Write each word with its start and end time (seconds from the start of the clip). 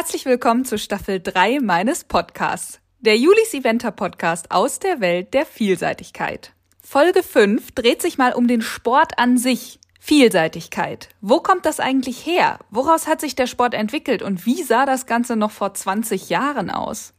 Herzlich 0.00 0.24
willkommen 0.24 0.64
zu 0.64 0.78
Staffel 0.78 1.20
3 1.20 1.60
meines 1.60 2.04
Podcasts, 2.04 2.80
der 3.00 3.18
Julis 3.18 3.52
Eventer 3.52 3.90
Podcast 3.90 4.50
aus 4.50 4.78
der 4.78 5.02
Welt 5.02 5.34
der 5.34 5.44
Vielseitigkeit. 5.44 6.54
Folge 6.82 7.22
5 7.22 7.72
dreht 7.72 8.00
sich 8.00 8.16
mal 8.16 8.32
um 8.32 8.48
den 8.48 8.62
Sport 8.62 9.18
an 9.18 9.36
sich. 9.36 9.78
Vielseitigkeit. 10.00 11.10
Wo 11.20 11.40
kommt 11.40 11.66
das 11.66 11.80
eigentlich 11.80 12.24
her? 12.24 12.60
Woraus 12.70 13.06
hat 13.06 13.20
sich 13.20 13.34
der 13.34 13.46
Sport 13.46 13.74
entwickelt 13.74 14.22
und 14.22 14.46
wie 14.46 14.62
sah 14.62 14.86
das 14.86 15.04
Ganze 15.04 15.36
noch 15.36 15.50
vor 15.50 15.74
20 15.74 16.30
Jahren 16.30 16.70
aus? 16.70 17.12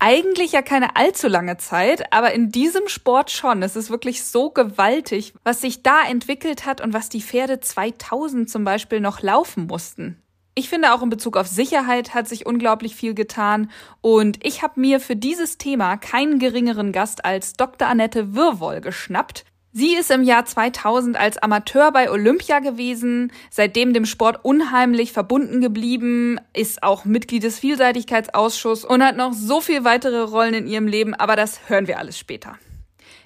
Eigentlich 0.00 0.50
ja 0.50 0.62
keine 0.62 0.96
allzu 0.96 1.28
lange 1.28 1.58
Zeit, 1.58 2.12
aber 2.12 2.32
in 2.32 2.50
diesem 2.50 2.88
Sport 2.88 3.30
schon. 3.30 3.62
Es 3.62 3.76
ist 3.76 3.90
wirklich 3.90 4.24
so 4.24 4.50
gewaltig, 4.50 5.34
was 5.44 5.60
sich 5.60 5.84
da 5.84 6.02
entwickelt 6.02 6.66
hat 6.66 6.80
und 6.80 6.94
was 6.94 7.10
die 7.10 7.22
Pferde 7.22 7.60
2000 7.60 8.50
zum 8.50 8.64
Beispiel 8.64 8.98
noch 8.98 9.22
laufen 9.22 9.68
mussten. 9.68 10.21
Ich 10.54 10.68
finde 10.68 10.92
auch 10.92 11.00
in 11.02 11.08
Bezug 11.08 11.38
auf 11.38 11.46
Sicherheit 11.46 12.12
hat 12.12 12.28
sich 12.28 12.44
unglaublich 12.44 12.94
viel 12.94 13.14
getan 13.14 13.70
und 14.02 14.38
ich 14.44 14.62
habe 14.62 14.78
mir 14.78 15.00
für 15.00 15.16
dieses 15.16 15.56
Thema 15.56 15.96
keinen 15.96 16.38
geringeren 16.38 16.92
Gast 16.92 17.24
als 17.24 17.54
Dr. 17.54 17.88
Annette 17.88 18.34
Wirwoll 18.34 18.82
geschnappt. 18.82 19.46
Sie 19.72 19.94
ist 19.94 20.10
im 20.10 20.22
Jahr 20.22 20.44
2000 20.44 21.18
als 21.18 21.38
Amateur 21.38 21.90
bei 21.90 22.10
Olympia 22.10 22.58
gewesen, 22.58 23.32
seitdem 23.48 23.94
dem 23.94 24.04
Sport 24.04 24.40
unheimlich 24.42 25.12
verbunden 25.12 25.62
geblieben, 25.62 26.38
ist 26.52 26.82
auch 26.82 27.06
Mitglied 27.06 27.44
des 27.44 27.58
Vielseitigkeitsausschusses 27.58 28.84
und 28.84 29.02
hat 29.02 29.16
noch 29.16 29.32
so 29.32 29.62
viel 29.62 29.84
weitere 29.84 30.20
Rollen 30.20 30.52
in 30.52 30.66
ihrem 30.66 30.86
Leben, 30.86 31.14
aber 31.14 31.34
das 31.34 31.70
hören 31.70 31.86
wir 31.86 31.98
alles 31.98 32.18
später. 32.18 32.58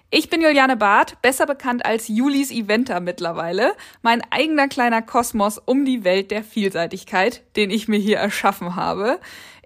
Ich 0.09 0.31
bin 0.31 0.41
Juliane 0.41 0.77
Barth, 0.77 1.21
besser 1.21 1.47
bekannt 1.47 1.85
als 1.85 2.07
Julis 2.07 2.53
Eventer 2.53 3.01
mittlerweile, 3.01 3.75
mein 4.03 4.23
eigener 4.31 4.69
kleiner 4.69 5.03
Kosmos 5.03 5.59
um 5.59 5.85
die 5.85 6.05
Welt 6.05 6.31
der 6.31 6.45
Vielseitigkeit, 6.45 7.43
den 7.57 7.71
ich 7.71 7.89
mir 7.89 7.99
hier 7.99 8.19
erschaffen 8.19 8.77
habe. 8.77 9.19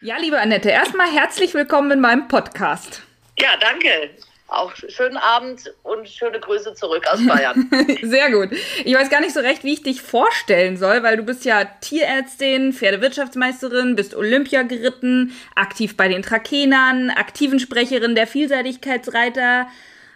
Ja, 0.00 0.16
liebe 0.18 0.40
Annette, 0.40 0.70
erstmal 0.70 1.08
herzlich 1.08 1.54
willkommen 1.54 1.92
in 1.92 2.00
meinem 2.00 2.26
Podcast. 2.26 3.02
Ja, 3.38 3.56
danke. 3.60 4.10
Auch 4.48 4.72
schönen 4.76 5.16
Abend 5.16 5.74
und 5.82 6.08
schöne 6.08 6.38
Grüße 6.38 6.74
zurück 6.74 7.04
aus 7.10 7.24
Bayern. 7.26 7.68
Sehr 8.02 8.30
gut. 8.30 8.50
Ich 8.84 8.94
weiß 8.94 9.10
gar 9.10 9.20
nicht 9.20 9.34
so 9.34 9.40
recht, 9.40 9.64
wie 9.64 9.72
ich 9.72 9.82
dich 9.82 10.00
vorstellen 10.00 10.76
soll, 10.76 11.02
weil 11.02 11.16
du 11.16 11.24
bist 11.24 11.44
ja 11.44 11.64
Tierärztin, 11.64 12.72
Pferdewirtschaftsmeisterin, 12.72 13.96
bist 13.96 14.14
Olympia 14.14 14.62
geritten, 14.62 15.32
aktiv 15.56 15.96
bei 15.96 16.06
den 16.06 16.22
Trakenern, 16.22 17.10
aktiven 17.10 17.58
Sprecherin 17.58 18.14
der 18.14 18.28
Vielseitigkeitsreiter. 18.28 19.66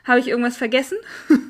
Habe 0.04 0.20
ich 0.20 0.28
irgendwas 0.28 0.56
vergessen? 0.56 0.98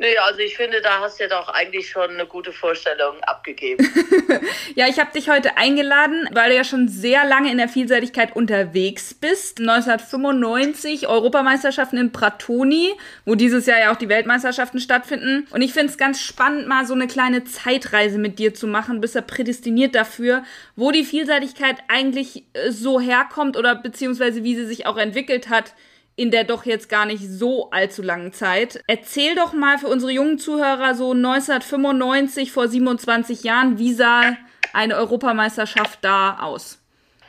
Nee, 0.00 0.16
also 0.16 0.38
ich 0.38 0.56
finde, 0.56 0.80
da 0.80 1.00
hast 1.00 1.20
du 1.20 1.24
ja 1.24 1.28
doch 1.28 1.50
eigentlich 1.50 1.90
schon 1.90 2.08
eine 2.08 2.24
gute 2.24 2.54
Vorstellung 2.54 3.22
abgegeben. 3.24 3.86
ja, 4.74 4.88
ich 4.88 4.98
habe 4.98 5.12
dich 5.12 5.28
heute 5.28 5.58
eingeladen, 5.58 6.26
weil 6.32 6.48
du 6.48 6.56
ja 6.56 6.64
schon 6.64 6.88
sehr 6.88 7.26
lange 7.26 7.52
in 7.52 7.58
der 7.58 7.68
Vielseitigkeit 7.68 8.34
unterwegs 8.34 9.12
bist. 9.12 9.60
1995 9.60 11.06
Europameisterschaften 11.06 11.98
in 11.98 12.12
Pratoni, 12.12 12.94
wo 13.26 13.34
dieses 13.34 13.66
Jahr 13.66 13.78
ja 13.78 13.92
auch 13.92 13.96
die 13.96 14.08
Weltmeisterschaften 14.08 14.80
stattfinden. 14.80 15.46
Und 15.50 15.60
ich 15.60 15.74
finde 15.74 15.92
es 15.92 15.98
ganz 15.98 16.22
spannend, 16.22 16.66
mal 16.66 16.86
so 16.86 16.94
eine 16.94 17.06
kleine 17.06 17.44
Zeitreise 17.44 18.16
mit 18.16 18.38
dir 18.38 18.54
zu 18.54 18.66
machen. 18.66 19.02
bist 19.02 19.16
ja 19.16 19.20
prädestiniert 19.20 19.94
dafür, 19.94 20.44
wo 20.76 20.92
die 20.92 21.04
Vielseitigkeit 21.04 21.76
eigentlich 21.88 22.44
äh, 22.54 22.70
so 22.70 23.00
herkommt 23.00 23.58
oder 23.58 23.74
beziehungsweise 23.74 24.44
wie 24.44 24.56
sie 24.56 24.64
sich 24.64 24.86
auch 24.86 24.96
entwickelt 24.96 25.50
hat 25.50 25.74
in 26.20 26.30
der 26.30 26.44
doch 26.44 26.66
jetzt 26.66 26.90
gar 26.90 27.06
nicht 27.06 27.22
so 27.22 27.70
allzu 27.70 28.02
langen 28.02 28.34
Zeit. 28.34 28.82
Erzähl 28.86 29.34
doch 29.36 29.54
mal 29.54 29.78
für 29.78 29.86
unsere 29.86 30.12
jungen 30.12 30.38
Zuhörer 30.38 30.94
so 30.94 31.12
1995 31.12 32.52
vor 32.52 32.68
27 32.68 33.42
Jahren, 33.42 33.78
wie 33.78 33.94
sah 33.94 34.36
eine 34.74 34.96
Europameisterschaft 34.96 36.00
da 36.02 36.40
aus? 36.42 36.78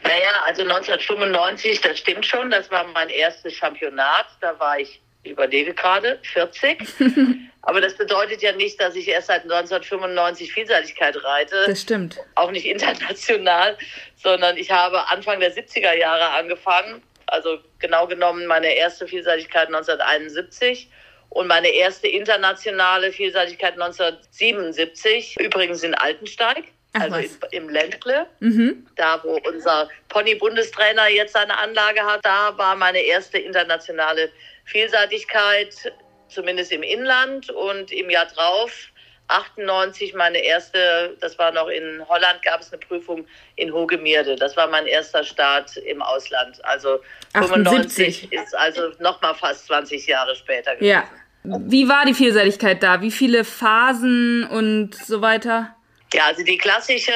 Naja, 0.03 0.43
also 0.45 0.63
1995, 0.63 1.79
das 1.79 1.99
stimmt 1.99 2.25
schon, 2.25 2.51
das 2.51 2.69
war 2.69 2.85
mein 2.93 3.07
erstes 3.07 3.53
Championat. 3.53 4.25
Da 4.41 4.59
war 4.59 4.77
ich, 4.77 4.99
ich 5.23 5.31
überlege 5.31 5.73
gerade, 5.73 6.19
40. 6.23 6.85
Aber 7.61 7.79
das 7.79 7.95
bedeutet 7.95 8.41
ja 8.41 8.51
nicht, 8.51 8.81
dass 8.81 8.97
ich 8.97 9.07
erst 9.07 9.27
seit 9.27 9.43
1995 9.43 10.51
Vielseitigkeit 10.51 11.15
reite. 11.23 11.63
Das 11.65 11.79
stimmt. 11.79 12.17
Auch 12.35 12.51
nicht 12.51 12.65
international, 12.65 13.77
sondern 14.17 14.57
ich 14.57 14.69
habe 14.69 15.07
Anfang 15.09 15.39
der 15.39 15.55
70er 15.55 15.93
Jahre 15.93 16.31
angefangen 16.31 17.01
also 17.31 17.59
genau 17.79 18.07
genommen 18.07 18.45
meine 18.45 18.75
erste 18.75 19.07
Vielseitigkeit 19.07 19.67
1971 19.67 20.89
und 21.29 21.47
meine 21.47 21.69
erste 21.69 22.07
internationale 22.07 23.11
Vielseitigkeit 23.11 23.73
1977, 23.73 25.39
übrigens 25.39 25.81
in 25.83 25.95
Altensteig. 25.95 26.65
Ach, 26.93 27.03
also 27.03 27.15
im, 27.51 27.63
im 27.63 27.69
Ländle, 27.69 28.27
mhm. 28.41 28.85
da 28.97 29.23
wo 29.23 29.39
unser 29.47 29.89
Pony-Bundestrainer 30.09 31.07
jetzt 31.07 31.33
seine 31.33 31.57
Anlage 31.57 32.01
hat, 32.01 32.19
da 32.25 32.57
war 32.57 32.75
meine 32.75 32.99
erste 32.99 33.37
internationale 33.37 34.29
Vielseitigkeit, 34.65 35.93
zumindest 36.27 36.73
im 36.73 36.83
Inland. 36.83 37.49
Und 37.49 37.93
im 37.93 38.09
Jahr 38.09 38.25
drauf 38.25 38.90
98 39.31 40.13
meine 40.13 40.39
erste, 40.39 41.17
das 41.19 41.37
war 41.39 41.51
noch 41.51 41.67
in 41.67 42.03
Holland, 42.07 42.41
gab 42.43 42.61
es 42.61 42.71
eine 42.71 42.79
Prüfung 42.79 43.25
in 43.55 43.73
Hogemirde. 43.73 44.35
Das 44.35 44.57
war 44.57 44.67
mein 44.67 44.87
erster 44.87 45.23
Start 45.23 45.77
im 45.77 46.01
Ausland. 46.01 46.63
Also 46.65 46.99
98 47.33 48.21
75. 48.21 48.33
ist 48.33 48.55
also 48.55 48.91
noch 48.99 49.21
mal 49.21 49.33
fast 49.33 49.67
20 49.67 50.05
Jahre 50.07 50.35
später 50.35 50.75
gewesen. 50.75 50.89
Ja. 50.89 51.09
Wie 51.43 51.89
war 51.89 52.05
die 52.05 52.13
Vielseitigkeit 52.13 52.83
da? 52.83 53.01
Wie 53.01 53.09
viele 53.09 53.43
Phasen 53.43 54.45
und 54.45 54.93
so 54.93 55.21
weiter? 55.21 55.75
Ja, 56.13 56.25
also 56.25 56.43
die 56.43 56.57
klassische, 56.57 57.13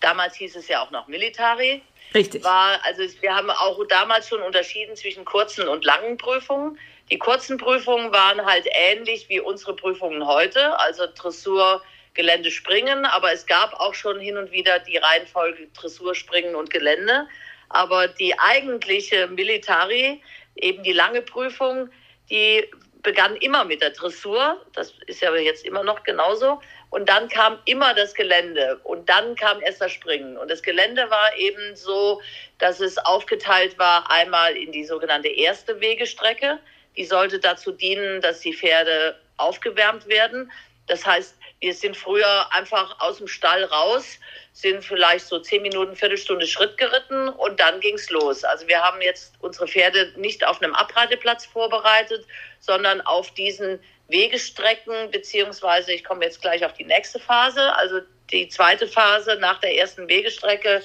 damals 0.00 0.36
hieß 0.36 0.56
es 0.56 0.68
ja 0.68 0.82
auch 0.82 0.90
noch 0.90 1.08
Military. 1.08 1.82
Richtig. 2.14 2.44
War, 2.44 2.78
also 2.84 3.02
wir 3.20 3.34
haben 3.34 3.50
auch 3.50 3.78
damals 3.88 4.28
schon 4.28 4.40
unterschieden 4.40 4.96
zwischen 4.96 5.24
kurzen 5.24 5.68
und 5.68 5.84
langen 5.84 6.16
Prüfungen. 6.16 6.78
Die 7.10 7.18
kurzen 7.18 7.58
Prüfungen 7.58 8.12
waren 8.12 8.44
halt 8.44 8.66
ähnlich 8.72 9.28
wie 9.28 9.40
unsere 9.40 9.76
Prüfungen 9.76 10.26
heute, 10.26 10.78
also 10.78 11.06
Dressur, 11.06 11.82
Gelände, 12.14 12.50
Springen, 12.50 13.04
aber 13.04 13.32
es 13.32 13.46
gab 13.46 13.74
auch 13.74 13.94
schon 13.94 14.20
hin 14.20 14.36
und 14.36 14.52
wieder 14.52 14.78
die 14.78 14.96
Reihenfolge 14.96 15.66
Dressur, 15.74 16.14
Springen 16.14 16.54
und 16.54 16.70
Gelände. 16.70 17.26
Aber 17.68 18.08
die 18.08 18.38
eigentliche 18.38 19.26
Militari, 19.26 20.22
eben 20.54 20.82
die 20.82 20.92
lange 20.92 21.22
Prüfung, 21.22 21.90
die 22.30 22.70
begann 23.02 23.36
immer 23.36 23.64
mit 23.64 23.82
der 23.82 23.90
Dressur. 23.90 24.64
Das 24.72 24.94
ist 25.06 25.20
ja 25.20 25.34
jetzt 25.34 25.64
immer 25.64 25.84
noch 25.84 26.04
genauso. 26.04 26.60
Und 26.90 27.08
dann 27.08 27.28
kam 27.28 27.58
immer 27.64 27.94
das 27.94 28.14
Gelände. 28.14 28.80
Und 28.84 29.08
dann 29.08 29.34
kam 29.34 29.60
erst 29.60 29.80
das 29.80 29.92
Springen. 29.92 30.36
Und 30.36 30.50
das 30.50 30.62
Gelände 30.62 31.10
war 31.10 31.36
eben 31.36 31.76
so, 31.76 32.22
dass 32.58 32.80
es 32.80 32.96
aufgeteilt 32.98 33.78
war 33.78 34.10
einmal 34.10 34.56
in 34.56 34.72
die 34.72 34.84
sogenannte 34.84 35.28
erste 35.28 35.80
Wegestrecke. 35.80 36.58
Die 36.96 37.04
sollte 37.04 37.38
dazu 37.38 37.72
dienen, 37.72 38.20
dass 38.20 38.40
die 38.40 38.54
Pferde 38.54 39.18
aufgewärmt 39.36 40.06
werden. 40.08 40.50
Das 40.86 41.04
heißt, 41.04 41.36
wir 41.60 41.74
sind 41.74 41.96
früher 41.96 42.52
einfach 42.52 43.00
aus 43.00 43.18
dem 43.18 43.26
Stall 43.26 43.64
raus, 43.64 44.18
sind 44.52 44.84
vielleicht 44.84 45.26
so 45.26 45.38
zehn 45.38 45.62
Minuten, 45.62 45.96
Viertelstunde 45.96 46.46
Schritt 46.46 46.76
geritten 46.76 47.30
und 47.30 47.58
dann 47.58 47.80
ging's 47.80 48.10
los. 48.10 48.44
Also 48.44 48.68
wir 48.68 48.82
haben 48.82 49.00
jetzt 49.00 49.34
unsere 49.40 49.66
Pferde 49.66 50.12
nicht 50.16 50.46
auf 50.46 50.62
einem 50.62 50.74
Abreiteplatz 50.74 51.46
vorbereitet, 51.46 52.26
sondern 52.60 53.00
auf 53.00 53.30
diesen 53.32 53.80
Wegestrecken, 54.08 55.10
beziehungsweise 55.10 55.92
ich 55.92 56.04
komme 56.04 56.24
jetzt 56.24 56.42
gleich 56.42 56.64
auf 56.64 56.74
die 56.74 56.84
nächste 56.84 57.18
Phase, 57.18 57.74
also 57.76 58.00
die 58.30 58.48
zweite 58.48 58.86
Phase 58.86 59.36
nach 59.36 59.60
der 59.60 59.76
ersten 59.76 60.08
Wegestrecke, 60.08 60.82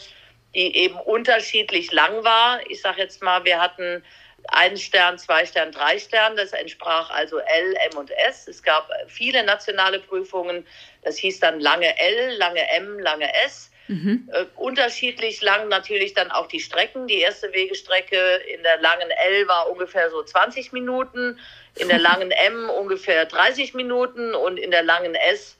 die 0.55 0.75
eben 0.77 0.95
unterschiedlich 0.95 1.91
lang 1.91 2.23
war. 2.23 2.59
Ich 2.69 2.81
sage 2.81 3.01
jetzt 3.01 3.21
mal, 3.21 3.43
wir 3.43 3.61
hatten 3.61 4.03
ein 4.51 4.77
Stern, 4.77 5.17
zwei 5.17 5.45
Stern, 5.45 5.71
drei 5.71 5.99
Stern. 5.99 6.35
Das 6.35 6.53
entsprach 6.53 7.09
also 7.09 7.39
L, 7.39 7.75
M 7.91 7.97
und 7.97 8.11
S. 8.11 8.47
Es 8.47 8.63
gab 8.63 8.89
viele 9.07 9.43
nationale 9.43 9.99
Prüfungen. 9.99 10.65
Das 11.03 11.17
hieß 11.17 11.39
dann 11.39 11.59
lange 11.59 11.97
L, 11.99 12.37
lange 12.37 12.69
M, 12.71 12.99
lange 12.99 13.33
S. 13.45 13.71
Mhm. 13.89 14.29
Äh, 14.31 14.45
unterschiedlich 14.55 15.41
lang 15.41 15.67
natürlich 15.67 16.13
dann 16.13 16.29
auch 16.29 16.45
die 16.45 16.59
Strecken. 16.59 17.07
Die 17.07 17.21
erste 17.21 17.51
Wegestrecke 17.51 18.35
in 18.53 18.61
der 18.61 18.79
langen 18.81 19.09
L 19.09 19.47
war 19.47 19.69
ungefähr 19.69 20.11
so 20.11 20.21
20 20.21 20.71
Minuten, 20.73 21.39
in 21.75 21.87
der 21.87 21.97
langen 21.97 22.29
M 22.29 22.69
ungefähr 22.79 23.25
30 23.25 23.73
Minuten 23.73 24.35
und 24.35 24.57
in 24.57 24.69
der 24.69 24.83
langen 24.83 25.15
S 25.15 25.57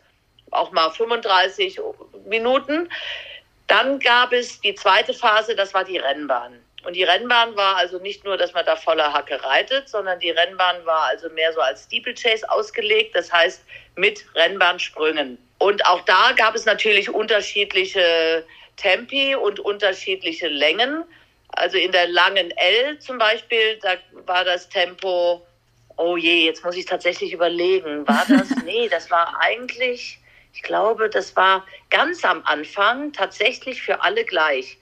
auch 0.51 0.71
mal 0.71 0.91
35 0.91 1.79
Minuten. 2.27 2.89
Dann 3.65 3.99
gab 3.99 4.31
es 4.31 4.61
die 4.61 4.75
zweite 4.75 5.13
Phase, 5.13 5.55
das 5.55 5.73
war 5.73 5.83
die 5.83 5.97
Rennbahn. 5.97 6.59
Und 6.83 6.93
die 6.95 7.03
Rennbahn 7.03 7.55
war 7.57 7.75
also 7.75 7.99
nicht 7.99 8.23
nur, 8.23 8.37
dass 8.37 8.53
man 8.53 8.65
da 8.65 8.75
voller 8.75 9.11
Hacke 9.11 9.43
reitet, 9.43 9.89
sondern 9.89 10.19
die 10.19 10.29
Rennbahn 10.29 10.85
war 10.85 11.07
also 11.07 11.29
mehr 11.29 11.51
so 11.51 11.59
als 11.59 11.83
Steeplechase 11.83 12.49
ausgelegt, 12.49 13.15
das 13.15 13.31
heißt 13.31 13.63
mit 13.95 14.25
Rennbahnsprüngen. 14.35 15.37
Und 15.57 15.85
auch 15.85 16.01
da 16.01 16.31
gab 16.37 16.55
es 16.55 16.65
natürlich 16.65 17.09
unterschiedliche 17.09 18.45
Tempi 18.77 19.35
und 19.35 19.59
unterschiedliche 19.59 20.47
Längen. 20.47 21.03
Also 21.49 21.77
in 21.77 21.91
der 21.91 22.07
langen 22.07 22.51
L 22.51 22.97
zum 22.99 23.17
Beispiel, 23.17 23.77
da 23.81 23.95
war 24.25 24.45
das 24.45 24.69
Tempo, 24.69 25.45
oh 25.97 26.15
je, 26.15 26.45
jetzt 26.45 26.63
muss 26.63 26.77
ich 26.77 26.85
tatsächlich 26.85 27.33
überlegen, 27.33 28.07
war 28.07 28.25
das? 28.29 28.49
nee, 28.65 28.87
das 28.87 29.11
war 29.11 29.37
eigentlich, 29.41 30.17
ich 30.53 30.61
glaube, 30.61 31.09
das 31.09 31.35
war 31.35 31.65
ganz 31.89 32.23
am 32.23 32.41
Anfang 32.45 33.11
tatsächlich 33.11 33.81
für 33.81 34.01
alle 34.01 34.23
gleich. 34.23 34.77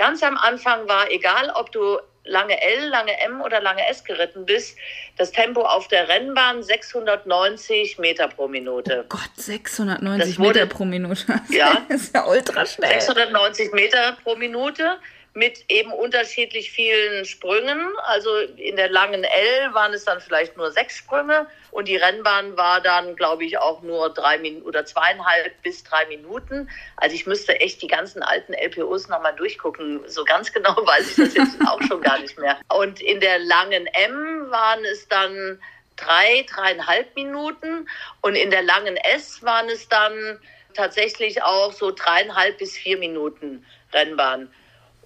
Ganz 0.00 0.22
am 0.22 0.38
Anfang 0.38 0.88
war, 0.88 1.10
egal 1.10 1.52
ob 1.56 1.72
du 1.72 1.98
lange 2.24 2.58
L, 2.58 2.88
lange 2.88 3.20
M 3.20 3.42
oder 3.42 3.60
lange 3.60 3.86
S 3.86 4.02
geritten 4.02 4.46
bist, 4.46 4.78
das 5.18 5.30
Tempo 5.30 5.60
auf 5.60 5.88
der 5.88 6.08
Rennbahn 6.08 6.62
690 6.62 7.98
Meter 7.98 8.28
pro 8.28 8.48
Minute. 8.48 9.04
Oh 9.04 9.08
Gott, 9.10 9.30
690 9.36 10.38
wurde, 10.38 10.60
Meter 10.60 10.66
pro 10.74 10.86
Minute. 10.86 11.26
Ja. 11.50 11.82
Das 11.90 12.00
ist 12.00 12.14
ja 12.14 12.24
ultra 12.26 12.64
schnell. 12.64 12.98
690 12.98 13.72
Meter 13.74 14.16
pro 14.24 14.36
Minute 14.36 14.96
mit 15.32 15.64
eben 15.68 15.92
unterschiedlich 15.92 16.70
vielen 16.70 17.24
Sprüngen. 17.24 17.80
Also 18.04 18.36
in 18.56 18.76
der 18.76 18.90
langen 18.90 19.24
L 19.24 19.74
waren 19.74 19.92
es 19.92 20.04
dann 20.04 20.20
vielleicht 20.20 20.56
nur 20.56 20.72
sechs 20.72 20.96
Sprünge 20.96 21.46
und 21.70 21.86
die 21.86 21.96
Rennbahn 21.96 22.56
war 22.56 22.80
dann, 22.80 23.14
glaube 23.14 23.44
ich, 23.44 23.58
auch 23.58 23.82
nur 23.82 24.12
drei 24.12 24.38
Minuten 24.38 24.66
oder 24.66 24.84
zweieinhalb 24.84 25.62
bis 25.62 25.84
drei 25.84 26.06
Minuten. 26.06 26.68
Also 26.96 27.14
ich 27.14 27.26
müsste 27.26 27.60
echt 27.60 27.80
die 27.80 27.86
ganzen 27.86 28.22
alten 28.22 28.54
LPOs 28.54 29.08
nochmal 29.08 29.34
durchgucken. 29.36 30.00
So 30.08 30.24
ganz 30.24 30.52
genau 30.52 30.74
weiß 30.74 31.10
ich 31.10 31.16
das 31.16 31.34
jetzt 31.34 31.60
auch 31.66 31.80
schon 31.82 32.00
gar 32.00 32.18
nicht 32.18 32.38
mehr. 32.38 32.58
Und 32.68 33.00
in 33.00 33.20
der 33.20 33.38
langen 33.38 33.86
M 33.86 34.50
waren 34.50 34.84
es 34.84 35.06
dann 35.08 35.60
drei, 35.96 36.44
dreieinhalb 36.48 37.14
Minuten 37.14 37.88
und 38.22 38.34
in 38.34 38.50
der 38.50 38.62
langen 38.62 38.96
S 38.96 39.42
waren 39.42 39.68
es 39.68 39.88
dann 39.88 40.40
tatsächlich 40.74 41.42
auch 41.42 41.72
so 41.72 41.90
dreieinhalb 41.90 42.58
bis 42.58 42.76
vier 42.76 42.96
Minuten 42.96 43.64
Rennbahn. 43.92 44.50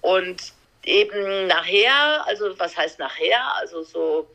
Und 0.05 0.53
eben 0.83 1.47
nachher, 1.47 2.23
also 2.27 2.57
was 2.59 2.77
heißt 2.77 2.99
nachher? 2.99 3.41
Also 3.59 3.81
so 3.81 4.29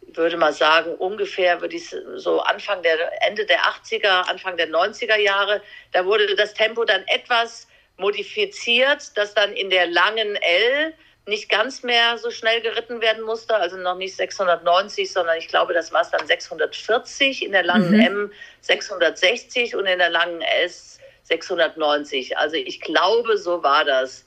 würde 0.00 0.36
man 0.36 0.52
sagen, 0.52 0.94
ungefähr 0.94 1.60
würde 1.60 1.74
ich 1.74 1.94
so 2.14 2.40
Anfang 2.40 2.80
der 2.82 2.96
Ende 3.26 3.44
der 3.44 3.58
80er, 3.58 4.28
Anfang 4.28 4.56
der 4.56 4.68
90er 4.68 5.16
Jahre, 5.18 5.60
da 5.92 6.04
wurde 6.04 6.36
das 6.36 6.54
Tempo 6.54 6.84
dann 6.84 7.02
etwas 7.08 7.66
modifiziert, 7.96 9.16
dass 9.16 9.34
dann 9.34 9.52
in 9.54 9.68
der 9.68 9.88
langen 9.88 10.36
L 10.36 10.94
nicht 11.26 11.48
ganz 11.48 11.82
mehr 11.82 12.18
so 12.18 12.30
schnell 12.30 12.60
geritten 12.60 13.00
werden 13.00 13.24
musste, 13.24 13.56
also 13.56 13.76
noch 13.76 13.96
nicht 13.96 14.14
690, 14.14 15.12
sondern 15.12 15.38
ich 15.38 15.48
glaube, 15.48 15.74
das 15.74 15.90
war 15.92 16.02
es 16.02 16.10
dann 16.10 16.24
640, 16.24 17.44
in 17.44 17.50
der 17.50 17.64
langen 17.64 17.90
mhm. 17.90 18.00
M 18.00 18.32
660 18.60 19.74
und 19.74 19.86
in 19.86 19.98
der 19.98 20.10
langen 20.10 20.40
S 20.40 21.00
690. 21.24 22.38
Also 22.38 22.54
ich 22.54 22.80
glaube, 22.80 23.38
so 23.38 23.64
war 23.64 23.84
das. 23.84 24.24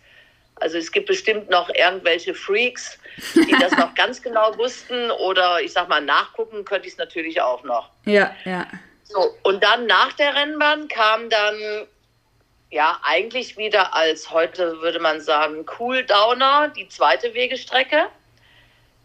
Also 0.59 0.77
es 0.77 0.91
gibt 0.91 1.07
bestimmt 1.07 1.49
noch 1.49 1.69
irgendwelche 1.69 2.33
Freaks, 2.33 2.97
die 3.35 3.55
das 3.59 3.71
noch 3.77 3.93
ganz 3.95 4.21
genau 4.21 4.57
wussten 4.57 5.11
oder 5.11 5.61
ich 5.61 5.73
sag 5.73 5.87
mal 5.89 6.01
nachgucken 6.01 6.65
könnte 6.65 6.87
ich 6.87 6.93
es 6.93 6.97
natürlich 6.97 7.41
auch 7.41 7.63
noch. 7.63 7.89
Ja, 8.05 8.35
ja. 8.45 8.67
So, 9.03 9.35
und 9.43 9.63
dann 9.63 9.87
nach 9.87 10.13
der 10.13 10.35
Rennbahn 10.35 10.87
kam 10.87 11.29
dann 11.29 11.87
ja 12.69 12.99
eigentlich 13.03 13.57
wieder 13.57 13.95
als 13.95 14.29
heute 14.29 14.79
würde 14.81 14.99
man 14.99 15.21
sagen 15.21 15.65
Cool-Downer 15.79 16.71
die 16.75 16.87
zweite 16.87 17.33
Wegestrecke. 17.33 18.07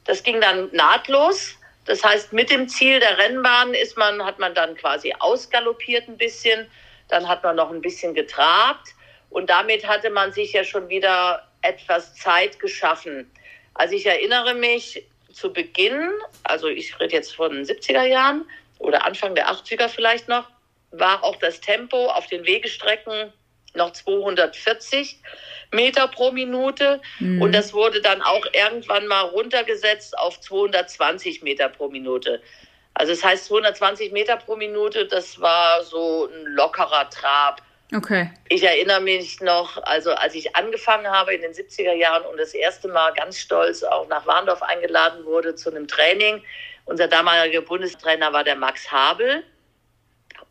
Das 0.04 0.22
ging 0.22 0.40
dann 0.40 0.68
nahtlos. 0.72 1.54
Das 1.86 2.02
heißt, 2.02 2.32
mit 2.32 2.50
dem 2.50 2.68
Ziel 2.68 3.00
der 3.00 3.18
Rennbahn 3.18 3.74
ist 3.74 3.96
man, 3.96 4.24
hat 4.24 4.38
man 4.38 4.54
dann 4.54 4.74
quasi 4.74 5.14
ausgaloppiert 5.18 6.08
ein 6.08 6.16
bisschen, 6.16 6.66
dann 7.08 7.28
hat 7.28 7.42
man 7.42 7.56
noch 7.56 7.70
ein 7.70 7.80
bisschen 7.80 8.14
getrabt 8.14 8.93
und 9.34 9.50
damit 9.50 9.86
hatte 9.88 10.10
man 10.10 10.32
sich 10.32 10.52
ja 10.52 10.62
schon 10.62 10.88
wieder 10.88 11.46
etwas 11.62 12.14
Zeit 12.14 12.60
geschaffen. 12.60 13.28
Also 13.74 13.96
ich 13.96 14.06
erinnere 14.06 14.54
mich 14.54 15.04
zu 15.32 15.52
Beginn, 15.52 16.08
also 16.44 16.68
ich 16.68 17.00
rede 17.00 17.14
jetzt 17.14 17.34
von 17.34 17.50
den 17.50 17.64
70er 17.64 18.04
Jahren 18.04 18.48
oder 18.78 19.04
Anfang 19.04 19.34
der 19.34 19.50
80er 19.50 19.88
vielleicht 19.88 20.28
noch, 20.28 20.48
war 20.92 21.24
auch 21.24 21.34
das 21.36 21.60
Tempo 21.60 22.06
auf 22.06 22.28
den 22.28 22.46
Wegestrecken 22.46 23.32
noch 23.74 23.90
240 23.90 25.18
Meter 25.72 26.06
pro 26.06 26.30
Minute. 26.30 27.00
Mhm. 27.18 27.42
Und 27.42 27.52
das 27.56 27.72
wurde 27.72 28.00
dann 28.00 28.22
auch 28.22 28.46
irgendwann 28.52 29.08
mal 29.08 29.22
runtergesetzt 29.22 30.16
auf 30.16 30.40
220 30.40 31.42
Meter 31.42 31.68
pro 31.70 31.88
Minute. 31.88 32.40
Also 32.94 33.12
das 33.12 33.24
heißt 33.24 33.46
220 33.46 34.12
Meter 34.12 34.36
pro 34.36 34.54
Minute, 34.54 35.06
das 35.06 35.40
war 35.40 35.82
so 35.82 36.28
ein 36.28 36.44
lockerer 36.52 37.10
Trab. 37.10 37.60
Okay. 37.92 38.30
Ich 38.48 38.62
erinnere 38.62 39.00
mich 39.00 39.40
noch, 39.40 39.82
also 39.84 40.12
als 40.12 40.34
ich 40.34 40.56
angefangen 40.56 41.06
habe 41.06 41.34
in 41.34 41.42
den 41.42 41.52
70er 41.52 41.92
Jahren 41.92 42.24
und 42.26 42.38
das 42.38 42.54
erste 42.54 42.88
Mal 42.88 43.12
ganz 43.12 43.38
stolz 43.38 43.82
auch 43.82 44.08
nach 44.08 44.26
Warndorf 44.26 44.62
eingeladen 44.62 45.24
wurde 45.24 45.54
zu 45.54 45.70
einem 45.70 45.86
Training. 45.86 46.42
Unser 46.86 47.08
damaliger 47.08 47.60
Bundestrainer 47.60 48.32
war 48.32 48.42
der 48.44 48.56
Max 48.56 48.90
Habel 48.90 49.44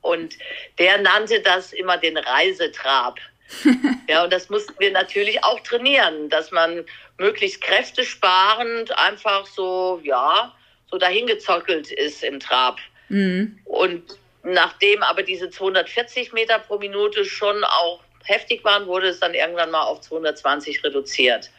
und 0.02 0.38
der 0.80 1.00
nannte 1.00 1.42
das 1.42 1.74
immer 1.74 1.98
den 1.98 2.18
Reisetrab. 2.18 3.20
ja, 4.08 4.24
und 4.24 4.34
das 4.34 4.50
mussten 4.50 4.74
wir 4.80 4.92
natürlich 4.92 5.44
auch 5.44 5.60
trainieren, 5.62 6.30
dass 6.30 6.52
man 6.52 6.86
möglichst 7.18 7.62
kräftesparend 7.62 8.98
einfach 8.98 9.46
so, 9.48 10.00
ja, 10.04 10.56
so 10.90 10.98
dahingezockelt 10.98 11.92
ist 11.92 12.24
im 12.24 12.40
Trab. 12.40 12.80
Mhm. 13.10 13.60
Und 13.66 14.04
Nachdem 14.44 15.02
aber 15.04 15.24
diese 15.24 15.50
240 15.50 16.34
Meter 16.34 16.60
pro 16.60 16.78
Minute 16.78 17.24
schon 17.26 17.64
auch 17.64 18.02
heftig 18.26 18.64
waren, 18.64 18.88
wurde 18.88 19.08
es 19.08 19.20
dann 19.20 19.34
irgendwann 19.34 19.72
mal 19.72 19.84
auf 19.84 20.02
220 20.02 20.84
reduziert. 20.84 21.50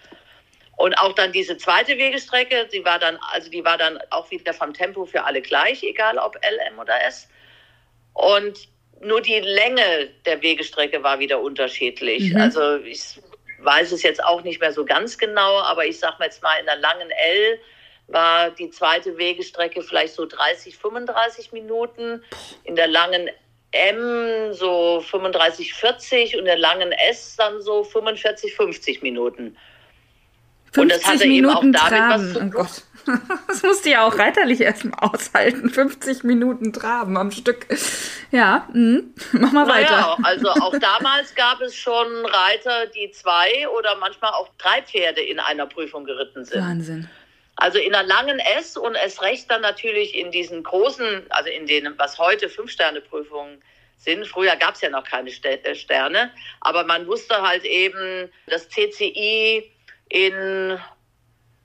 Und 0.76 0.94
auch 0.94 1.12
dann 1.12 1.32
diese 1.32 1.56
zweite 1.56 1.96
Wegestrecke, 1.96 2.68
die 2.72 2.84
war 2.84 2.98
dann, 2.98 3.18
also 3.32 3.50
die 3.50 3.64
war 3.64 3.78
dann 3.78 3.98
auch 4.10 4.30
wieder 4.30 4.52
vom 4.52 4.74
Tempo 4.74 5.04
für 5.06 5.24
alle 5.24 5.40
gleich, 5.40 5.82
egal 5.82 6.18
ob 6.18 6.36
L, 6.42 6.58
M 6.66 6.78
oder 6.78 7.02
S. 7.06 7.28
Und 8.12 8.68
nur 9.00 9.20
die 9.20 9.40
Länge 9.40 10.10
der 10.26 10.42
Wegestrecke 10.42 11.02
war 11.02 11.18
wieder 11.18 11.40
unterschiedlich. 11.40 12.32
Mhm. 12.32 12.40
Also 12.40 12.76
ich 12.78 13.20
weiß 13.58 13.92
es 13.92 14.02
jetzt 14.02 14.22
auch 14.22 14.42
nicht 14.42 14.60
mehr 14.60 14.72
so 14.72 14.84
ganz 14.84 15.16
genau, 15.16 15.58
aber 15.60 15.86
ich 15.86 15.98
sag 15.98 16.18
mal 16.18 16.26
jetzt 16.26 16.42
mal 16.42 16.56
in 16.58 16.66
der 16.66 16.76
langen 16.76 17.10
L 17.10 17.60
war 18.08 18.50
die 18.50 18.70
zweite 18.70 19.16
Wegestrecke 19.16 19.82
vielleicht 19.82 20.14
so 20.14 20.26
30, 20.26 20.76
35 20.76 21.52
Minuten. 21.52 22.22
In 22.64 22.76
der 22.76 22.88
langen 22.88 23.30
M 23.70 24.52
so 24.52 25.00
35, 25.00 25.74
40 25.74 26.34
und 26.34 26.40
in 26.40 26.44
der 26.46 26.58
langen 26.58 26.92
S 26.92 27.36
dann 27.36 27.60
so 27.60 27.82
45, 27.82 28.54
50 28.54 29.02
Minuten. 29.02 29.56
50 30.72 30.82
und 30.82 30.88
das 30.90 31.06
hatte 31.06 31.26
Minuten 31.26 31.68
eben 31.68 31.76
auch 31.76 31.88
damit 31.88 32.34
traben. 32.34 32.54
was 32.54 32.74
zu 32.76 32.80
oh 32.80 32.84
Das 33.48 33.62
musste 33.62 33.90
ja 33.90 34.06
auch 34.06 34.18
reiterlich 34.18 34.60
erstmal 34.60 34.98
aushalten. 35.10 35.70
50 35.70 36.24
Minuten 36.24 36.72
Traben 36.72 37.16
am 37.16 37.30
Stück. 37.30 37.66
Ja, 38.30 38.68
mh. 38.72 39.02
mach 39.32 39.52
mal 39.52 39.68
weiter. 39.68 39.90
Naja, 39.90 40.18
also 40.22 40.48
auch 40.62 40.76
damals 40.78 41.34
gab 41.34 41.60
es 41.60 41.74
schon 41.76 42.06
Reiter, 42.26 42.86
die 42.86 43.10
zwei 43.10 43.68
oder 43.78 43.96
manchmal 43.96 44.32
auch 44.32 44.48
drei 44.58 44.82
Pferde 44.82 45.20
in 45.20 45.38
einer 45.38 45.66
Prüfung 45.66 46.04
geritten 46.04 46.44
sind. 46.44 46.60
Wahnsinn. 46.60 47.08
Also 47.56 47.78
in 47.78 47.94
einer 47.94 48.06
langen 48.06 48.40
S 48.40 48.76
und 48.76 48.96
es 48.96 49.22
recht 49.22 49.50
dann 49.50 49.62
natürlich 49.62 50.14
in 50.14 50.30
diesen 50.30 50.62
großen, 50.62 51.26
also 51.30 51.50
in 51.50 51.66
denen, 51.66 51.96
was 51.98 52.18
heute 52.18 52.48
Fünf-Sterne-Prüfungen 52.48 53.62
sind. 53.96 54.26
Früher 54.26 54.56
gab 54.56 54.74
es 54.74 54.80
ja 54.80 54.90
noch 54.90 55.04
keine 55.04 55.30
äh, 55.30 55.74
Sterne, 55.74 56.32
aber 56.60 56.84
man 56.84 57.06
wusste 57.06 57.40
halt 57.40 57.64
eben, 57.64 58.30
das 58.46 58.68
CCI 58.68 59.70
in, 60.08 60.78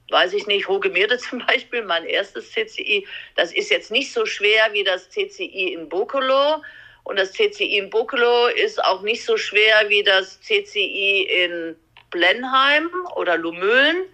weiß 0.09 0.33
ich 0.33 0.47
nicht, 0.47 0.67
Hogemerde 0.67 1.17
zum 1.29 1.45
Beispiel, 1.45 1.83
mein 1.83 2.05
erstes 2.05 2.51
CCI, 2.51 3.07
das 3.35 3.51
ist 3.51 3.69
jetzt 3.69 3.91
nicht 3.91 4.13
so 4.13 4.25
schwer 4.25 4.71
wie 4.71 4.83
das 4.83 5.09
CCI 5.09 5.73
in 5.73 5.89
Bokolo. 5.89 6.63
Und 7.03 7.17
das 7.17 7.31
CCI 7.33 7.77
in 7.77 7.89
Bokolo 7.89 8.47
ist 8.47 8.83
auch 8.83 9.01
nicht 9.01 9.25
so 9.25 9.35
schwer 9.37 9.89
wie 9.89 10.03
das 10.03 10.39
CCI 10.41 11.23
in 11.23 11.75
Blenheim 12.11 12.89
oder 13.15 13.37
Lumülen. 13.37 14.05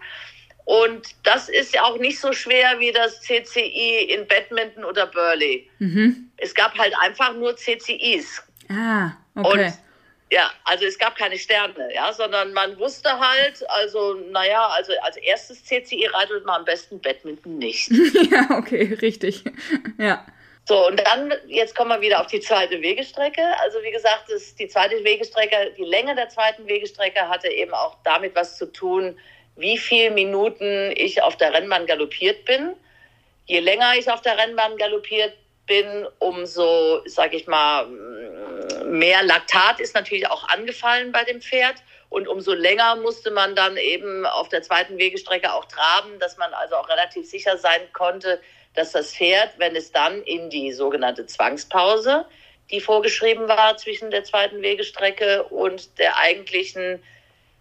Und 0.66 1.14
das 1.22 1.48
ist 1.48 1.72
ja 1.74 1.84
auch 1.84 1.96
nicht 1.98 2.18
so 2.18 2.32
schwer 2.32 2.80
wie 2.80 2.90
das 2.90 3.20
CCI 3.20 4.12
in 4.12 4.26
Badminton 4.26 4.84
oder 4.84 5.06
Burley. 5.06 5.70
Mhm. 5.78 6.28
Es 6.38 6.54
gab 6.54 6.76
halt 6.76 6.92
einfach 7.00 7.34
nur 7.34 7.56
CCIs. 7.56 8.42
Ah, 8.68 9.12
okay. 9.36 9.66
Und 9.66 9.72
ja, 10.32 10.50
also 10.64 10.84
es 10.84 10.98
gab 10.98 11.14
keine 11.14 11.38
Sterne, 11.38 11.94
ja, 11.94 12.12
sondern 12.12 12.52
man 12.52 12.76
wusste 12.80 13.08
halt, 13.08 13.62
also, 13.70 14.14
naja, 14.32 14.66
also 14.66 14.92
als 15.02 15.16
erstes 15.18 15.62
CCI 15.64 16.06
reitet 16.06 16.44
man 16.44 16.56
am 16.56 16.64
besten 16.64 17.00
Badminton 17.00 17.58
nicht. 17.58 17.88
ja, 18.30 18.58
okay, 18.58 18.98
richtig. 19.00 19.44
ja. 19.98 20.26
So, 20.64 20.88
und 20.88 21.00
dann, 21.06 21.32
jetzt 21.46 21.76
kommen 21.76 21.90
wir 21.90 22.00
wieder 22.00 22.20
auf 22.20 22.26
die 22.26 22.40
zweite 22.40 22.82
Wegestrecke. 22.82 23.42
Also, 23.62 23.78
wie 23.84 23.92
gesagt, 23.92 24.24
das, 24.28 24.56
die 24.56 24.66
zweite 24.66 24.96
Wegestrecke, 25.04 25.74
die 25.78 25.84
Länge 25.84 26.16
der 26.16 26.28
zweiten 26.28 26.66
Wegestrecke 26.66 27.28
hatte 27.28 27.46
eben 27.46 27.72
auch 27.72 27.96
damit 28.02 28.34
was 28.34 28.56
zu 28.56 28.66
tun, 28.66 29.16
wie 29.56 29.78
viele 29.78 30.10
Minuten 30.10 30.92
ich 30.94 31.22
auf 31.22 31.36
der 31.36 31.52
Rennbahn 31.52 31.86
galoppiert 31.86 32.44
bin. 32.44 32.74
Je 33.46 33.60
länger 33.60 33.94
ich 33.98 34.10
auf 34.10 34.20
der 34.22 34.38
Rennbahn 34.38 34.76
galoppiert 34.76 35.34
bin, 35.66 36.06
umso, 36.18 37.02
sag 37.06 37.34
ich 37.34 37.46
mal, 37.46 37.86
mehr 38.84 39.22
Laktat 39.24 39.80
ist 39.80 39.94
natürlich 39.94 40.28
auch 40.28 40.48
angefallen 40.48 41.12
bei 41.12 41.24
dem 41.24 41.40
Pferd. 41.40 41.76
Und 42.08 42.28
umso 42.28 42.52
länger 42.52 42.96
musste 42.96 43.30
man 43.30 43.56
dann 43.56 43.76
eben 43.76 44.26
auf 44.26 44.48
der 44.48 44.62
zweiten 44.62 44.96
Wegestrecke 44.98 45.52
auch 45.52 45.64
traben, 45.64 46.18
dass 46.20 46.36
man 46.36 46.52
also 46.54 46.76
auch 46.76 46.88
relativ 46.88 47.28
sicher 47.28 47.58
sein 47.58 47.80
konnte, 47.92 48.40
dass 48.74 48.92
das 48.92 49.12
Pferd, 49.14 49.58
wenn 49.58 49.74
es 49.74 49.90
dann 49.90 50.22
in 50.22 50.50
die 50.50 50.72
sogenannte 50.72 51.26
Zwangspause, 51.26 52.26
die 52.70 52.80
vorgeschrieben 52.80 53.48
war 53.48 53.76
zwischen 53.76 54.10
der 54.10 54.24
zweiten 54.24 54.62
Wegestrecke 54.62 55.44
und 55.44 55.98
der 55.98 56.16
eigentlichen 56.18 57.02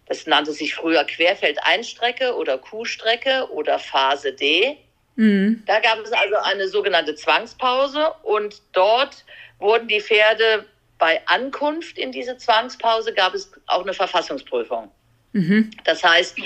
das 0.08 0.28
nannte 0.28 0.52
sich 0.52 0.76
früher 0.76 1.04
Querfeldeinstrecke 1.04 2.36
oder 2.36 2.58
Kuhstrecke 2.58 3.50
oder 3.52 3.80
Phase 3.80 4.34
D. 4.34 4.78
Mhm. 5.16 5.64
Da 5.66 5.80
gab 5.80 6.00
es 6.00 6.12
also 6.12 6.36
eine 6.44 6.68
sogenannte 6.68 7.16
Zwangspause 7.16 8.14
und 8.24 8.62
dort 8.74 9.24
wurden 9.60 9.88
die 9.88 10.02
Pferde 10.02 10.66
bei 10.98 11.22
Ankunft 11.28 11.98
in 11.98 12.12
diese 12.12 12.38
Zwangspause 12.38 13.14
gab 13.14 13.34
es 13.34 13.52
auch 13.68 13.82
eine 13.82 13.94
Verfassungsprüfung. 13.94 14.92
Mhm. 15.34 15.72
Das 15.84 16.04
heißt, 16.04 16.38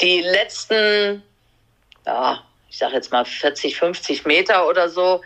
die 0.00 0.20
letzten, 0.22 1.22
ja, 2.06 2.42
ich 2.70 2.78
sage 2.78 2.94
jetzt 2.94 3.12
mal 3.12 3.24
40, 3.24 3.76
50 3.76 4.24
Meter 4.24 4.66
oder 4.66 4.88
so 4.88 5.20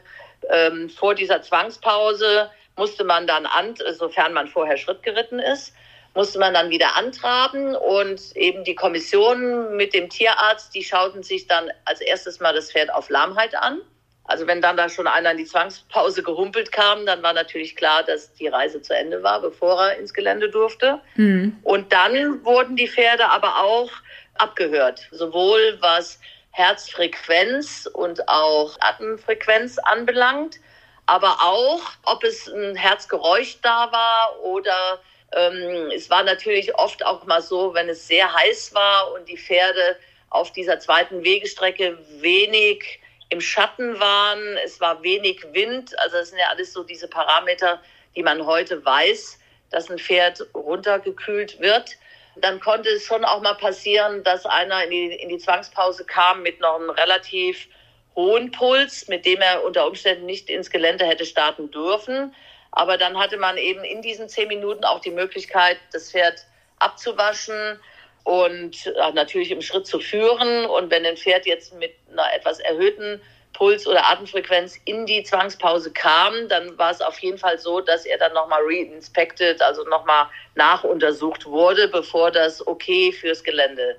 ähm, 0.51 0.89
vor 0.91 1.15
dieser 1.15 1.43
Zwangspause 1.43 2.51
musste 2.77 3.05
man 3.05 3.27
dann 3.27 3.47
an, 3.47 3.75
sofern 3.97 4.33
man 4.33 4.49
vorher 4.49 4.77
Schritt 4.77 5.03
geritten 5.03 5.39
ist, 5.39 5.75
musste 6.15 6.39
man 6.39 6.55
dann 6.55 6.71
wieder 6.71 6.97
antraben 6.97 7.75
und 7.75 8.37
eben 8.37 8.65
die 8.65 8.75
Kommission 8.75 9.77
mit 9.77 9.95
dem 9.95 10.11
Tierarzt, 10.11 10.75
die 10.75 10.85
schauten 10.85 11.23
sich 11.23 11.47
dann 11.47 11.71
als 11.85 12.01
erstes 12.01 12.41
mal 12.41 12.55
das 12.55 12.71
Pferd 12.71 12.93
auf 12.93 13.09
Lahmheit 13.09 13.55
an. 13.55 13.81
Also 14.25 14.47
wenn 14.47 14.63
dann 14.63 14.77
da 14.77 14.89
schon 14.89 15.07
einer 15.07 15.33
in 15.33 15.39
die 15.39 15.45
Zwangspause 15.45 16.23
gehumpelt 16.23 16.71
kam, 16.71 17.07
dann 17.07 17.23
war 17.23 17.33
natürlich 17.33 17.75
klar, 17.75 18.05
dass 18.05 18.33
die 18.35 18.47
Reise 18.47 18.81
zu 18.81 18.95
Ende 18.95 19.23
war, 19.23 19.41
bevor 19.41 19.83
er 19.83 19.99
ins 19.99 20.15
Gelände 20.15 20.49
durfte. 20.49 21.01
Mhm. 21.17 21.59
Und 21.63 21.93
dann 21.93 22.45
wurden 22.45 22.77
die 22.77 22.89
Pferde 22.89 23.29
aber 23.29 23.63
auch 23.63 23.91
abgehört, 24.35 25.09
sowohl 25.11 25.79
was 25.81 26.21
Herzfrequenz 26.53 27.89
und 27.93 28.29
auch 28.29 28.77
Atemfrequenz 28.81 29.79
anbelangt, 29.79 30.61
aber 31.07 31.39
auch, 31.43 31.83
ob 32.05 32.23
es 32.23 32.47
ein 32.47 32.77
Herzgeräusch 32.77 33.59
da 33.61 33.91
war 33.91 34.41
oder 34.45 35.01
ähm, 35.35 35.91
es 35.95 36.11
war 36.11 36.23
natürlich 36.23 36.75
oft 36.75 37.05
auch 37.05 37.25
mal 37.25 37.43
so, 37.43 37.75
wenn 37.75 37.89
es 37.89 38.07
sehr 38.07 38.33
heiß 38.33 38.75
war 38.75 39.13
und 39.13 39.29
die 39.29 39.39
Pferde 39.39 39.97
auf 40.31 40.53
dieser 40.53 40.79
zweiten 40.79 41.25
Wegestrecke 41.25 41.99
wenig 42.21 43.01
im 43.29 43.41
Schatten 43.41 43.99
waren, 43.99 44.59
es 44.65 44.81
war 44.81 45.03
wenig 45.03 45.43
Wind, 45.53 45.99
also 45.99 46.19
das 46.19 46.31
sind 46.31 46.39
ja 46.39 46.49
alles 46.51 46.73
so 46.73 46.83
diese 46.85 47.09
Parameter, 47.09 47.81
die 48.15 48.23
man 48.23 48.45
heute 48.45 48.85
weiß, 48.85 49.39
dass 49.71 49.91
ein 49.91 49.99
Pferd 49.99 50.47
runtergekühlt 50.55 51.59
wird. 51.61 51.97
Dann 52.37 52.61
konnte 52.61 52.91
es 52.91 53.05
schon 53.05 53.25
auch 53.25 53.41
mal 53.41 53.55
passieren, 53.55 54.23
dass 54.23 54.47
einer 54.47 54.85
in 54.85 54.91
die, 54.91 55.15
in 55.15 55.29
die 55.31 55.39
Zwangspause 55.39 56.05
kam 56.05 56.43
mit 56.43 56.61
noch 56.61 56.77
einem 56.77 56.91
relativ 56.91 57.69
hohen 58.15 58.51
Puls, 58.51 59.09
mit 59.09 59.25
dem 59.25 59.41
er 59.41 59.65
unter 59.65 59.87
Umständen 59.87 60.27
nicht 60.27 60.51
ins 60.51 60.71
Gelände 60.71 61.07
hätte 61.07 61.25
starten 61.25 61.71
dürfen. 61.71 62.35
Aber 62.73 62.97
dann 62.97 63.19
hatte 63.19 63.37
man 63.37 63.59
eben 63.59 63.85
in 63.85 64.03
diesen 64.03 64.29
zehn 64.29 64.49
Minuten 64.49 64.85
auch 64.85 65.01
die 65.01 65.11
Möglichkeit, 65.11 65.77
das 65.93 66.11
Pferd 66.11 66.47
abzuwaschen 66.79 67.79
und 68.25 68.87
äh, 68.87 69.13
natürlich 69.13 69.51
im 69.51 69.61
Schritt 69.61 69.87
zu 69.87 70.01
führen. 70.01 70.67
Und 70.67 70.91
wenn 70.91 71.05
ein 71.05 71.17
Pferd 71.17 71.47
jetzt 71.47 71.75
mit 71.75 71.95
einer 72.11 72.33
etwas 72.35 72.61
erhöhten 72.61 73.21
Puls- 73.53 73.87
oder 73.87 74.07
Atemfrequenz 74.07 74.79
in 74.87 75.05
die 75.05 75.23
Zwangspause 75.23 75.93
kam, 75.93 76.49
dann 76.49 76.77
war 76.79 76.91
es 76.91 77.03
auf 77.03 77.19
jeden 77.19 77.37
Fall 77.37 77.59
so, 77.59 77.81
dass 77.81 78.07
er 78.07 78.17
dann 78.17 78.33
nochmal 78.33 78.63
reinspected, 78.65 79.61
also 79.61 79.85
nochmal 79.85 80.27
nachuntersucht 80.55 81.45
wurde, 81.45 81.89
bevor 81.89 82.31
das 82.31 82.67
okay 82.67 83.13
fürs 83.13 83.45
Gelände 83.45 83.99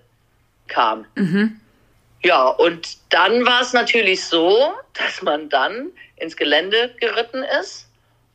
kam. 0.67 1.05
Mhm. 1.15 1.59
Ja, 2.23 2.47
und 2.47 2.97
dann 3.09 3.45
war 3.45 3.61
es 3.61 3.73
natürlich 3.73 4.25
so, 4.25 4.73
dass 4.93 5.21
man 5.21 5.49
dann 5.49 5.91
ins 6.15 6.35
Gelände 6.35 6.95
geritten 6.99 7.43
ist 7.61 7.87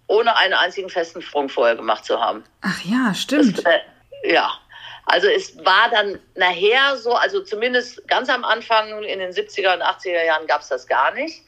ohne 0.09 0.37
einen 0.37 0.55
einzigen 0.55 0.91
festen 0.91 1.23
Sprung 1.23 1.49
vorher 1.49 1.77
gemacht 1.77 2.05
zu 2.05 2.21
haben. 2.21 2.43
Ach 2.63 2.81
ja, 2.85 3.15
stimmt. 3.15 3.59
Das, 3.59 3.65
äh, 3.65 4.33
ja. 4.33 4.51
Also 5.05 5.29
es 5.29 5.57
war 5.65 5.89
dann 5.91 6.19
nachher 6.35 6.97
so, 6.97 7.13
also 7.13 7.43
zumindest 7.43 8.07
ganz 8.09 8.29
am 8.29 8.45
Anfang 8.45 9.03
in 9.05 9.21
den 9.21 9.31
70er 9.31 9.75
und 9.75 9.83
80er 9.83 10.25
Jahren 10.25 10.47
gab 10.47 10.61
es 10.61 10.69
das 10.69 10.87
gar 10.87 11.15
nicht. 11.15 11.45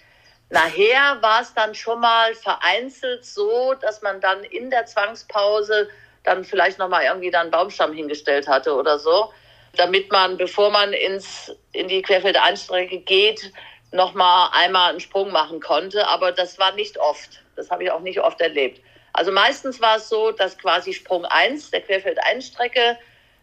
Nachher 0.50 1.21
war 1.21 1.43
es 1.43 1.52
dann 1.55 1.75
schon 1.75 2.00
mal 2.00 2.35
vereinzelt 2.35 3.25
so, 3.25 3.75
dass 3.75 4.02
man 4.02 4.21
dann 4.21 4.45
in 4.45 4.71
der 4.71 4.87
Zwangspause 4.87 5.88
dann 6.25 6.45
vielleicht 6.45 6.79
nochmal 6.79 7.05
irgendwie 7.05 7.31
dann 7.31 7.43
einen 7.43 7.50
Baumstamm 7.50 7.93
hingestellt 7.93 8.49
hatte 8.49 8.75
oder 8.75 8.99
so, 8.99 9.33
damit 9.76 10.11
man, 10.11 10.37
bevor 10.37 10.71
man 10.71 10.93
ins, 10.93 11.55
in 11.73 11.88
die 11.88 12.02
Querfeldeinstrecke 12.02 12.99
geht, 13.00 13.52
nochmal 13.92 14.50
einmal 14.52 14.90
einen 14.90 15.00
Sprung 15.00 15.32
machen 15.32 15.61
konnte. 15.61 16.06
Aber 16.09 16.32
das 16.32 16.59
war 16.59 16.73
nicht 16.75 16.99
oft. 16.99 17.42
Das 17.56 17.70
habe 17.70 17.85
ich 17.85 17.90
auch 17.90 18.00
nicht 18.00 18.20
oft 18.20 18.40
erlebt. 18.40 18.80
Also 19.12 19.32
meistens 19.32 19.80
war 19.80 19.97
es 19.97 20.09
so, 20.09 20.30
dass 20.30 20.56
quasi 20.56 20.92
Sprung 20.92 21.25
1 21.25 21.70
der 21.70 21.80
Querfeldeinstrecke 21.82 22.99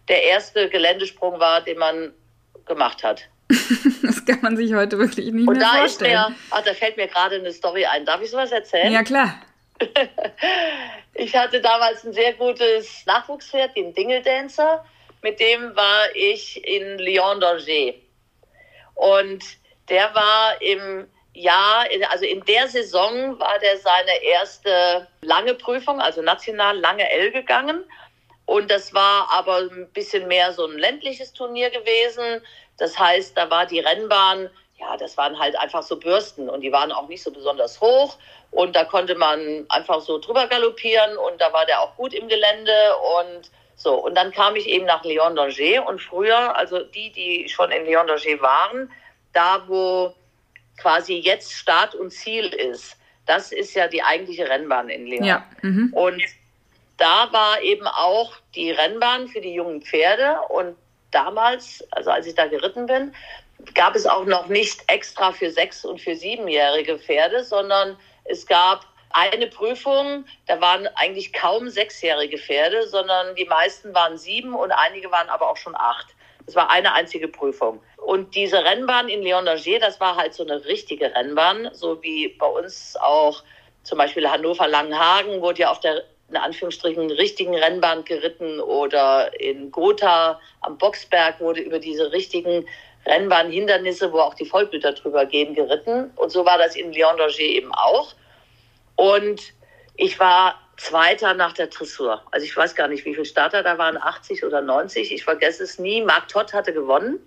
der 0.07 0.23
erste 0.23 0.69
Geländesprung 0.69 1.39
war, 1.39 1.61
den 1.61 1.77
man 1.77 2.13
gemacht 2.65 3.03
hat. 3.03 3.27
das 4.03 4.25
kann 4.25 4.39
man 4.41 4.57
sich 4.57 4.73
heute 4.73 4.97
wirklich 4.97 5.31
nicht 5.31 5.47
Und 5.47 5.57
mehr 5.57 5.67
da 5.67 5.79
vorstellen. 5.79 6.11
Ist 6.11 6.29
mir, 6.29 6.35
ach, 6.51 6.63
da 6.63 6.73
fällt 6.73 6.97
mir 6.97 7.07
gerade 7.07 7.35
eine 7.35 7.51
Story 7.51 7.85
ein. 7.85 8.05
Darf 8.05 8.21
ich 8.21 8.29
sowas 8.29 8.51
erzählen? 8.51 8.91
Ja, 8.91 9.03
klar. 9.03 9.41
ich 11.13 11.35
hatte 11.35 11.61
damals 11.61 12.05
ein 12.05 12.13
sehr 12.13 12.33
gutes 12.33 13.05
Nachwuchspferd, 13.05 13.75
den 13.75 13.93
Dingeldancer. 13.93 14.85
Mit 15.21 15.39
dem 15.39 15.75
war 15.75 16.15
ich 16.15 16.65
in 16.65 16.97
Lyon 16.99 17.39
d'Angers. 17.39 17.95
Und 18.95 19.43
der 19.89 20.13
war 20.13 20.61
im 20.61 21.07
Jahr, 21.33 21.85
also 22.09 22.25
in 22.25 22.43
der 22.45 22.67
Saison 22.67 23.39
war 23.39 23.59
der 23.59 23.77
seine 23.77 24.23
erste 24.23 25.07
lange 25.21 25.53
Prüfung, 25.53 26.01
also 26.01 26.21
national 26.21 26.77
lange 26.79 27.09
L 27.09 27.31
gegangen. 27.31 27.83
Und 28.45 28.71
das 28.71 28.93
war 28.93 29.29
aber 29.31 29.57
ein 29.57 29.89
bisschen 29.93 30.27
mehr 30.27 30.53
so 30.53 30.65
ein 30.65 30.77
ländliches 30.77 31.33
Turnier 31.33 31.69
gewesen. 31.69 32.41
Das 32.77 32.97
heißt, 32.97 33.37
da 33.37 33.49
war 33.49 33.65
die 33.65 33.79
Rennbahn, 33.79 34.49
ja, 34.79 34.95
das 34.97 35.17
waren 35.17 35.37
halt 35.37 35.57
einfach 35.57 35.83
so 35.83 35.97
Bürsten 35.99 36.49
und 36.49 36.61
die 36.61 36.71
waren 36.71 36.91
auch 36.91 37.07
nicht 37.07 37.21
so 37.21 37.31
besonders 37.31 37.81
hoch. 37.81 38.17
Und 38.51 38.75
da 38.75 38.85
konnte 38.85 39.15
man 39.15 39.65
einfach 39.69 39.99
so 40.01 40.19
drüber 40.19 40.47
galoppieren 40.47 41.17
und 41.17 41.41
da 41.41 41.51
war 41.51 41.65
der 41.65 41.81
auch 41.81 41.95
gut 41.97 42.13
im 42.13 42.27
Gelände 42.27 42.95
und 43.19 43.51
so. 43.75 43.95
Und 43.95 44.15
dann 44.15 44.31
kam 44.31 44.55
ich 44.55 44.67
eben 44.67 44.85
nach 44.85 45.03
Lyon 45.03 45.37
d'Angers 45.37 45.81
und 45.81 46.01
früher, 46.01 46.55
also 46.55 46.79
die, 46.79 47.11
die 47.11 47.49
schon 47.49 47.71
in 47.71 47.85
Lyon 47.85 48.07
d'Angers 48.07 48.41
waren, 48.41 48.91
da 49.33 49.63
wo 49.67 50.13
quasi 50.77 51.15
jetzt 51.15 51.53
Start 51.53 51.95
und 51.95 52.11
Ziel 52.11 52.45
ist, 52.45 52.97
das 53.25 53.51
ist 53.51 53.73
ja 53.73 53.87
die 53.87 54.01
eigentliche 54.01 54.47
Rennbahn 54.49 54.89
in 54.89 55.05
Leon. 55.05 55.23
Ja. 55.23 55.45
Mhm. 55.61 55.91
Und 55.93 56.21
da 56.97 57.31
war 57.31 57.61
eben 57.61 57.85
auch 57.87 58.33
die 58.55 58.71
Rennbahn 58.71 59.27
für 59.27 59.41
die 59.41 59.53
jungen 59.53 59.81
Pferde. 59.81 60.37
Und 60.49 60.75
damals, 61.11 61.85
also 61.91 62.11
als 62.11 62.25
ich 62.25 62.35
da 62.35 62.47
geritten 62.47 62.85
bin, 62.85 63.13
gab 63.73 63.95
es 63.95 64.05
auch 64.05 64.25
noch 64.25 64.47
nicht 64.47 64.81
extra 64.87 65.31
für 65.31 65.51
sechs- 65.51 65.85
und 65.85 66.01
für 66.01 66.15
siebenjährige 66.15 66.97
Pferde, 66.99 67.43
sondern 67.43 67.97
es 68.25 68.45
gab 68.45 68.85
eine 69.11 69.47
Prüfung, 69.47 70.25
da 70.47 70.59
waren 70.61 70.87
eigentlich 70.95 71.33
kaum 71.33 71.69
sechsjährige 71.69 72.37
Pferde, 72.37 72.87
sondern 72.87 73.35
die 73.35 73.45
meisten 73.45 73.93
waren 73.93 74.17
sieben 74.17 74.53
und 74.53 74.71
einige 74.71 75.11
waren 75.11 75.29
aber 75.29 75.49
auch 75.49 75.57
schon 75.57 75.75
acht. 75.75 76.07
Es 76.47 76.55
war 76.55 76.71
eine 76.71 76.93
einzige 76.93 77.27
Prüfung. 77.27 77.81
Und 77.97 78.33
diese 78.35 78.63
Rennbahn 78.63 79.09
in 79.09 79.21
Leon 79.21 79.45
d'Angers, 79.47 79.79
das 79.79 79.99
war 79.99 80.15
halt 80.15 80.33
so 80.33 80.43
eine 80.43 80.63
richtige 80.65 81.13
Rennbahn, 81.13 81.69
so 81.73 82.01
wie 82.01 82.29
bei 82.29 82.47
uns 82.47 82.95
auch 82.99 83.43
zum 83.83 83.97
Beispiel 83.97 84.29
Hannover-Langenhagen 84.29 85.41
wurde 85.41 85.61
ja 85.61 85.71
auf 85.71 85.79
der 85.79 86.03
in 86.29 86.35
Anführungsstrichen 86.35 87.09
richtigen 87.11 87.55
Rennbahn 87.55 88.03
geritten 88.03 88.59
oder 88.59 89.39
in 89.39 89.71
Gotha 89.71 90.39
am 90.59 90.77
Boxberg 90.77 91.39
wurde 91.39 91.61
über 91.61 91.79
diese 91.79 92.11
richtigen 92.11 92.65
Rennbahnhindernisse, 93.05 94.11
wo 94.11 94.19
auch 94.19 94.33
die 94.33 94.45
Vollblüter 94.45 94.91
drüber 94.91 95.25
gehen, 95.25 95.55
geritten. 95.55 96.11
Und 96.17 96.29
so 96.29 96.45
war 96.45 96.57
das 96.57 96.75
in 96.75 96.91
Leon 96.91 97.15
d'Angers 97.15 97.39
eben 97.39 97.73
auch. 97.73 98.13
Und 98.97 99.53
ich 99.95 100.19
war 100.19 100.66
Zweiter 100.77 101.33
nach 101.33 101.53
der 101.53 101.67
Dressur. 101.67 102.21
Also 102.31 102.45
ich 102.45 102.55
weiß 102.55 102.75
gar 102.75 102.87
nicht, 102.87 103.03
wie 103.03 103.13
viele 103.13 103.25
Starter 103.25 103.63
da 103.63 103.77
waren, 103.77 103.97
80 103.97 104.45
oder 104.45 104.61
90. 104.61 105.11
Ich 105.11 105.23
vergesse 105.23 105.63
es 105.63 105.79
nie. 105.79 106.01
Mark 106.01 106.27
Todd 106.27 106.53
hatte 106.53 106.71
gewonnen 106.71 107.19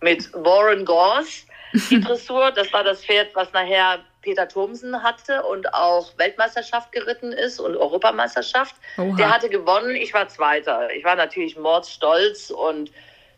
mit 0.00 0.32
Warren 0.32 0.84
Gors 0.86 1.46
die 1.90 2.00
Dressur. 2.00 2.50
Das 2.52 2.72
war 2.72 2.82
das 2.82 3.04
Pferd, 3.04 3.34
was 3.34 3.52
nachher 3.52 4.00
Peter 4.22 4.48
Thomsen 4.48 5.02
hatte 5.02 5.42
und 5.44 5.72
auch 5.72 6.16
Weltmeisterschaft 6.18 6.92
geritten 6.92 7.32
ist 7.32 7.60
und 7.60 7.76
Europameisterschaft. 7.76 8.74
Oha. 8.96 9.16
Der 9.16 9.30
hatte 9.30 9.48
gewonnen, 9.48 9.94
ich 9.96 10.12
war 10.12 10.28
Zweiter. 10.28 10.92
Ich 10.94 11.04
war 11.04 11.16
natürlich 11.16 11.56
mordsstolz 11.56 12.50
und 12.50 12.90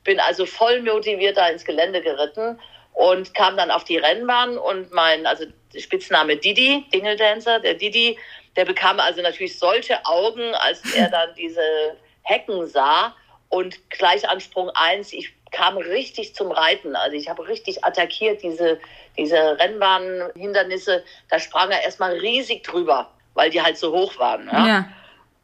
bin 0.05 0.19
also 0.21 0.47
voll 0.47 0.83
motiviert 0.83 1.37
da 1.37 1.49
ins 1.49 1.65
Gelände 1.65 2.01
geritten 2.01 2.59
und 2.95 3.35
kam 3.35 3.57
dann 3.57 3.71
auf 3.71 3.85
die 3.85 3.97
Rennbahn 3.97 4.59
und 4.59 4.93
mein, 4.93 5.27
also 5.27 5.45
Spitzname 5.77 6.37
Didi, 6.37 6.85
Dingle 6.93 7.17
Dancer, 7.17 7.61
der 7.61 7.75
Didi, 7.75 8.19
der 8.57 8.65
bekam 8.65 9.01
also 9.01 9.23
natürlich 9.23 9.59
solche 9.59 10.05
Augen, 10.05 10.55
als 10.55 10.83
er 10.95 11.09
dann 11.09 11.35
diese 11.35 11.97
Hecken 12.23 12.67
sah 12.67 13.15
und 13.49 13.91
gleich 13.91 14.29
an 14.29 14.41
Sprung 14.41 14.71
1, 14.71 15.13
ich 15.13 15.35
kam 15.51 15.77
richtig 15.77 16.35
zum 16.35 16.51
Reiten. 16.51 16.97
Also 16.97 17.17
ich 17.17 17.29
habe 17.29 17.47
richtig 17.47 17.85
attackiert, 17.85 18.43
diese, 18.43 18.81
diese 19.19 19.59
Rennbahnhindernisse. 19.59 21.05
Da 21.29 21.39
sprang 21.39 21.71
er 21.71 21.83
erstmal 21.83 22.13
riesig 22.13 22.65
drüber, 22.65 23.11
weil 23.35 23.51
die 23.51 23.61
halt 23.61 23.77
so 23.77 23.93
hoch 23.93 24.19
waren. 24.19 24.47
Ja? 24.47 24.67
Ja. 24.67 24.89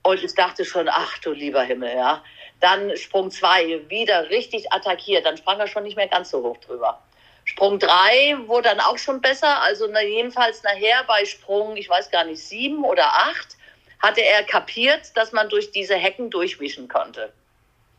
Und 0.03 0.23
ich 0.23 0.35
dachte 0.35 0.65
schon, 0.65 0.88
ach 0.88 1.19
du 1.19 1.33
lieber 1.33 1.62
Himmel, 1.62 1.95
ja. 1.95 2.23
Dann 2.61 2.97
Sprung 2.97 3.31
2, 3.31 3.88
wieder 3.88 4.31
richtig 4.31 4.73
attackiert. 4.73 5.27
Dann 5.27 5.37
sprang 5.37 5.61
er 5.61 5.67
schon 5.67 5.83
nicht 5.83 5.97
mehr 5.97 6.09
ganz 6.09 6.31
so 6.31 6.43
hoch 6.43 6.57
drüber. 6.59 7.00
Sprung 7.49 7.78
3 7.78 8.37
wurde 8.47 8.69
dann 8.69 8.81
auch 8.81 8.99
schon 8.99 9.21
besser. 9.21 9.61
Also 9.62 9.88
jedenfalls 9.88 10.62
nachher 10.62 11.02
bei 11.07 11.25
Sprung, 11.25 11.76
ich 11.76 11.88
weiß 11.88 12.11
gar 12.11 12.25
nicht, 12.25 12.40
7 12.43 12.85
oder 12.85 13.07
8, 13.07 13.57
hatte 14.00 14.21
er 14.23 14.43
kapiert, 14.45 15.17
dass 15.17 15.33
man 15.33 15.49
durch 15.49 15.71
diese 15.73 15.95
Hecken 15.95 16.31
durchwischen 16.31 16.88
konnte. 16.88 17.33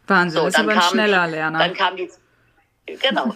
Wahnsinn, 0.07 0.41
So, 0.41 0.47
ist 0.47 0.57
aber 0.57 0.71
ein 0.71 0.79
kam- 0.79 0.89
schneller 0.91 1.27
Lerner. 1.27 1.59
Dann 1.59 1.73
kam 1.73 1.97
die, 1.97 2.09
genau. 3.01 3.33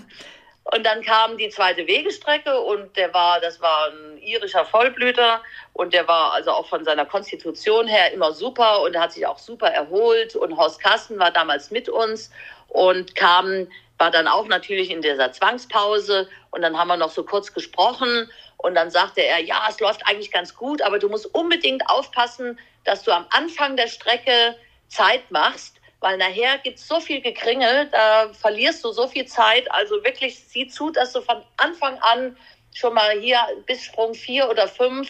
Und 0.66 0.86
dann 0.86 1.02
kam 1.04 1.38
die 1.38 1.50
zweite 1.50 1.86
Wegestrecke 1.88 2.58
und 2.62 2.96
der 2.96 3.14
war, 3.14 3.42
das 3.42 3.60
war 3.60 3.90
ein 3.90 4.18
irischer 4.20 4.64
Vollblüter 4.66 5.42
und 5.74 5.94
der 5.94 6.08
war 6.08 6.32
also 6.34 6.52
auch 6.52 6.70
von 6.70 6.86
seiner 6.86 7.06
Konstitution 7.06 7.86
her 7.88 8.14
immer 8.14 8.32
super 8.32 8.82
und 8.82 8.96
hat 8.98 9.12
sich 9.12 9.26
auch 9.28 9.40
super 9.40 9.68
erholt 9.68 10.36
und 10.38 10.56
Horst 10.56 10.80
Carsten 10.82 11.20
war 11.20 11.32
damals 11.32 11.70
mit 11.70 11.90
uns 11.90 12.32
und 12.70 13.14
kam, 13.16 13.68
war 13.98 14.12
dann 14.12 14.28
auch 14.28 14.48
natürlich 14.48 14.90
in 14.90 15.02
dieser 15.02 15.32
Zwangspause 15.32 16.28
und 16.52 16.62
dann 16.62 16.78
haben 16.78 16.88
wir 16.88 16.98
noch 16.98 17.12
so 17.12 17.24
kurz 17.24 17.54
gesprochen 17.54 18.30
und 18.58 18.76
dann 18.76 18.90
sagte 18.90 19.22
er, 19.22 19.40
ja, 19.40 19.66
es 19.70 19.80
läuft 19.80 20.06
eigentlich 20.06 20.32
ganz 20.32 20.56
gut, 20.56 20.82
aber 20.82 21.00
du 21.00 21.10
musst 21.10 21.34
unbedingt 21.34 21.88
aufpassen, 21.90 22.60
dass 22.84 23.04
du 23.04 23.12
am 23.12 23.26
Anfang 23.32 23.78
der 23.78 23.88
Strecke 23.88 24.56
Zeit 24.88 25.30
machst, 25.32 25.80
weil 26.00 26.18
nachher 26.18 26.58
gibt's 26.60 26.88
so 26.88 27.00
viel 27.00 27.22
Gekringel, 27.22 27.88
da 27.92 28.30
verlierst 28.34 28.84
du 28.84 28.92
so 28.92 29.08
viel 29.08 29.26
Zeit. 29.26 29.72
Also 29.72 30.04
wirklich 30.04 30.38
sieh 30.38 30.68
zu, 30.68 30.90
dass 30.90 31.14
du 31.14 31.22
von 31.22 31.42
Anfang 31.58 31.98
an 32.00 32.36
schon 32.74 32.94
mal 32.94 33.20
hier 33.20 33.40
bis 33.66 33.84
Sprung 33.84 34.14
vier 34.14 34.50
oder 34.50 34.68
fünf 34.68 35.10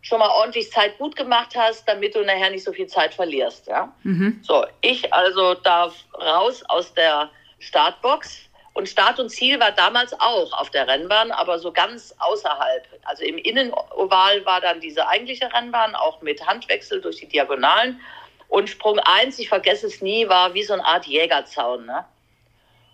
schon 0.00 0.20
mal 0.20 0.30
ordentlich 0.30 0.70
Zeit 0.70 0.96
gut 0.98 1.16
gemacht 1.16 1.56
hast, 1.56 1.88
damit 1.88 2.14
du 2.14 2.20
nachher 2.22 2.50
nicht 2.50 2.64
so 2.64 2.72
viel 2.72 2.86
Zeit 2.86 3.14
verlierst. 3.14 3.66
Ja? 3.66 3.92
Mhm. 4.04 4.40
So, 4.42 4.64
ich 4.80 5.12
also 5.12 5.54
darf 5.54 5.94
raus 6.14 6.62
aus 6.68 6.94
der 6.94 7.30
Startbox. 7.58 8.48
Und 8.74 8.88
Start 8.88 9.18
und 9.18 9.28
Ziel 9.28 9.58
war 9.58 9.72
damals 9.72 10.12
auch 10.20 10.52
auf 10.52 10.70
der 10.70 10.86
Rennbahn, 10.86 11.32
aber 11.32 11.58
so 11.58 11.72
ganz 11.72 12.14
außerhalb. 12.20 12.86
Also 13.02 13.24
im 13.24 13.36
Innenoval 13.36 14.46
war 14.46 14.60
dann 14.60 14.80
diese 14.80 15.08
eigentliche 15.08 15.52
Rennbahn, 15.52 15.96
auch 15.96 16.22
mit 16.22 16.46
Handwechsel 16.46 17.00
durch 17.00 17.16
die 17.16 17.26
Diagonalen. 17.26 18.00
Und 18.48 18.70
Sprung 18.70 19.00
1, 19.00 19.38
ich 19.40 19.48
vergesse 19.48 19.88
es 19.88 20.00
nie, 20.00 20.28
war 20.28 20.54
wie 20.54 20.62
so 20.62 20.74
eine 20.74 20.84
Art 20.84 21.06
Jägerzaun. 21.06 21.86
Ne? 21.86 22.04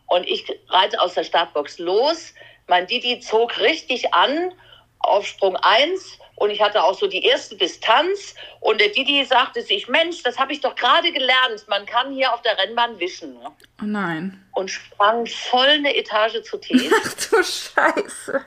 Und 0.06 0.26
ich 0.26 0.46
reite 0.68 1.00
aus 1.00 1.14
der 1.14 1.24
Startbox 1.24 1.78
los. 1.78 2.32
Mein 2.66 2.86
Didi 2.86 3.20
zog 3.20 3.58
richtig 3.58 4.14
an 4.14 4.54
auf 5.08 5.26
Sprung 5.26 5.56
1 5.56 6.18
und 6.36 6.50
ich 6.50 6.60
hatte 6.60 6.82
auch 6.82 6.98
so 6.98 7.06
die 7.06 7.24
erste 7.24 7.56
Distanz. 7.56 8.34
Und 8.60 8.80
der 8.80 8.88
Didi 8.88 9.24
sagte 9.24 9.62
sich, 9.62 9.88
Mensch, 9.88 10.22
das 10.22 10.38
habe 10.38 10.52
ich 10.52 10.60
doch 10.60 10.74
gerade 10.74 11.12
gelernt. 11.12 11.64
Man 11.68 11.86
kann 11.86 12.12
hier 12.12 12.32
auf 12.32 12.42
der 12.42 12.58
Rennbahn 12.58 12.98
wischen. 12.98 13.34
Ne? 13.34 13.52
Oh 13.80 13.84
nein. 13.84 14.44
Und 14.52 14.70
sprang 14.70 15.26
voll 15.26 15.66
eine 15.66 15.94
Etage 15.94 16.42
zu 16.42 16.58
tief. 16.58 16.92
Ach 17.04 17.30
du 17.30 17.42
Scheiße. 17.42 18.44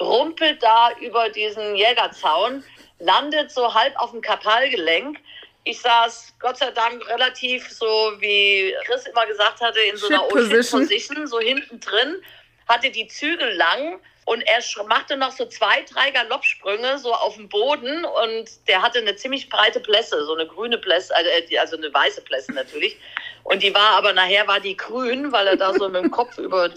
rumpelt 0.00 0.62
da 0.62 0.90
über 1.00 1.28
diesen 1.28 1.76
Jägerzaun, 1.76 2.64
landet 2.98 3.50
so 3.50 3.74
halb 3.74 3.94
auf 3.96 4.12
dem 4.12 4.22
Kapalgelenk. 4.22 5.18
Ich 5.64 5.80
saß 5.80 6.34
Gott 6.38 6.58
sei 6.58 6.70
Dank 6.70 7.06
relativ 7.08 7.68
so, 7.70 7.86
wie 8.20 8.72
Chris 8.86 9.04
immer 9.06 9.26
gesagt 9.26 9.60
hatte, 9.60 9.80
in 9.80 9.96
so 9.96 10.06
einer 10.06 10.20
Shit 10.20 10.28
Position. 10.28 10.80
Position, 10.82 11.26
so 11.26 11.40
hinten 11.40 11.80
drin, 11.80 12.22
hatte 12.68 12.90
die 12.90 13.06
Zügel 13.08 13.52
lang 13.56 14.00
und 14.24 14.42
er 14.42 14.60
machte 14.86 15.16
noch 15.16 15.30
so 15.30 15.46
zwei, 15.46 15.82
drei 15.82 16.10
Galoppsprünge 16.10 16.98
so 16.98 17.14
auf 17.14 17.36
dem 17.36 17.48
Boden 17.48 18.04
und 18.04 18.50
der 18.68 18.82
hatte 18.82 18.98
eine 18.98 19.14
ziemlich 19.14 19.48
breite 19.48 19.78
Plässe, 19.80 20.24
so 20.24 20.34
eine 20.34 20.46
grüne 20.46 20.78
Plässe, 20.78 21.14
also, 21.14 21.30
äh, 21.30 21.46
die- 21.46 21.58
also 21.58 21.76
eine 21.76 21.92
weiße 21.94 22.22
Plässe 22.22 22.52
natürlich. 22.52 22.98
Und 23.44 23.62
die 23.62 23.72
war 23.72 23.90
aber 23.90 24.12
nachher 24.12 24.48
war 24.48 24.58
die 24.58 24.76
grün, 24.76 25.30
weil 25.30 25.46
er 25.46 25.56
da 25.56 25.72
so 25.72 25.88
mit 25.88 26.02
dem 26.02 26.10
Kopf 26.10 26.36
über, 26.38 26.68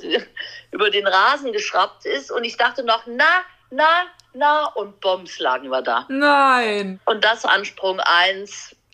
über 0.72 0.90
den 0.92 1.08
Rasen 1.08 1.52
geschraubt 1.52 2.06
ist. 2.06 2.32
Und 2.32 2.44
ich 2.44 2.56
dachte 2.58 2.84
noch, 2.84 3.04
na, 3.08 3.42
na, 3.72 4.06
na, 4.34 4.66
und 4.76 5.00
Bombs 5.00 5.40
lagen 5.40 5.70
wir 5.70 5.82
da. 5.82 6.06
Nein. 6.10 7.00
Und 7.06 7.24
das 7.26 7.46
an 7.46 7.66
Sprung 7.66 8.00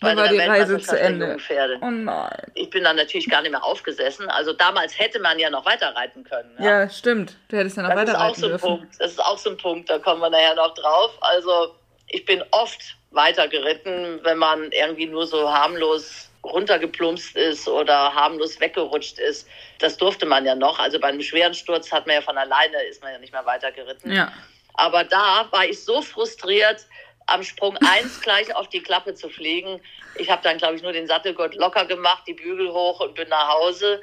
bei 0.00 0.08
Dann 0.08 0.16
war 0.16 0.28
die 0.28 0.38
Reise 0.38 0.78
zu 0.78 0.98
Ende. 0.98 1.36
Oh 1.80 1.90
nein. 1.90 2.52
Ich 2.54 2.70
bin 2.70 2.84
dann 2.84 2.96
natürlich 2.96 3.28
gar 3.30 3.42
nicht 3.42 3.50
mehr 3.50 3.64
aufgesessen. 3.64 4.28
Also 4.28 4.52
damals 4.52 4.98
hätte 4.98 5.18
man 5.20 5.38
ja 5.38 5.48
noch 5.50 5.64
weiter 5.64 5.94
reiten 5.94 6.24
können. 6.24 6.54
Ja, 6.58 6.88
stimmt. 6.88 7.36
Du 7.48 7.56
hättest 7.56 7.76
ja 7.76 7.82
noch 7.82 7.94
Das 7.94 8.08
ist 8.08 8.14
auch 8.14 8.18
weiterreiten 8.18 8.40
so 8.40 8.46
ein 8.46 8.50
dürfen. 8.50 8.66
Punkt. 8.66 8.94
Das 8.98 9.10
ist 9.12 9.24
auch 9.24 9.38
so 9.38 9.50
ein 9.50 9.56
Punkt, 9.56 9.90
da 9.90 9.98
kommen 9.98 10.20
wir 10.20 10.30
nachher 10.30 10.54
noch 10.54 10.74
drauf. 10.74 11.12
Also 11.20 11.74
ich 12.08 12.24
bin 12.24 12.42
oft 12.50 12.96
weiter 13.10 13.48
geritten, 13.48 14.20
wenn 14.22 14.38
man 14.38 14.70
irgendwie 14.72 15.06
nur 15.06 15.26
so 15.26 15.50
harmlos 15.50 16.30
runtergeplumpst 16.44 17.36
ist 17.36 17.66
oder 17.66 18.14
harmlos 18.14 18.60
weggerutscht 18.60 19.18
ist. 19.18 19.48
Das 19.78 19.96
durfte 19.96 20.26
man 20.26 20.44
ja 20.44 20.54
noch. 20.54 20.78
Also 20.78 21.00
bei 21.00 21.08
einem 21.08 21.22
schweren 21.22 21.54
Sturz 21.54 21.90
hat 21.90 22.06
man 22.06 22.16
ja 22.16 22.22
von 22.22 22.36
alleine, 22.38 22.82
ist 22.88 23.02
man 23.02 23.12
ja 23.12 23.18
nicht 23.18 23.32
mehr 23.32 23.44
weiter 23.46 23.72
geritten. 23.72 24.12
Ja. 24.12 24.32
Aber 24.74 25.04
da 25.04 25.48
war 25.50 25.64
ich 25.64 25.82
so 25.82 26.02
frustriert, 26.02 26.86
am 27.26 27.42
Sprung 27.42 27.76
1 27.78 28.20
gleich 28.20 28.54
auf 28.54 28.68
die 28.68 28.80
Klappe 28.82 29.14
zu 29.14 29.28
fliegen. 29.28 29.80
Ich 30.16 30.30
habe 30.30 30.42
dann, 30.42 30.58
glaube 30.58 30.76
ich, 30.76 30.82
nur 30.82 30.92
den 30.92 31.06
Sattelgurt 31.06 31.54
locker 31.54 31.84
gemacht, 31.84 32.22
die 32.26 32.34
Bügel 32.34 32.72
hoch 32.72 33.00
und 33.00 33.14
bin 33.14 33.28
nach 33.28 33.48
Hause. 33.48 34.00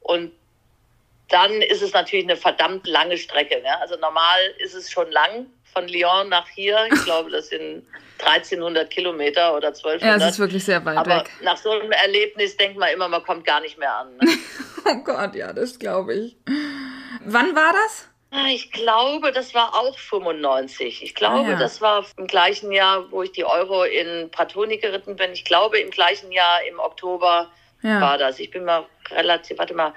Und 0.00 0.32
dann 1.28 1.50
ist 1.62 1.82
es 1.82 1.92
natürlich 1.92 2.26
eine 2.26 2.36
verdammt 2.36 2.86
lange 2.86 3.16
Strecke. 3.18 3.60
Ne? 3.62 3.80
Also 3.80 3.96
normal 3.96 4.38
ist 4.58 4.74
es 4.74 4.90
schon 4.90 5.10
lang 5.10 5.46
von 5.72 5.88
Lyon 5.88 6.28
nach 6.28 6.48
hier. 6.48 6.78
Ich 6.92 7.04
glaube, 7.04 7.30
das 7.30 7.48
sind 7.48 7.84
1300 8.20 8.88
Kilometer 8.88 9.54
oder 9.56 9.68
Ja, 9.68 9.72
es 9.72 9.84
1200. 9.84 10.30
ist 10.30 10.38
wirklich 10.38 10.64
sehr 10.64 10.84
weit 10.84 10.96
Aber 10.96 11.16
weg. 11.20 11.30
nach 11.42 11.56
so 11.56 11.70
einem 11.70 11.90
Erlebnis 11.92 12.56
denkt 12.56 12.78
man 12.78 12.90
immer, 12.90 13.08
man 13.08 13.22
kommt 13.24 13.44
gar 13.44 13.60
nicht 13.60 13.78
mehr 13.78 13.94
an. 13.94 14.16
Ne? 14.16 14.28
Oh 14.88 15.02
Gott, 15.02 15.34
ja, 15.34 15.52
das 15.52 15.80
glaube 15.80 16.14
ich. 16.14 16.36
Wann 17.24 17.56
war 17.56 17.72
das? 17.72 18.08
Ah, 18.30 18.48
Ich 18.48 18.70
glaube, 18.72 19.32
das 19.32 19.54
war 19.54 19.74
auch 19.74 19.98
95. 19.98 21.02
Ich 21.02 21.14
glaube, 21.14 21.46
Ah, 21.48 21.50
ja. 21.52 21.56
das 21.58 21.80
war 21.80 22.04
im 22.16 22.26
gleichen 22.26 22.72
Jahr, 22.72 23.10
wo 23.10 23.22
ich 23.22 23.32
die 23.32 23.44
Euro 23.44 23.84
in 23.84 24.30
Pratoni 24.30 24.78
geritten 24.78 25.16
bin. 25.16 25.32
Ich 25.32 25.44
glaube, 25.44 25.78
im 25.78 25.90
gleichen 25.90 26.32
Jahr, 26.32 26.62
im 26.68 26.78
Oktober 26.78 27.50
Ja. 27.82 28.00
war 28.00 28.18
das. 28.18 28.38
Ich 28.40 28.50
bin 28.50 28.64
mal 28.64 28.84
relativ, 29.10 29.58
warte 29.58 29.74
mal, 29.74 29.94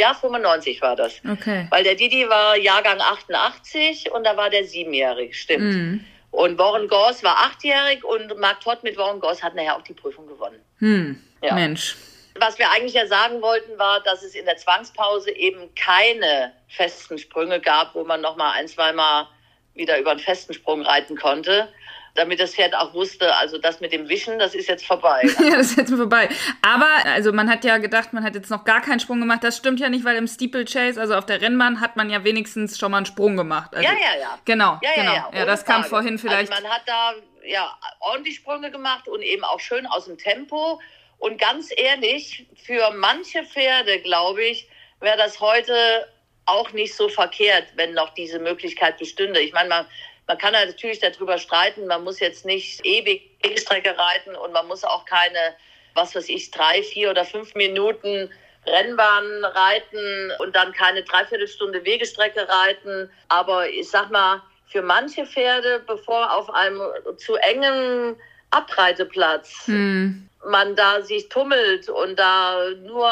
Ja, 0.00 0.14
95 0.14 0.80
war 0.80 0.94
das. 0.94 1.20
Okay. 1.28 1.66
Weil 1.70 1.82
der 1.82 1.96
Didi 1.96 2.28
war 2.28 2.56
Jahrgang 2.56 3.00
88 3.00 4.12
und 4.12 4.22
da 4.24 4.36
war 4.36 4.48
der 4.48 4.62
siebenjährig, 4.64 5.36
stimmt. 5.36 5.74
Hm. 5.74 6.04
Und 6.30 6.56
Warren 6.56 6.86
Goss 6.86 7.24
war 7.24 7.36
achtjährig 7.36 8.04
und 8.04 8.38
Mark 8.38 8.60
Todd 8.60 8.84
mit 8.84 8.96
Warren 8.96 9.18
Goss 9.18 9.42
hat 9.42 9.56
nachher 9.56 9.74
auch 9.76 9.82
die 9.82 9.94
Prüfung 9.94 10.28
gewonnen. 10.28 10.60
Hm. 10.78 11.20
Ja. 11.42 11.52
Mensch. 11.54 11.96
Was 12.40 12.58
wir 12.58 12.70
eigentlich 12.70 12.94
ja 12.94 13.06
sagen 13.06 13.42
wollten, 13.42 13.78
war, 13.78 14.00
dass 14.02 14.22
es 14.22 14.34
in 14.34 14.44
der 14.44 14.56
Zwangspause 14.56 15.30
eben 15.30 15.74
keine 15.74 16.52
festen 16.68 17.18
Sprünge 17.18 17.60
gab, 17.60 17.94
wo 17.94 18.04
man 18.04 18.20
noch 18.20 18.36
mal 18.36 18.52
ein, 18.52 18.68
zweimal 18.68 19.26
wieder 19.74 19.98
über 19.98 20.10
einen 20.10 20.20
festen 20.20 20.52
Sprung 20.54 20.82
reiten 20.82 21.16
konnte, 21.16 21.72
damit 22.14 22.40
das 22.40 22.54
Pferd 22.54 22.74
auch 22.74 22.94
wusste, 22.94 23.34
also 23.36 23.58
das 23.58 23.80
mit 23.80 23.92
dem 23.92 24.08
Wischen, 24.08 24.38
das 24.38 24.54
ist 24.54 24.68
jetzt 24.68 24.84
vorbei. 24.84 25.22
Ja, 25.38 25.56
das 25.56 25.70
ist 25.70 25.78
jetzt 25.78 25.94
vorbei. 25.94 26.28
Aber, 26.62 26.88
also 27.06 27.32
man 27.32 27.48
hat 27.48 27.64
ja 27.64 27.78
gedacht, 27.78 28.12
man 28.12 28.24
hat 28.24 28.34
jetzt 28.34 28.50
noch 28.50 28.64
gar 28.64 28.80
keinen 28.80 29.00
Sprung 29.00 29.20
gemacht. 29.20 29.44
Das 29.44 29.56
stimmt 29.56 29.80
ja 29.80 29.88
nicht, 29.88 30.04
weil 30.04 30.16
im 30.16 30.26
Steeplechase, 30.26 31.00
also 31.00 31.14
auf 31.14 31.26
der 31.26 31.40
Rennbahn, 31.40 31.80
hat 31.80 31.96
man 31.96 32.10
ja 32.10 32.24
wenigstens 32.24 32.78
schon 32.78 32.90
mal 32.90 32.98
einen 32.98 33.06
Sprung 33.06 33.36
gemacht. 33.36 33.74
Also, 33.74 33.88
ja, 33.88 33.94
ja, 33.94 34.20
ja. 34.20 34.38
Genau, 34.44 34.78
Ja, 34.82 34.90
ja, 34.96 35.02
genau. 35.02 35.12
ja, 35.12 35.30
Ja, 35.38 35.44
das 35.46 35.64
kam 35.64 35.84
vorhin 35.84 36.18
vielleicht. 36.18 36.50
Also 36.50 36.62
man 36.62 36.72
hat 36.72 36.82
da 36.86 37.12
ja 37.46 37.78
ordentlich 38.00 38.36
Sprünge 38.36 38.70
gemacht 38.70 39.08
und 39.08 39.22
eben 39.22 39.44
auch 39.44 39.60
schön 39.60 39.86
aus 39.86 40.06
dem 40.06 40.18
Tempo. 40.18 40.80
Und 41.18 41.40
ganz 41.40 41.70
ehrlich, 41.76 42.46
für 42.64 42.90
manche 42.92 43.44
Pferde, 43.44 44.00
glaube 44.00 44.44
ich, 44.44 44.68
wäre 45.00 45.16
das 45.16 45.40
heute 45.40 46.08
auch 46.46 46.72
nicht 46.72 46.94
so 46.94 47.08
verkehrt, 47.08 47.66
wenn 47.74 47.92
noch 47.92 48.14
diese 48.14 48.38
Möglichkeit 48.38 48.98
bestünde. 48.98 49.40
Ich 49.40 49.52
meine, 49.52 49.68
man, 49.68 49.86
man 50.26 50.38
kann 50.38 50.52
natürlich 50.52 51.00
darüber 51.00 51.38
streiten, 51.38 51.86
man 51.86 52.04
muss 52.04 52.20
jetzt 52.20 52.46
nicht 52.46 52.84
ewig 52.84 53.36
Wegestrecke 53.42 53.96
reiten 53.96 54.34
und 54.36 54.52
man 54.52 54.66
muss 54.66 54.84
auch 54.84 55.04
keine, 55.04 55.54
was 55.94 56.14
weiß 56.14 56.28
ich, 56.28 56.50
drei, 56.50 56.82
vier 56.82 57.10
oder 57.10 57.24
fünf 57.24 57.54
Minuten 57.54 58.30
Rennbahn 58.66 59.44
reiten 59.44 60.32
und 60.38 60.54
dann 60.54 60.72
keine 60.72 61.02
Dreiviertelstunde 61.02 61.84
Wegestrecke 61.84 62.48
reiten. 62.48 63.10
Aber 63.28 63.68
ich 63.68 63.90
sag 63.90 64.10
mal, 64.10 64.42
für 64.66 64.82
manche 64.82 65.26
Pferde, 65.26 65.82
bevor 65.86 66.32
auf 66.34 66.50
einem 66.50 66.80
zu 67.16 67.36
engen 67.36 68.16
Abreiteplatz 68.50 69.66
hm. 69.66 70.28
man 70.46 70.76
da 70.76 71.02
sich 71.02 71.28
tummelt 71.28 71.88
und 71.88 72.18
da 72.18 72.70
nur 72.82 73.10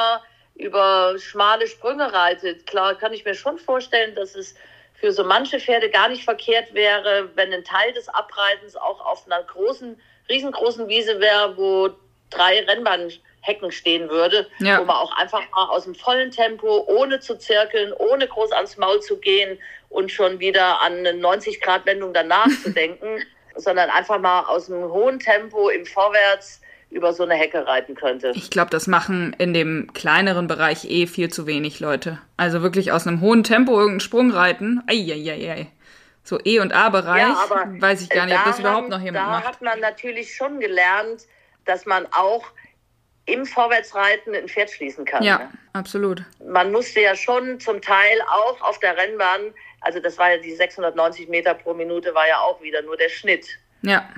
über 0.55 1.15
schmale 1.19 1.67
Sprünge 1.67 2.13
reitet, 2.13 2.67
klar 2.67 2.95
kann 2.95 3.13
ich 3.13 3.25
mir 3.25 3.35
schon 3.35 3.59
vorstellen, 3.59 4.15
dass 4.15 4.35
es 4.35 4.55
für 4.95 5.13
so 5.13 5.25
manche 5.25 5.61
Pferde 5.61 5.91
gar 5.91 6.09
nicht 6.09 6.25
verkehrt 6.25 6.73
wäre, 6.73 7.29
wenn 7.35 7.53
ein 7.53 7.65
Teil 7.65 7.93
des 7.93 8.09
Abreitens 8.09 8.77
auch 8.77 9.05
auf 9.05 9.27
einer 9.27 9.43
großen, 9.43 10.01
riesengroßen 10.29 10.89
Wiese 10.89 11.21
wäre, 11.21 11.57
wo 11.59 11.91
drei 12.31 12.61
Rennbahnhecken 12.65 13.71
stehen 13.71 14.09
würde, 14.09 14.49
Ja. 14.59 14.81
wo 14.81 14.85
man 14.85 14.97
auch 14.97 15.15
einfach 15.19 15.43
mal 15.51 15.69
aus 15.69 15.85
dem 15.85 15.95
vollen 15.95 16.31
Tempo, 16.31 16.85
ohne 16.87 17.21
zu 17.21 17.37
zirkeln, 17.39 17.93
ohne 17.93 18.27
groß 18.27 18.53
ans 18.53 18.79
Maul 18.79 19.01
zu 19.01 19.19
gehen 19.19 19.59
und 19.91 20.11
schon 20.11 20.41
wieder 20.41 20.81
an 20.81 20.95
eine 21.07 21.13
90-Grad-Wendung 21.13 22.15
danach 22.15 22.49
zu 22.63 22.71
denken, 22.73 23.23
sondern 23.57 23.91
einfach 23.91 24.19
mal 24.21 24.41
aus 24.45 24.67
dem 24.67 24.83
hohen 24.85 25.19
Tempo 25.19 25.69
im 25.69 25.85
Vorwärts 25.87 26.61
über 26.91 27.13
so 27.13 27.25
eine 27.25 27.35
Hecke 27.35 27.67
reiten 27.67 27.95
könnte. 27.97 28.33
Ich 28.35 28.49
glaube, 28.51 28.71
das 28.71 28.87
machen 28.87 29.35
in 29.39 29.53
dem 29.53 29.93
kleineren 29.93 30.47
Bereich 30.47 30.85
eh 30.89 31.07
viel 31.07 31.29
zu 31.31 31.47
wenig 31.47 31.81
Leute. 31.81 32.19
Also 32.37 32.63
wirklich 32.63 32.93
aus 32.93 33.07
einem 33.07 33.21
hohen 33.21 33.43
Tempo 33.43 33.73
irgendeinen 33.73 34.01
Sprung 34.01 34.31
reiten. 34.31 34.83
Eieiei. 34.87 35.67
So 36.23 36.39
E- 36.45 36.61
und 36.61 36.73
A-Bereich. 36.73 37.27
weiß 37.81 38.03
ich 38.03 38.09
gar 38.11 38.27
nicht, 38.27 38.37
ob 38.37 38.45
da 38.45 38.51
das 38.51 38.59
überhaupt 38.61 38.83
haben- 38.85 38.89
noch 38.91 39.01
jemand 39.01 39.27
da 39.27 39.31
macht. 39.31 39.47
hat 39.47 39.63
man 39.63 39.81
natürlich 39.81 40.35
schon 40.35 40.61
gelernt, 40.61 41.23
dass 41.65 41.87
man 41.87 42.07
auch 42.13 42.45
im 43.27 43.45
Vorwärtsreiten 43.45 44.35
ein 44.37 44.49
Pferd 44.49 44.71
schließen 44.71 45.05
kann. 45.05 45.23
Ja, 45.25 45.39
ne? 45.39 45.51
absolut. 45.73 46.23
Man 46.49 46.71
musste 46.71 47.01
ja 47.01 47.17
schon 47.17 47.59
zum 47.59 47.81
Teil 47.81 48.21
auch 48.31 48.61
auf 48.63 48.79
der 48.79 48.97
Rennbahn, 48.97 49.53
also 49.81 50.01
das 50.01 50.19
war 50.19 50.33
ja 50.33 50.39
die 50.39 50.55
690 50.55 51.29
Meter 51.29 51.55
pro 51.55 51.75
Minute, 51.75 52.15
war 52.15 52.27
ja 52.27 52.41
auch 52.41 52.61
wieder 52.63 52.83
nur 52.83 52.97
der 52.97 53.09
Schnitt, 53.09 53.47
Ja, 53.83 54.09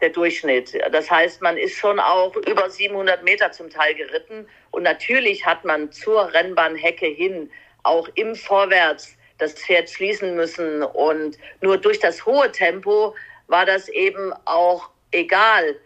der 0.00 0.10
Durchschnitt. 0.10 0.78
Das 0.92 1.10
heißt, 1.10 1.40
man 1.40 1.56
ist 1.56 1.76
schon 1.76 1.98
auch 1.98 2.36
über 2.36 2.68
700 2.68 3.24
Meter 3.24 3.52
zum 3.52 3.70
Teil 3.70 3.94
geritten 3.94 4.46
und 4.70 4.82
natürlich 4.82 5.46
hat 5.46 5.64
man 5.64 5.90
zur 5.92 6.32
Rennbahnhecke 6.32 7.06
hin 7.06 7.50
auch 7.84 8.08
im 8.14 8.34
Vorwärts 8.34 9.16
das 9.38 9.54
Pferd 9.54 9.88
schließen 9.90 10.34
müssen 10.34 10.82
und 10.82 11.38
nur 11.60 11.78
durch 11.78 11.98
das 12.00 12.24
hohe 12.26 12.50
Tempo 12.52 13.14
war 13.46 13.66
das 13.66 13.88
eben 13.88 14.32
auch 14.44 14.90
egal, 15.10 15.76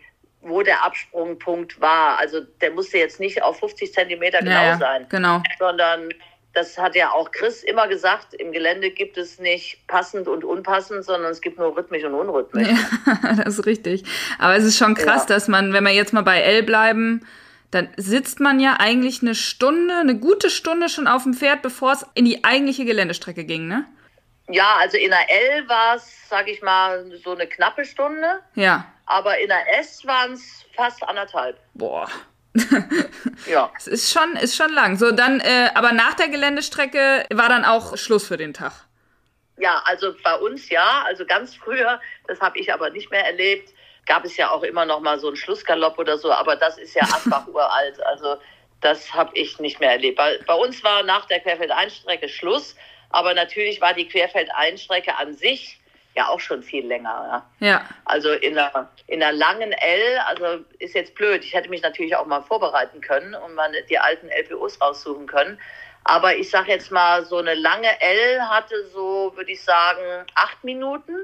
wo 0.41 0.63
der 0.63 0.85
Absprungpunkt 0.85 1.81
war. 1.81 2.19
Also 2.19 2.41
der 2.61 2.71
musste 2.71 2.99
jetzt 2.99 3.21
nicht 3.21 3.43
auf 3.43 3.59
50 3.59 3.93
Zentimeter 3.93 4.39
genau 4.41 4.63
ja, 4.63 4.79
sein 4.79 5.07
genau. 5.09 5.43
sondern 5.59 6.09
das 6.55 6.79
hat 6.79 6.95
ja 6.97 7.11
auch 7.13 7.31
Chris 7.31 7.63
immer 7.63 7.87
gesagt, 7.89 8.35
im 8.35 8.53
Gelände 8.53 8.91
gibt 8.91 9.17
es 9.19 9.39
nicht 9.39 9.87
passend 9.87 10.27
und 10.29 10.45
unpassend, 10.45 11.05
sondern 11.05 11.31
es 11.31 11.41
gibt 11.41 11.59
nur 11.59 11.77
rhythmisch 11.77 12.05
und 12.05 12.15
unrhythmisch. 12.15 12.69
das 13.37 13.59
ist 13.59 13.67
richtig. 13.67 14.05
Aber 14.39 14.57
es 14.57 14.65
ist 14.65 14.77
schon 14.79 14.95
krass, 14.95 15.23
Ja. 15.29 15.35
dass 15.37 15.47
man, 15.49 15.73
wenn 15.73 15.85
wir 15.85 15.93
jetzt 15.93 16.13
mal 16.13 16.23
bei 16.23 16.41
L 16.41 16.63
bleiben, 16.63 17.27
dann 17.71 17.89
sitzt 17.97 18.41
man 18.41 18.61
ja 18.61 18.77
eigentlich 18.81 19.21
eine 19.23 19.35
Stunde, 19.35 19.95
eine 19.95 20.19
gute 20.19 20.49
Stunde 20.51 20.89
schon 20.89 21.07
auf 21.07 21.25
dem 21.25 21.35
Pferd, 21.35 21.61
bevor 21.63 21.93
es 21.93 22.07
in 22.15 22.25
die 22.25 22.43
eigentliche 22.43 22.85
Geländestrecke 22.87 23.45
ging, 23.45 23.69
ne? 23.69 23.85
Ja, 24.51 24.77
also 24.81 24.97
in 24.97 25.11
der 25.11 25.31
L 25.59 25.69
war 25.69 25.97
es, 25.97 26.11
sag 26.31 26.49
ich 26.49 26.63
mal, 26.63 27.13
so 27.23 27.33
eine 27.33 27.47
knappe 27.47 27.85
Stunde, 27.85 28.41
Ja. 28.55 28.87
aber 29.05 29.39
in 29.39 29.49
der 29.49 29.79
S 29.79 30.07
waren 30.07 30.33
es 30.33 30.65
fast 30.75 31.03
anderthalb. 31.03 31.59
Boah. 31.75 32.09
Ja. 33.47 33.73
Es 33.77 33.87
ist 33.87 34.13
schon, 34.13 34.37
ist 34.37 34.57
schon 34.57 34.73
lang. 34.73 34.97
So, 34.97 35.13
dann, 35.13 35.41
äh, 35.41 35.71
aber 35.75 35.93
nach 35.93 36.15
der 36.15 36.29
Geländestrecke 36.29 37.25
war 37.33 37.49
dann 37.49 37.65
auch 37.65 37.97
Schluss 37.97 38.27
für 38.27 38.37
den 38.37 38.53
Tag. 38.53 38.73
Ja, 39.59 39.83
also 39.85 40.15
bei 40.23 40.35
uns 40.35 40.69
ja, 40.69 41.05
also 41.07 41.25
ganz 41.25 41.55
früher, 41.55 42.01
das 42.27 42.41
habe 42.41 42.59
ich 42.59 42.73
aber 42.73 42.91
nicht 42.91 43.11
mehr 43.11 43.25
erlebt, 43.25 43.73
gab 44.07 44.25
es 44.25 44.37
ja 44.37 44.51
auch 44.51 44.63
immer 44.63 44.85
noch 44.85 45.01
mal 45.01 45.19
so 45.19 45.29
einen 45.29 45.37
Schlussgalopp 45.37 45.99
oder 45.99 46.17
so, 46.19 46.31
aber 46.31 46.57
das 46.57 46.79
ist 46.79 46.95
ja 46.95 47.03
Asbach 47.03 47.47
uralt, 47.53 48.01
also 48.07 48.37
das 48.81 49.13
habe 49.13 49.31
ich 49.35 49.59
nicht 49.59 49.81
mehr 49.81 49.91
erlebt. 49.91 50.17
Bei, 50.17 50.39
bei 50.47 50.55
uns 50.55 50.85
war 50.85 51.03
nach 51.03 51.27
der 51.27 51.41
Querfeldeinstrecke 51.41 52.29
Schluss, 52.29 52.77
aber 53.11 53.35
natürlich 53.35 53.81
war 53.81 53.95
die 53.95 54.07
Querfeldeinstrecke 54.07 55.17
an 55.17 55.35
sich 55.35 55.78
ja 56.19 56.29
auch 56.29 56.41
schon 56.41 56.63
viel 56.63 56.87
länger. 56.87 57.45
Ja. 57.61 57.67
Ja. 57.69 57.85
Also 58.05 58.33
in 58.33 58.59
einer, 58.59 58.89
in 59.07 59.23
einer 59.23 59.33
langen 59.33 59.73
L, 59.73 60.19
also 60.27 60.65
ist 60.81 60.95
jetzt 60.95 61.15
blöd, 61.15 61.45
ich 61.45 61.55
hätte 61.55 61.71
mich 61.71 61.83
natürlich 61.83 62.17
auch 62.17 62.27
mal 62.27 62.43
vorbereiten 62.43 63.01
können 63.01 63.35
und 63.35 63.55
mal 63.55 63.71
die 63.89 63.99
alten 63.99 64.29
LPOs 64.29 64.81
raussuchen 64.81 65.27
können. 65.27 65.59
Aber 66.05 66.35
ich 66.35 66.51
sag 66.51 66.67
jetzt 66.67 66.91
mal, 66.91 67.25
so 67.25 67.37
eine 67.37 67.55
lange 67.55 67.89
L 68.01 68.43
hatte 68.43 68.75
so, 68.93 69.33
würde 69.37 69.53
ich 69.53 69.63
sagen, 69.63 70.27
acht 70.35 70.63
Minuten 70.65 71.15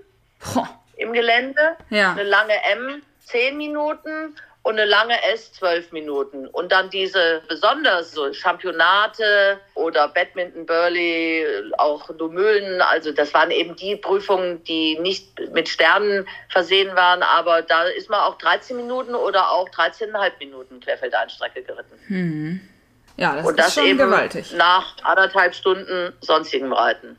Boah. 0.54 0.68
im 0.96 1.12
Gelände. 1.12 1.76
Ja. 1.90 2.12
Eine 2.12 2.22
lange 2.22 2.54
M 2.64 3.02
zehn 3.18 3.56
Minuten 3.56 4.36
und 4.64 4.78
eine 4.78 4.86
lange 4.86 5.14
S 5.32 5.52
zwölf 5.52 5.92
Minuten. 5.92 6.46
Und 6.48 6.72
dann 6.72 6.88
diese 6.88 7.42
besonders 7.48 8.12
so 8.12 8.32
Championate 8.32 9.60
oder 9.74 10.08
Badminton, 10.08 10.64
Burley, 10.64 11.46
auch 11.76 12.10
Domühlen. 12.16 12.80
Also 12.80 13.12
das 13.12 13.32
waren 13.34 13.50
eben 13.50 13.76
die 13.76 13.94
Prüfungen, 13.94 14.64
die 14.64 14.98
nicht 15.00 15.38
mit 15.52 15.68
Sternen 15.68 16.26
versehen 16.48 16.96
waren. 16.96 17.22
Aber 17.22 17.60
da 17.60 17.84
ist 17.84 18.08
man 18.08 18.20
auch 18.20 18.38
13 18.38 18.76
Minuten 18.76 19.14
oder 19.14 19.50
auch 19.50 19.68
13,5 19.68 20.32
Minuten 20.38 20.80
Querfeldeinstrecke 20.80 21.62
geritten. 21.62 22.70
Ja, 23.18 23.36
das 23.36 23.46
Und 23.46 23.58
ist 23.58 23.66
das 23.66 23.74
schon 23.74 23.84
eben 23.84 23.98
gewaltig. 23.98 24.54
nach 24.56 24.96
anderthalb 25.02 25.54
Stunden 25.54 26.14
sonstigem 26.22 26.72
Reiten. 26.72 27.18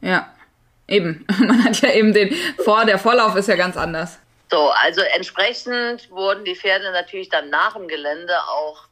Ja. 0.00 0.32
Eben. 0.86 1.26
Man 1.38 1.64
hat 1.64 1.82
ja 1.82 1.92
eben 1.92 2.14
den 2.14 2.34
Vor, 2.64 2.86
der 2.86 2.98
Vorlauf 2.98 3.36
ist 3.36 3.46
ja 3.46 3.56
ganz 3.56 3.76
anders. 3.76 4.18
So, 4.50 4.70
also 4.70 5.02
entsprechend 5.02 6.10
wurden 6.10 6.44
die 6.44 6.56
Pferde 6.56 6.90
natürlich 6.90 7.28
dann 7.28 7.50
nach 7.50 7.74
dem 7.74 7.86
Gelände 7.86 8.34
auch 8.48 8.84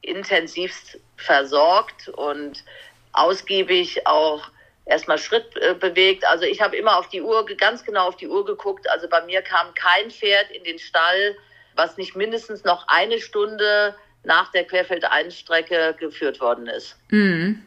intensivst 0.00 0.98
versorgt 1.16 2.08
und 2.08 2.64
ausgiebig 3.12 4.06
auch 4.06 4.42
erstmal 4.86 5.18
Schritt 5.18 5.56
äh, 5.56 5.74
bewegt. 5.74 6.26
Also 6.26 6.44
ich 6.44 6.60
habe 6.60 6.76
immer 6.76 6.98
auf 6.98 7.08
die 7.08 7.22
Uhr, 7.22 7.46
ganz 7.56 7.84
genau 7.84 8.08
auf 8.08 8.16
die 8.16 8.28
Uhr 8.28 8.44
geguckt. 8.44 8.88
Also 8.90 9.08
bei 9.08 9.22
mir 9.22 9.42
kam 9.42 9.72
kein 9.74 10.10
Pferd 10.10 10.50
in 10.50 10.64
den 10.64 10.78
Stall, 10.78 11.36
was 11.76 11.96
nicht 11.96 12.16
mindestens 12.16 12.64
noch 12.64 12.86
eine 12.88 13.20
Stunde 13.20 13.94
nach 14.24 14.50
der 14.52 14.64
Querfeldeinstrecke 14.64 15.96
geführt 15.98 16.40
worden 16.40 16.66
ist. 16.66 16.96
Mhm. 17.10 17.62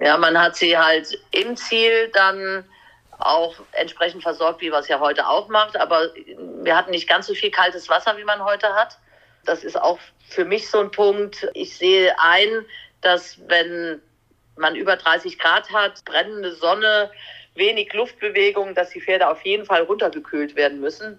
Ja, 0.00 0.16
man 0.16 0.40
hat 0.40 0.56
sie 0.56 0.76
halt 0.78 1.18
im 1.32 1.56
Ziel 1.56 2.08
dann 2.12 2.64
auch 3.18 3.54
entsprechend 3.72 4.22
versorgt, 4.22 4.60
wie 4.60 4.70
man 4.70 4.80
es 4.80 4.88
ja 4.88 5.00
heute 5.00 5.26
auch 5.28 5.48
macht. 5.48 5.76
Aber 5.76 6.10
wir 6.62 6.76
hatten 6.76 6.90
nicht 6.90 7.08
ganz 7.08 7.26
so 7.26 7.34
viel 7.34 7.50
kaltes 7.50 7.88
Wasser, 7.88 8.16
wie 8.16 8.24
man 8.24 8.44
heute 8.44 8.74
hat. 8.74 8.98
Das 9.44 9.64
ist 9.64 9.80
auch 9.80 9.98
für 10.28 10.44
mich 10.44 10.68
so 10.68 10.80
ein 10.80 10.90
Punkt. 10.90 11.48
Ich 11.54 11.76
sehe 11.76 12.14
ein, 12.20 12.64
dass 13.00 13.38
wenn 13.48 14.00
man 14.56 14.76
über 14.76 14.96
30 14.96 15.38
Grad 15.38 15.72
hat, 15.72 16.04
brennende 16.04 16.54
Sonne, 16.54 17.10
wenig 17.54 17.92
Luftbewegung, 17.92 18.74
dass 18.74 18.90
die 18.90 19.00
Pferde 19.00 19.28
auf 19.28 19.42
jeden 19.42 19.64
Fall 19.64 19.82
runtergekühlt 19.82 20.56
werden 20.56 20.80
müssen. 20.80 21.18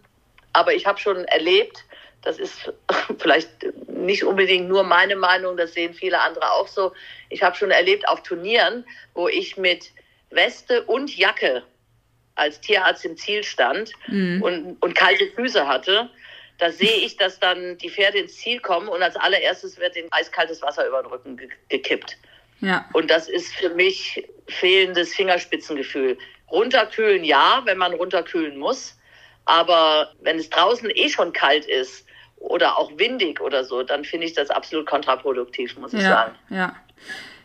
Aber 0.54 0.74
ich 0.74 0.86
habe 0.86 1.00
schon 1.00 1.26
erlebt, 1.26 1.84
Das 2.22 2.38
ist 2.38 2.74
vielleicht 3.20 3.50
nicht 3.88 4.24
unbedingt 4.24 4.68
nur 4.68 4.84
meine 4.84 5.16
Meinung, 5.16 5.58
das 5.58 5.74
sehen 5.74 5.94
viele 5.94 6.20
andere 6.20 6.52
auch 6.52 6.68
so. 6.68 6.94
Ich 7.30 7.44
habe 7.44 7.56
schon 7.56 7.72
erlebt 7.72 8.08
auf 8.08 8.24
Turnieren, 8.24 8.86
wo 9.14 9.28
ich 9.28 9.58
mit 9.58 9.92
Weste 10.30 10.84
und 10.84 11.16
Jacke 11.16 11.64
als 12.40 12.62
Tierarzt 12.62 13.06
im 13.06 13.18
Ziel 13.18 13.44
stand 13.44 13.92
mhm. 14.08 14.42
und, 14.42 14.78
und 14.82 14.96
kalte 14.96 15.28
Füße 15.36 15.68
hatte. 15.68 16.10
Da 16.58 16.72
sehe 16.72 16.98
ich, 16.98 17.18
dass 17.18 17.40
dann 17.40 17.78
die 17.78 17.90
Pferde 17.90 18.20
ins 18.20 18.36
Ziel 18.36 18.60
kommen 18.60 18.90
und 18.90 19.02
als 19.02 19.16
allererstes 19.16 19.80
wird 19.80 19.96
den 19.96 20.12
eiskaltes 20.12 20.62
Wasser 20.62 20.88
über 20.88 21.02
den 21.02 21.12
Rücken 21.12 21.42
gekippt. 21.70 22.18
Ja. 22.62 22.86
Und 22.94 23.10
das 23.10 23.30
ist 23.30 23.54
für 23.56 23.70
mich 23.70 24.28
fehlendes 24.48 25.16
Fingerspitzengefühl. 25.16 26.18
Runterkühlen 26.52 27.24
ja, 27.24 27.62
wenn 27.66 27.78
man 27.78 27.94
runterkühlen 27.94 28.58
muss. 28.58 28.98
Aber 29.46 30.14
wenn 30.22 30.38
es 30.38 30.50
draußen 30.50 30.90
eh 30.94 31.10
schon 31.10 31.34
kalt 31.34 31.66
ist 31.66 32.06
oder 32.38 32.78
auch 32.78 32.92
windig 32.98 33.40
oder 33.40 33.64
so, 33.64 33.84
dann 33.84 34.04
finde 34.04 34.28
ich 34.28 34.34
das 34.34 34.50
absolut 34.50 34.86
kontraproduktiv, 34.86 35.78
muss 35.78 35.94
ich 35.94 36.02
ja, 36.02 36.10
sagen. 36.10 36.36
Ja. 36.50 36.76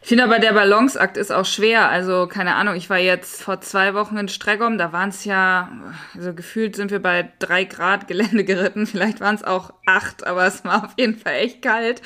Ich 0.05 0.09
finde 0.09 0.25
aber, 0.25 0.39
der 0.39 0.53
Balanceakt 0.53 1.17
ist 1.17 1.33
auch 1.33 1.47
schwer. 1.47 1.89
Also, 1.89 2.27
keine 2.27 2.57
Ahnung, 2.57 2.75
ich 2.75 2.91
war 2.91 2.99
jetzt 2.99 3.43
vor 3.43 3.63
zwei 3.63 3.95
Wochen 3.95 4.19
in 4.19 4.29
Streckom, 4.29 4.77
da 4.77 4.93
waren 4.93 5.09
es 5.09 5.25
ja, 5.25 5.73
also 6.15 6.35
gefühlt 6.35 6.77
sind 6.77 6.91
wir 6.91 7.01
bei 7.01 7.33
drei 7.39 7.65
Grad 7.65 8.07
Gelände 8.07 8.45
geritten. 8.45 8.87
Vielleicht 8.87 9.21
waren 9.21 9.35
es 9.35 9.43
auch 9.43 9.73
acht, 9.87 10.27
aber 10.27 10.45
es 10.45 10.63
war 10.63 10.85
auf 10.85 10.91
jeden 10.99 11.17
Fall 11.17 11.37
echt 11.37 11.63
kalt. 11.63 12.03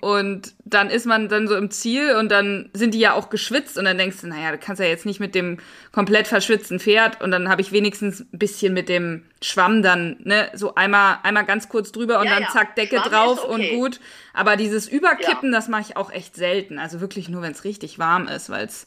Und 0.00 0.54
dann 0.64 0.88
ist 0.88 1.04
man 1.04 1.28
dann 1.28 1.46
so 1.46 1.54
im 1.54 1.70
Ziel 1.70 2.16
und 2.16 2.32
dann 2.32 2.70
sind 2.72 2.94
die 2.94 3.00
ja 3.00 3.12
auch 3.12 3.28
geschwitzt 3.28 3.76
und 3.76 3.84
dann 3.84 3.98
denkst 3.98 4.22
du, 4.22 4.28
naja, 4.28 4.52
du 4.52 4.56
kannst 4.56 4.80
ja 4.80 4.88
jetzt 4.88 5.04
nicht 5.04 5.20
mit 5.20 5.34
dem 5.34 5.58
komplett 5.92 6.28
verschwitzten 6.28 6.80
Pferd 6.80 7.20
und 7.20 7.32
dann 7.32 7.50
habe 7.50 7.60
ich 7.60 7.70
wenigstens 7.70 8.20
ein 8.20 8.38
bisschen 8.38 8.72
mit 8.72 8.88
dem 8.88 9.24
Schwamm 9.42 9.82
dann, 9.82 10.16
ne, 10.20 10.48
so 10.54 10.74
einmal, 10.74 11.18
einmal 11.22 11.44
ganz 11.44 11.68
kurz 11.68 11.92
drüber 11.92 12.20
und 12.20 12.28
ja, 12.28 12.40
dann 12.40 12.48
zack, 12.50 12.76
Decke 12.76 12.96
Schwamm 12.96 13.10
drauf 13.10 13.44
okay. 13.44 13.72
und 13.72 13.78
gut. 13.78 14.00
Aber 14.34 14.56
dieses 14.56 14.88
Überkippen, 14.88 15.52
ja. 15.52 15.58
das 15.58 15.68
mache 15.68 15.82
ich 15.82 15.96
auch 15.96 16.10
echt 16.10 16.36
selten. 16.36 16.78
Also 16.78 17.00
wirklich 17.00 17.28
nur, 17.28 17.42
wenn 17.42 17.52
es 17.52 17.64
richtig 17.64 17.98
warm 17.98 18.28
ist, 18.28 18.50
weil 18.50 18.66
es, 18.66 18.86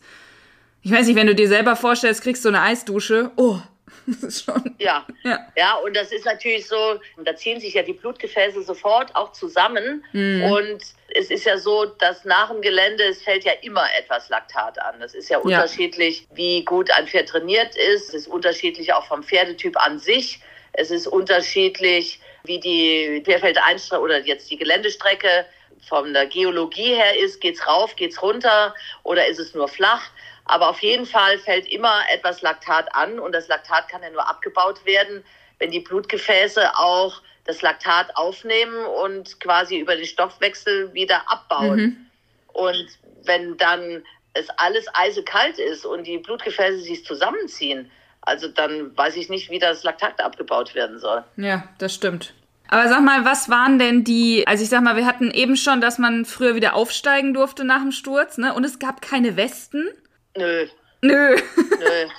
ich 0.81 0.91
weiß 0.91 1.07
nicht, 1.07 1.15
wenn 1.15 1.27
du 1.27 1.35
dir 1.35 1.47
selber 1.47 1.75
vorstellst, 1.75 2.23
kriegst 2.23 2.43
du 2.45 2.49
eine 2.49 2.61
Eisdusche, 2.61 3.31
oh, 3.35 3.59
Das 4.07 4.23
ist 4.23 4.43
schon. 4.43 4.75
Ja. 4.79 5.05
ja. 5.23 5.39
Ja, 5.55 5.75
und 5.75 5.95
das 5.95 6.11
ist 6.11 6.25
natürlich 6.25 6.67
so, 6.67 6.99
da 7.23 7.35
ziehen 7.35 7.59
sich 7.59 7.73
ja 7.73 7.83
die 7.83 7.93
Blutgefäße 7.93 8.63
sofort 8.63 9.15
auch 9.15 9.31
zusammen. 9.31 10.03
Mhm. 10.13 10.43
Und 10.43 10.81
es 11.15 11.31
ist 11.31 11.45
ja 11.45 11.57
so, 11.57 11.85
dass 11.85 12.25
nach 12.25 12.51
dem 12.51 12.61
Gelände, 12.61 13.03
es 13.03 13.23
fällt 13.23 13.43
ja 13.43 13.53
immer 13.61 13.85
etwas 13.97 14.29
Laktat 14.29 14.79
an. 14.79 14.99
Das 14.99 15.13
ist 15.13 15.29
ja, 15.29 15.37
ja 15.37 15.43
unterschiedlich, 15.43 16.27
wie 16.33 16.63
gut 16.63 16.91
ein 16.91 17.07
Pferd 17.07 17.29
trainiert 17.29 17.75
ist. 17.75 18.09
Es 18.09 18.13
ist 18.13 18.27
unterschiedlich 18.27 18.93
auch 18.93 19.05
vom 19.05 19.23
Pferdetyp 19.23 19.77
an 19.77 19.99
sich. 19.99 20.39
Es 20.73 20.91
ist 20.91 21.07
unterschiedlich, 21.07 22.19
wie 22.47 22.59
die 22.59 23.21
Querfeldeinstrecke 23.23 24.01
oder 24.01 24.19
jetzt 24.19 24.49
die 24.49 24.57
Geländestrecke 24.57 25.45
von 25.87 26.13
der 26.13 26.25
Geologie 26.27 26.95
her 26.95 27.17
ist. 27.17 27.41
Geht's 27.41 27.65
rauf, 27.67 27.95
geht's 27.95 28.21
runter 28.21 28.73
oder 29.03 29.27
ist 29.27 29.39
es 29.39 29.53
nur 29.53 29.67
flach? 29.67 30.09
Aber 30.45 30.69
auf 30.69 30.81
jeden 30.81 31.05
Fall 31.05 31.39
fällt 31.39 31.67
immer 31.67 32.01
etwas 32.13 32.41
Laktat 32.41 32.93
an 32.95 33.19
und 33.19 33.31
das 33.33 33.47
Laktat 33.47 33.89
kann 33.89 34.03
ja 34.03 34.09
nur 34.09 34.27
abgebaut 34.27 34.85
werden, 34.85 35.23
wenn 35.59 35.71
die 35.71 35.79
Blutgefäße 35.79 36.77
auch 36.77 37.21
das 37.45 37.61
Laktat 37.61 38.15
aufnehmen 38.15 38.85
und 38.85 39.39
quasi 39.39 39.77
über 39.77 39.95
den 39.95 40.05
Stoffwechsel 40.05 40.93
wieder 40.93 41.29
abbauen. 41.31 41.77
Mhm. 41.77 42.05
Und 42.53 42.87
wenn 43.23 43.57
dann 43.57 44.03
es 44.33 44.49
alles 44.57 44.85
eisekalt 44.93 45.57
ist 45.59 45.85
und 45.85 46.05
die 46.05 46.17
Blutgefäße 46.17 46.79
sich 46.79 47.05
zusammenziehen, 47.05 47.91
also 48.25 48.47
dann 48.47 48.95
weiß 48.97 49.15
ich 49.15 49.29
nicht, 49.29 49.49
wie 49.49 49.59
das 49.59 49.83
Laktat 49.83 50.19
abgebaut 50.19 50.75
werden 50.75 50.99
soll. 50.99 51.23
Ja, 51.37 51.63
das 51.77 51.93
stimmt. 51.93 52.33
Aber 52.67 52.87
sag 52.89 53.01
mal, 53.01 53.25
was 53.25 53.49
waren 53.49 53.77
denn 53.77 54.03
die, 54.03 54.45
also 54.47 54.63
ich 54.63 54.69
sag 54.69 54.81
mal, 54.81 54.95
wir 54.95 55.05
hatten 55.05 55.29
eben 55.31 55.55
schon, 55.55 55.81
dass 55.81 55.99
man 55.99 56.25
früher 56.25 56.55
wieder 56.55 56.73
aufsteigen 56.73 57.33
durfte 57.33 57.63
nach 57.63 57.81
dem 57.81 57.91
Sturz, 57.91 58.37
ne? 58.37 58.53
Und 58.53 58.63
es 58.63 58.79
gab 58.79 59.01
keine 59.01 59.37
Westen. 59.37 59.87
Nö. 60.35 60.67
Nö. 61.01 61.35
Nö. 61.35 62.09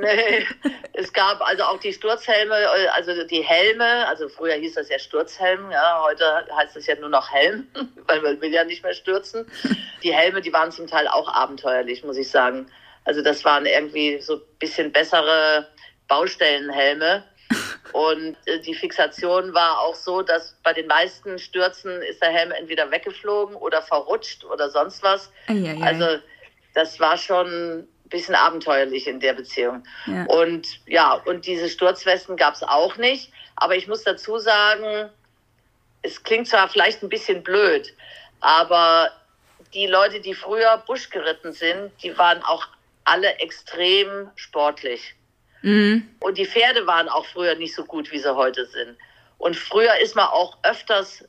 Nee, 0.00 0.46
es 0.94 1.12
gab 1.12 1.42
also 1.42 1.64
auch 1.64 1.78
die 1.78 1.92
Sturzhelme, 1.92 2.54
also 2.94 3.24
die 3.24 3.42
Helme, 3.42 4.06
also 4.08 4.28
früher 4.28 4.54
hieß 4.54 4.74
das 4.74 4.88
ja 4.88 4.98
Sturzhelm, 4.98 5.70
ja, 5.70 6.02
heute 6.02 6.24
heißt 6.56 6.76
es 6.76 6.86
ja 6.86 6.94
nur 6.96 7.10
noch 7.10 7.30
Helm, 7.30 7.66
weil 8.06 8.22
man 8.22 8.40
will 8.40 8.52
ja 8.52 8.64
nicht 8.64 8.82
mehr 8.82 8.94
stürzen. 8.94 9.46
Die 10.02 10.14
Helme, 10.14 10.40
die 10.40 10.52
waren 10.52 10.72
zum 10.72 10.86
Teil 10.86 11.06
auch 11.06 11.28
abenteuerlich, 11.28 12.02
muss 12.02 12.16
ich 12.16 12.30
sagen. 12.30 12.66
Also 13.04 13.22
das 13.22 13.44
waren 13.44 13.66
irgendwie 13.66 14.20
so 14.20 14.36
ein 14.36 14.42
bisschen 14.58 14.92
bessere 14.92 15.68
Baustellenhelme. 16.08 17.24
Und 17.92 18.36
äh, 18.46 18.58
die 18.60 18.74
Fixation 18.74 19.54
war 19.54 19.78
auch 19.80 19.94
so, 19.94 20.22
dass 20.22 20.56
bei 20.62 20.72
den 20.72 20.86
meisten 20.86 21.38
Stürzen 21.38 22.02
ist 22.02 22.22
der 22.22 22.30
Helm 22.30 22.50
entweder 22.50 22.90
weggeflogen 22.90 23.54
oder 23.56 23.82
verrutscht 23.82 24.44
oder 24.44 24.70
sonst 24.70 25.02
was. 25.02 25.30
Eieiei. 25.46 25.80
Also 25.82 26.18
das 26.74 26.98
war 26.98 27.16
schon 27.16 27.46
ein 27.80 27.88
bisschen 28.08 28.34
abenteuerlich 28.34 29.06
in 29.06 29.20
der 29.20 29.34
Beziehung. 29.34 29.84
Ja. 30.06 30.24
Und 30.24 30.66
ja, 30.86 31.14
und 31.26 31.46
diese 31.46 31.68
Sturzwesten 31.68 32.36
gab 32.36 32.54
es 32.54 32.62
auch 32.62 32.96
nicht. 32.96 33.30
Aber 33.56 33.76
ich 33.76 33.86
muss 33.86 34.02
dazu 34.02 34.38
sagen, 34.38 35.10
es 36.02 36.22
klingt 36.22 36.48
zwar 36.48 36.68
vielleicht 36.68 37.02
ein 37.02 37.08
bisschen 37.08 37.42
blöd, 37.42 37.94
aber 38.40 39.10
die 39.72 39.86
Leute, 39.86 40.20
die 40.20 40.34
früher 40.34 40.82
Busch 40.86 41.10
geritten 41.10 41.52
sind, 41.52 41.90
die 42.02 42.16
waren 42.18 42.42
auch 42.42 42.66
alle 43.04 43.38
extrem 43.38 44.30
sportlich. 44.36 45.14
Mhm. 45.62 46.08
Und 46.20 46.38
die 46.38 46.46
Pferde 46.46 46.86
waren 46.86 47.08
auch 47.08 47.26
früher 47.26 47.54
nicht 47.54 47.74
so 47.74 47.84
gut, 47.84 48.10
wie 48.12 48.18
sie 48.18 48.34
heute 48.34 48.66
sind. 48.66 48.96
Und 49.38 49.56
früher 49.56 49.96
ist 50.00 50.16
man 50.16 50.26
auch 50.26 50.58
öfters 50.62 51.24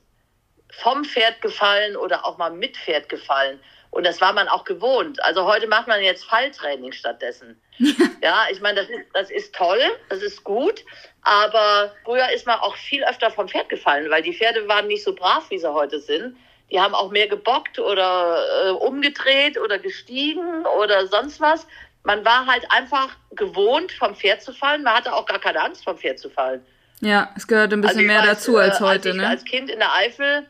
vom 0.72 1.06
Pferd 1.06 1.42
gefallen 1.42 1.96
oder 1.96 2.26
auch 2.26 2.38
mal 2.38 2.52
mit 2.52 2.78
Pferd 2.78 3.10
gefallen. 3.10 3.60
Und 3.92 4.06
das 4.06 4.20
war 4.20 4.34
man 4.34 4.50
auch 4.50 4.66
gewohnt. 4.66 5.24
Also 5.24 5.46
heute 5.46 5.68
macht 5.68 5.88
man 5.88 6.04
jetzt 6.04 6.26
Falltraining 6.26 6.92
stattdessen. 6.92 7.62
ja, 8.22 8.46
ich 8.52 8.60
meine, 8.60 8.82
das 8.82 8.90
ist, 8.90 9.06
das 9.14 9.32
ist 9.32 9.56
toll, 9.56 9.80
das 10.10 10.22
ist 10.22 10.44
gut. 10.44 10.84
Aber 11.22 11.96
früher 12.04 12.30
ist 12.34 12.46
man 12.46 12.60
auch 12.60 12.76
viel 12.76 13.06
öfter 13.06 13.32
vom 13.32 13.48
Pferd 13.48 13.70
gefallen, 13.70 14.10
weil 14.12 14.22
die 14.22 14.34
Pferde 14.34 14.68
waren 14.68 14.88
nicht 14.88 15.04
so 15.04 15.16
brav, 15.16 15.50
wie 15.50 15.60
sie 15.60 15.74
heute 15.74 16.00
sind. 16.00 16.36
Die 16.72 16.80
haben 16.80 16.96
auch 16.96 17.12
mehr 17.12 17.28
gebockt 17.28 17.80
oder 17.80 18.38
äh, 18.66 18.70
umgedreht 18.72 19.58
oder 19.60 19.78
gestiegen 19.78 20.66
oder 20.82 21.08
sonst 21.08 21.40
was. 21.40 21.68
Man 22.04 22.24
war 22.26 22.46
halt 22.46 22.66
einfach 22.70 23.10
gewohnt, 23.32 23.92
vom 23.92 24.16
Pferd 24.16 24.42
zu 24.42 24.54
fallen. 24.54 24.84
Man 24.84 24.96
hatte 24.96 25.14
auch 25.14 25.26
gar 25.26 25.40
keine 25.40 25.62
Angst, 25.62 25.84
vom 25.84 25.98
Pferd 25.98 26.20
zu 26.20 26.30
fallen. 26.30 26.66
Ja, 27.02 27.32
es 27.36 27.48
gehört 27.48 27.74
ein 27.74 27.82
bisschen 27.82 27.98
also 27.98 28.08
mehr 28.08 28.22
weiß, 28.22 28.28
dazu 28.28 28.58
als 28.58 28.80
heute. 28.80 29.10
Als 29.10 29.16
ich 29.16 29.22
ne? 29.22 29.28
als 29.28 29.46
Kind 29.46 29.70
in 29.70 29.80
der 29.80 29.94
Eifel 29.94 30.48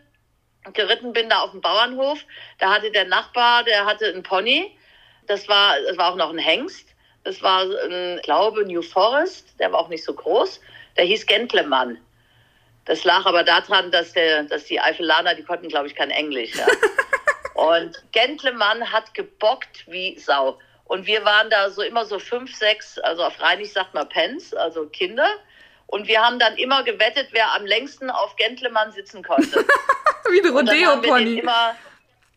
geritten 0.74 1.14
bin 1.14 1.30
da 1.30 1.40
auf 1.40 1.52
dem 1.52 1.62
Bauernhof. 1.62 2.20
Da 2.60 2.74
hatte 2.74 2.92
der 2.92 3.06
Nachbar, 3.06 3.64
der 3.64 3.86
hatte 3.86 4.08
einen 4.08 4.24
Pony. 4.24 4.76
Das 5.28 5.48
war, 5.48 5.76
das 5.88 5.98
war 5.98 6.12
auch 6.12 6.16
noch 6.16 6.30
ein 6.30 6.38
Hengst. 6.38 6.88
Das 7.24 7.42
war, 7.42 7.64
ein, 7.64 8.18
ich 8.18 8.24
glaube, 8.24 8.66
New 8.66 8.82
Forest. 8.82 9.60
Der 9.60 9.72
war 9.72 9.80
auch 9.80 9.90
nicht 9.90 10.04
so 10.04 10.14
groß. 10.14 10.62
Der 10.98 11.06
hieß 11.06 11.26
Gentlemann. 11.26 11.98
Das 12.86 13.04
lag 13.04 13.26
aber 13.26 13.44
daran, 13.44 13.92
dass, 13.92 14.14
der, 14.14 14.44
dass 14.44 14.66
die 14.66 14.80
Eifelaner, 14.80 15.36
die 15.36 15.44
konnten, 15.44 15.68
glaube 15.68 15.88
ich, 15.88 15.96
kein 15.96 16.12
Englisch. 16.12 16.56
Ja. 16.56 16.68
Und 17.56 18.04
Gentlemann 18.12 18.92
hat 18.92 19.14
gebockt 19.14 19.86
wie 19.88 20.18
Sau. 20.20 20.60
Und 20.86 21.08
wir 21.08 21.26
waren 21.26 21.50
da 21.50 21.70
so 21.72 21.82
immer 21.82 22.06
so 22.06 22.20
fünf, 22.20 22.56
sechs, 22.56 23.00
also 23.00 23.24
auf 23.24 23.42
Rheinig 23.42 23.74
sagt 23.74 23.94
man 23.94 24.08
Pens, 24.08 24.54
also 24.54 24.86
Kinder. 24.88 25.28
Und 25.88 26.08
wir 26.08 26.22
haben 26.22 26.38
dann 26.38 26.58
immer 26.58 26.84
gewettet, 26.84 27.30
wer 27.32 27.54
am 27.54 27.66
längsten 27.66 28.10
auf 28.10 28.36
Gentlemann 28.36 28.92
sitzen 28.92 29.24
konnte. 29.24 29.66
Wie 30.30 30.42
ein 30.42 30.54
Rodeo-Pony. 30.54 31.44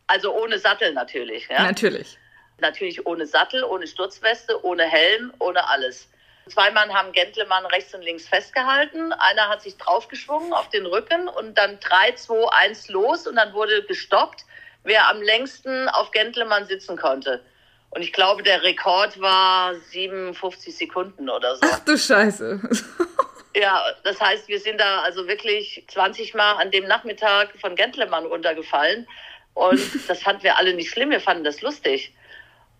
Also 0.07 0.33
ohne 0.33 0.57
Sattel 0.57 0.93
natürlich. 0.93 1.47
Ja? 1.47 1.63
Natürlich. 1.63 2.17
Natürlich 2.59 3.05
ohne 3.05 3.25
Sattel, 3.25 3.63
ohne 3.63 3.85
Sturzweste, 3.85 4.63
ohne 4.63 4.83
Helm, 4.83 5.33
ohne 5.39 5.67
alles. 5.69 6.09
Zwei 6.49 6.71
Mann 6.71 6.93
haben 6.93 7.11
Gentlemann 7.11 7.65
rechts 7.67 7.93
und 7.93 8.01
links 8.01 8.27
festgehalten. 8.27 9.13
Einer 9.13 9.49
hat 9.49 9.61
sich 9.61 9.77
draufgeschwungen 9.77 10.53
auf 10.53 10.69
den 10.69 10.85
Rücken 10.85 11.27
und 11.27 11.57
dann 11.57 11.79
3, 11.79 12.13
2, 12.13 12.49
1 12.51 12.89
los 12.89 13.27
und 13.27 13.35
dann 13.35 13.53
wurde 13.53 13.83
gestoppt, 13.83 14.45
wer 14.83 15.09
am 15.09 15.21
längsten 15.21 15.87
auf 15.89 16.11
Gentlemann 16.11 16.65
sitzen 16.65 16.97
konnte. 16.97 17.43
Und 17.91 18.01
ich 18.01 18.13
glaube, 18.13 18.43
der 18.43 18.63
Rekord 18.63 19.19
war 19.19 19.73
57 19.75 20.75
Sekunden 20.75 21.29
oder 21.29 21.55
so. 21.55 21.61
Ach 21.63 21.79
du 21.79 21.97
Scheiße. 21.97 22.61
Ja, 23.55 23.83
das 24.03 24.21
heißt, 24.21 24.47
wir 24.47 24.59
sind 24.59 24.79
da 24.79 25.01
also 25.01 25.27
wirklich 25.27 25.83
20 25.87 26.35
Mal 26.35 26.53
an 26.53 26.69
dem 26.71 26.87
Nachmittag 26.87 27.49
von 27.59 27.75
Gentleman 27.75 28.25
runtergefallen. 28.25 29.07
Und 29.55 29.81
das 30.07 30.21
fanden 30.21 30.43
wir 30.43 30.57
alle 30.57 30.73
nicht 30.73 30.91
schlimm, 30.91 31.09
wir 31.09 31.19
fanden 31.19 31.43
das 31.43 31.61
lustig. 31.61 32.13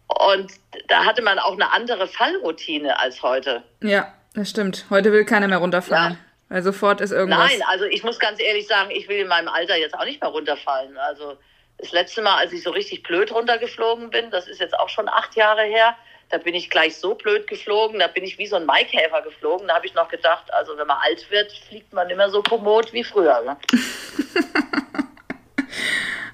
Und 0.09 0.51
da 0.87 1.05
hatte 1.05 1.21
man 1.21 1.39
auch 1.39 1.53
eine 1.53 1.71
andere 1.71 2.07
Fallroutine 2.07 2.99
als 2.99 3.21
heute. 3.21 3.63
Ja, 3.81 4.13
das 4.33 4.49
stimmt. 4.49 4.85
Heute 4.89 5.11
will 5.11 5.23
keiner 5.23 5.47
mehr 5.47 5.59
runterfallen. 5.59 6.13
Ja. 6.13 6.17
Weil 6.49 6.63
sofort 6.63 6.99
ist 6.99 7.11
irgendwas. 7.11 7.47
Nein, 7.47 7.61
also 7.67 7.85
ich 7.85 8.03
muss 8.03 8.17
ganz 8.17 8.41
ehrlich 8.41 8.65
sagen, 8.67 8.89
ich 8.91 9.07
will 9.07 9.19
in 9.19 9.27
meinem 9.27 9.49
Alter 9.49 9.75
jetzt 9.77 9.93
auch 9.93 10.05
nicht 10.05 10.19
mehr 10.21 10.31
runterfallen. 10.31 10.97
Also 10.97 11.37
Das 11.77 11.91
letzte 11.91 12.21
Mal, 12.23 12.37
als 12.37 12.51
ich 12.51 12.63
so 12.63 12.71
richtig 12.71 13.03
blöd 13.03 13.31
runtergeflogen 13.31 14.09
bin, 14.09 14.31
das 14.31 14.47
ist 14.47 14.59
jetzt 14.59 14.77
auch 14.77 14.89
schon 14.89 15.07
acht 15.07 15.35
Jahre 15.35 15.61
her, 15.63 15.95
da 16.29 16.37
bin 16.37 16.53
ich 16.55 16.69
gleich 16.69 16.97
so 16.97 17.15
blöd 17.15 17.47
geflogen, 17.47 17.99
da 17.99 18.07
bin 18.07 18.23
ich 18.23 18.37
wie 18.37 18.47
so 18.47 18.55
ein 18.55 18.65
Maikäfer 18.65 19.21
geflogen. 19.21 19.67
Da 19.67 19.75
habe 19.75 19.85
ich 19.85 19.93
noch 19.93 20.09
gedacht, 20.09 20.51
also 20.53 20.77
wenn 20.77 20.87
man 20.87 20.97
alt 21.01 21.29
wird, 21.31 21.51
fliegt 21.51 21.93
man 21.93 22.09
immer 22.09 22.29
so 22.29 22.41
kommod 22.43 22.93
wie 22.93 23.03
früher. 23.03 23.41
Ne? 23.41 23.57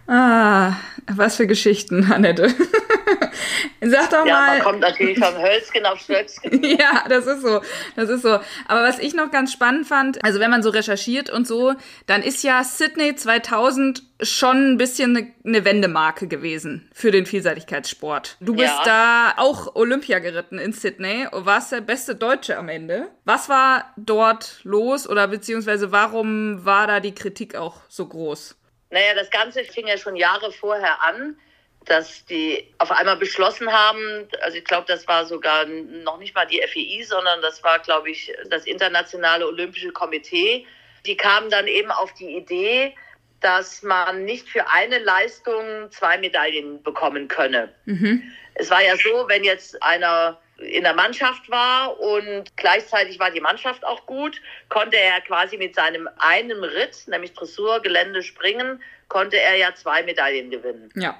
ah, 0.07 0.73
was 1.07 1.35
für 1.35 1.47
Geschichten, 1.47 2.11
Annette. 2.11 2.53
Sag 3.81 4.09
doch 4.09 4.25
ja, 4.25 4.33
mal. 4.33 4.57
Man 4.57 4.61
kommt 4.61 4.79
natürlich 4.79 5.19
vom 5.19 5.37
Hölzchen 5.37 5.85
auf 5.85 5.99
Stöckskin. 5.99 6.63
ja, 6.79 7.03
das 7.07 7.27
ist 7.27 7.41
so. 7.41 7.61
Das 7.95 8.09
ist 8.09 8.21
so. 8.21 8.39
Aber 8.67 8.83
was 8.83 8.99
ich 8.99 9.13
noch 9.13 9.31
ganz 9.31 9.51
spannend 9.51 9.87
fand, 9.87 10.23
also 10.23 10.39
wenn 10.39 10.49
man 10.49 10.63
so 10.63 10.69
recherchiert 10.69 11.29
und 11.29 11.45
so, 11.45 11.73
dann 12.07 12.23
ist 12.23 12.43
ja 12.43 12.63
Sydney 12.63 13.15
2000 13.15 14.03
schon 14.21 14.73
ein 14.73 14.77
bisschen 14.77 15.15
eine, 15.15 15.31
eine 15.45 15.65
Wendemarke 15.65 16.27
gewesen 16.27 16.89
für 16.93 17.11
den 17.11 17.25
Vielseitigkeitssport. 17.25 18.37
Du 18.39 18.55
bist 18.55 18.73
ja. 18.85 19.33
da 19.35 19.41
auch 19.41 19.75
Olympia 19.75 20.19
geritten 20.19 20.57
in 20.57 20.71
Sydney 20.71 21.27
und 21.31 21.45
warst 21.45 21.71
der 21.71 21.81
beste 21.81 22.15
Deutsche 22.15 22.57
am 22.57 22.69
Ende. 22.69 23.09
Was 23.25 23.49
war 23.49 23.93
dort 23.97 24.61
los 24.63 25.07
oder 25.07 25.27
beziehungsweise 25.27 25.91
warum 25.91 26.65
war 26.65 26.87
da 26.87 26.99
die 26.99 27.13
Kritik 27.13 27.55
auch 27.55 27.81
so 27.89 28.07
groß? 28.07 28.55
Naja, 28.89 29.13
das 29.15 29.29
Ganze 29.29 29.63
fing 29.63 29.87
ja 29.87 29.97
schon 29.97 30.15
Jahre 30.15 30.51
vorher 30.51 31.01
an 31.01 31.37
dass 31.85 32.25
die 32.25 32.73
auf 32.79 32.91
einmal 32.91 33.17
beschlossen 33.17 33.71
haben, 33.71 34.27
also 34.41 34.57
ich 34.57 34.65
glaube, 34.65 34.85
das 34.87 35.07
war 35.07 35.25
sogar 35.25 35.65
noch 35.65 36.17
nicht 36.17 36.35
mal 36.35 36.45
die 36.45 36.61
FEI, 36.61 37.03
sondern 37.03 37.41
das 37.41 37.63
war, 37.63 37.79
glaube 37.79 38.09
ich, 38.09 38.33
das 38.49 38.65
Internationale 38.65 39.47
Olympische 39.47 39.91
Komitee. 39.91 40.65
Die 41.05 41.15
kamen 41.15 41.49
dann 41.49 41.67
eben 41.67 41.91
auf 41.91 42.13
die 42.13 42.35
Idee, 42.35 42.95
dass 43.41 43.83
man 43.83 44.25
nicht 44.25 44.49
für 44.49 44.67
eine 44.71 44.97
Leistung 44.97 45.91
zwei 45.91 46.17
Medaillen 46.17 46.81
bekommen 46.81 47.27
könne. 47.27 47.71
Mhm. 47.85 48.23
Es 48.55 48.71
war 48.71 48.83
ja 48.83 48.95
so, 48.97 49.27
wenn 49.27 49.43
jetzt 49.43 49.81
einer 49.83 50.39
in 50.57 50.83
der 50.83 50.93
Mannschaft 50.93 51.49
war 51.49 51.99
und 51.99 52.55
gleichzeitig 52.55 53.19
war 53.19 53.31
die 53.31 53.41
Mannschaft 53.41 53.85
auch 53.85 54.05
gut, 54.05 54.41
konnte 54.69 54.97
er 54.97 55.19
quasi 55.21 55.57
mit 55.57 55.75
seinem 55.75 56.07
einen 56.17 56.63
Ritt, 56.63 57.07
nämlich 57.07 57.33
Dressur, 57.33 57.81
Gelände, 57.81 58.23
Springen, 58.23 58.81
konnte 59.09 59.39
er 59.39 59.55
ja 59.55 59.73
zwei 59.75 60.03
Medaillen 60.03 60.49
gewinnen. 60.49 60.89
Ja. 60.95 61.17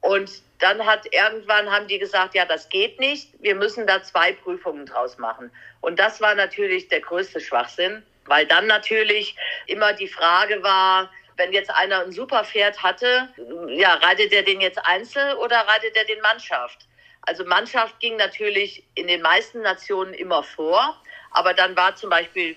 Und 0.00 0.42
dann 0.58 0.84
hat 0.84 1.12
irgendwann 1.12 1.70
haben 1.70 1.86
die 1.88 1.98
gesagt, 1.98 2.34
ja, 2.34 2.44
das 2.44 2.68
geht 2.68 2.98
nicht. 2.98 3.30
Wir 3.40 3.54
müssen 3.54 3.86
da 3.86 4.02
zwei 4.02 4.32
Prüfungen 4.32 4.86
draus 4.86 5.18
machen. 5.18 5.50
Und 5.80 5.98
das 5.98 6.20
war 6.20 6.34
natürlich 6.34 6.88
der 6.88 7.00
größte 7.00 7.40
Schwachsinn, 7.40 8.02
weil 8.26 8.46
dann 8.46 8.66
natürlich 8.66 9.36
immer 9.66 9.92
die 9.92 10.08
Frage 10.08 10.62
war, 10.62 11.10
wenn 11.36 11.52
jetzt 11.52 11.70
einer 11.70 12.00
ein 12.00 12.12
super 12.12 12.44
Pferd 12.44 12.82
hatte, 12.82 13.28
ja, 13.68 13.94
reitet 13.94 14.32
er 14.32 14.42
den 14.42 14.60
jetzt 14.60 14.78
einzeln 14.84 15.36
oder 15.38 15.56
reitet 15.56 15.96
er 15.96 16.04
den 16.04 16.20
Mannschaft? 16.20 16.86
Also 17.22 17.44
Mannschaft 17.44 17.98
ging 18.00 18.16
natürlich 18.16 18.84
in 18.94 19.06
den 19.06 19.22
meisten 19.22 19.62
Nationen 19.62 20.14
immer 20.14 20.42
vor, 20.42 21.00
aber 21.30 21.54
dann 21.54 21.76
war 21.76 21.94
zum 21.96 22.10
Beispiel 22.10 22.56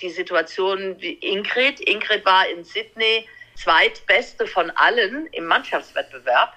die 0.00 0.10
Situation 0.10 0.96
wie 1.00 1.14
Ingrid. 1.14 1.80
Ingrid 1.80 2.24
war 2.24 2.48
in 2.48 2.64
Sydney 2.64 3.28
zweitbeste 3.54 4.46
von 4.46 4.70
allen 4.70 5.26
im 5.28 5.46
Mannschaftswettbewerb 5.46 6.54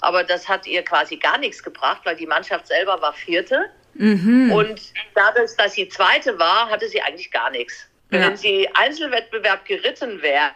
aber 0.00 0.24
das 0.24 0.48
hat 0.48 0.66
ihr 0.66 0.82
quasi 0.82 1.16
gar 1.16 1.38
nichts 1.38 1.62
gebracht, 1.62 2.02
weil 2.04 2.16
die 2.16 2.26
Mannschaft 2.26 2.66
selber 2.66 3.00
war 3.00 3.12
Vierte. 3.12 3.70
Mhm. 3.94 4.52
Und 4.52 4.80
dadurch, 5.14 5.50
dass 5.56 5.74
sie 5.74 5.88
Zweite 5.88 6.38
war, 6.38 6.70
hatte 6.70 6.88
sie 6.88 7.02
eigentlich 7.02 7.30
gar 7.30 7.50
nichts. 7.50 7.86
Ja. 8.10 8.20
Wenn 8.20 8.36
sie 8.36 8.68
Einzelwettbewerb 8.74 9.64
geritten 9.64 10.20
wäre, 10.20 10.50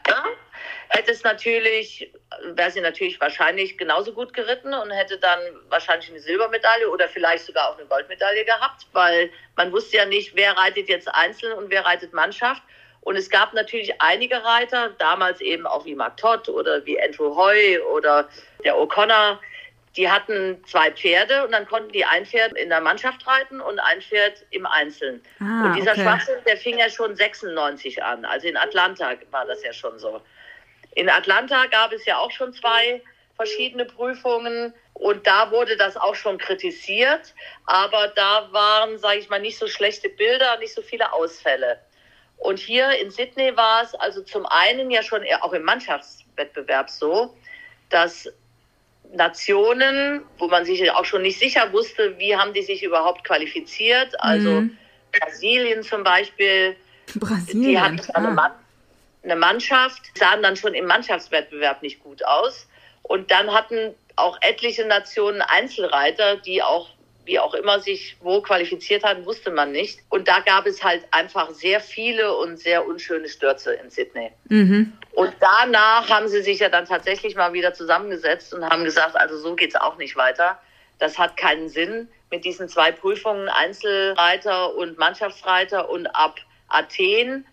hätte 0.89 1.13
es 1.13 1.23
natürlich, 1.23 2.13
wäre 2.55 2.71
sie 2.71 2.81
natürlich 2.81 3.21
wahrscheinlich 3.21 3.79
genauso 3.79 4.13
gut 4.13 4.33
geritten 4.33 4.75
und 4.75 4.91
hätte 4.91 5.19
dann 5.19 5.39
wahrscheinlich 5.69 6.11
eine 6.11 6.21
Silbermedaille 6.21 6.89
oder 6.91 7.09
vielleicht 7.09 7.45
sogar 7.45 7.71
auch 7.71 7.79
eine 7.79 7.87
Goldmedaille 7.87 8.45
gehabt, 8.45 8.87
weil 8.93 9.31
man 9.57 9.73
wusste 9.73 9.99
ja 9.99 10.05
nicht, 10.05 10.35
wer 10.35 10.57
reitet 10.57 10.89
jetzt 10.89 11.09
einzeln 11.15 11.53
und 11.53 11.71
wer 11.71 11.85
reitet 11.85 12.13
Mannschaft. 12.13 12.63
Und 13.03 13.17
es 13.17 13.29
gab 13.29 13.53
natürlich 13.53 14.01
einige 14.01 14.43
Reiter, 14.43 14.91
damals 14.99 15.41
eben 15.41 15.67
auch 15.67 15.85
wie 15.85 15.95
Mark 15.95 16.17
Todd 16.17 16.49
oder 16.49 16.85
wie 16.87 17.01
Andrew 17.01 17.37
Hoy 17.37 17.79
oder 17.79 18.29
der 18.65 18.77
O'Connor, 18.77 19.39
die 19.97 20.11
hatten 20.11 20.63
zwei 20.67 20.91
Pferde 20.91 21.45
und 21.45 21.53
dann 21.53 21.67
konnten 21.67 21.93
die 21.93 22.05
ein 22.05 22.27
Pferd 22.27 22.53
in 22.55 22.69
der 22.69 22.81
Mannschaft 22.81 23.27
reiten 23.27 23.61
und 23.61 23.79
ein 23.79 24.01
Pferd 24.01 24.45
im 24.51 24.67
Einzelnen. 24.67 25.23
Ah, 25.41 25.67
und 25.67 25.77
dieser 25.77 25.93
okay. 25.93 26.03
Schwachsinn, 26.03 26.37
der 26.47 26.57
fing 26.57 26.79
ja 26.79 26.91
schon 26.91 27.15
96 27.15 28.03
an. 28.03 28.25
Also 28.25 28.49
in 28.49 28.57
Atlanta 28.57 29.13
war 29.31 29.47
das 29.47 29.63
ja 29.63 29.73
schon 29.73 29.99
so. 29.99 30.21
In 30.97 31.09
Atlanta 31.09 31.67
gab 31.67 31.93
es 31.93 32.05
ja 32.07 32.19
auch 32.19 32.31
schon 32.31 32.53
zwei 32.53 33.03
verschiedene 33.37 33.85
Prüfungen 33.85 34.75
und 34.95 35.27
da 35.27 35.51
wurde 35.51 35.77
das 35.77 35.97
auch 35.97 36.15
schon 36.15 36.39
kritisiert, 36.39 37.35
aber 37.67 38.09
da 38.09 38.49
waren, 38.53 38.99
sage 38.99 39.19
ich 39.19 39.29
mal, 39.29 39.41
nicht 39.41 39.59
so 39.59 39.67
schlechte 39.67 40.09
Bilder, 40.09 40.59
nicht 40.59 40.75
so 40.75 40.83
viele 40.83 41.13
Ausfälle. 41.13 41.81
Und 42.39 42.59
hier 42.59 42.91
in 43.01 43.11
Sydney 43.11 43.57
war 43.57 43.83
es 43.83 43.95
also 43.95 44.23
zum 44.23 44.47
einen 44.47 44.91
ja 44.91 45.03
schon 45.03 45.25
auch 45.41 45.53
im 45.53 45.65
Mannschaftswettbewerb 45.65 46.91
so, 46.91 47.37
dass 47.91 48.29
Nationen, 49.15 50.23
wo 50.39 50.49
man 50.49 50.65
sich 50.65 50.91
auch 50.91 51.05
schon 51.05 51.23
nicht 51.23 51.39
sicher 51.39 51.73
wusste, 51.73 52.19
wie 52.19 52.37
haben 52.37 52.53
die 52.53 52.63
sich 52.63 52.83
überhaupt 52.83 53.25
qualifiziert, 53.25 54.21
also 54.21 54.63
mhm. 54.63 54.77
Brasilien 55.13 55.83
zum 55.83 56.03
Beispiel, 56.03 56.77
Brasilien. 57.15 57.63
die 57.63 57.81
hatten 57.81 58.01
eine, 58.15 58.31
Mann, 58.31 58.53
eine 59.23 59.37
Mannschaft, 59.37 60.03
sahen 60.17 60.43
dann 60.43 60.57
schon 60.57 60.75
im 60.75 60.87
Mannschaftswettbewerb 60.87 61.83
nicht 61.83 62.03
gut 62.03 62.25
aus. 62.25 62.67
Und 63.03 63.31
dann 63.31 63.53
hatten 63.53 63.95
auch 64.17 64.39
etliche 64.41 64.87
Nationen 64.87 65.43
Einzelreiter, 65.43 66.37
die 66.37 66.63
auch 66.63 66.89
wie 67.25 67.39
auch 67.39 67.55
immer 67.55 67.81
sich 67.81 68.17
wo 68.21 68.41
qualifiziert 68.41 69.03
hatten, 69.05 69.25
wusste 69.25 69.51
man 69.51 69.73
nicht. 69.73 70.01
Und 70.09 70.29
da 70.29 70.41
gab 70.41 70.67
es 70.67 70.83
halt 70.83 71.05
einfach 71.11 71.51
sehr 71.51 71.81
viele 71.81 72.37
und 72.37 72.59
sehr 72.59 72.87
unschöne 72.87 73.29
Stürze 73.29 73.75
in 73.75 73.91
Sydney. 73.91 74.31
Mhm. 74.49 74.93
Und 75.13 75.33
danach 75.41 76.09
haben 76.09 76.29
sie 76.29 76.43
sich 76.43 76.59
ja 76.59 76.69
dann 76.69 76.87
tatsächlich 76.87 77.35
mal 77.35 77.53
wieder 77.53 77.73
zusammengesetzt 77.73 78.53
und 78.53 78.65
haben 78.65 78.85
gesagt, 78.85 79.17
also 79.17 79.39
so 79.39 79.55
geht's 79.55 79.77
auch 79.77 79.97
nicht 79.97 80.17
weiter. 80.17 80.59
Das 80.99 81.19
hat 81.19 81.37
keinen 81.37 81.69
Sinn 81.69 82.09
mit 82.31 82.45
diesen 82.45 82.69
zwei 82.69 82.93
Prüfungen, 82.93 83.49
Einzelreiter 83.49 84.75
und 84.75 84.99
Mannschaftsreiter. 84.99 85.89
Und 85.89 86.07
ab 86.09 86.37
Athen 86.69 87.47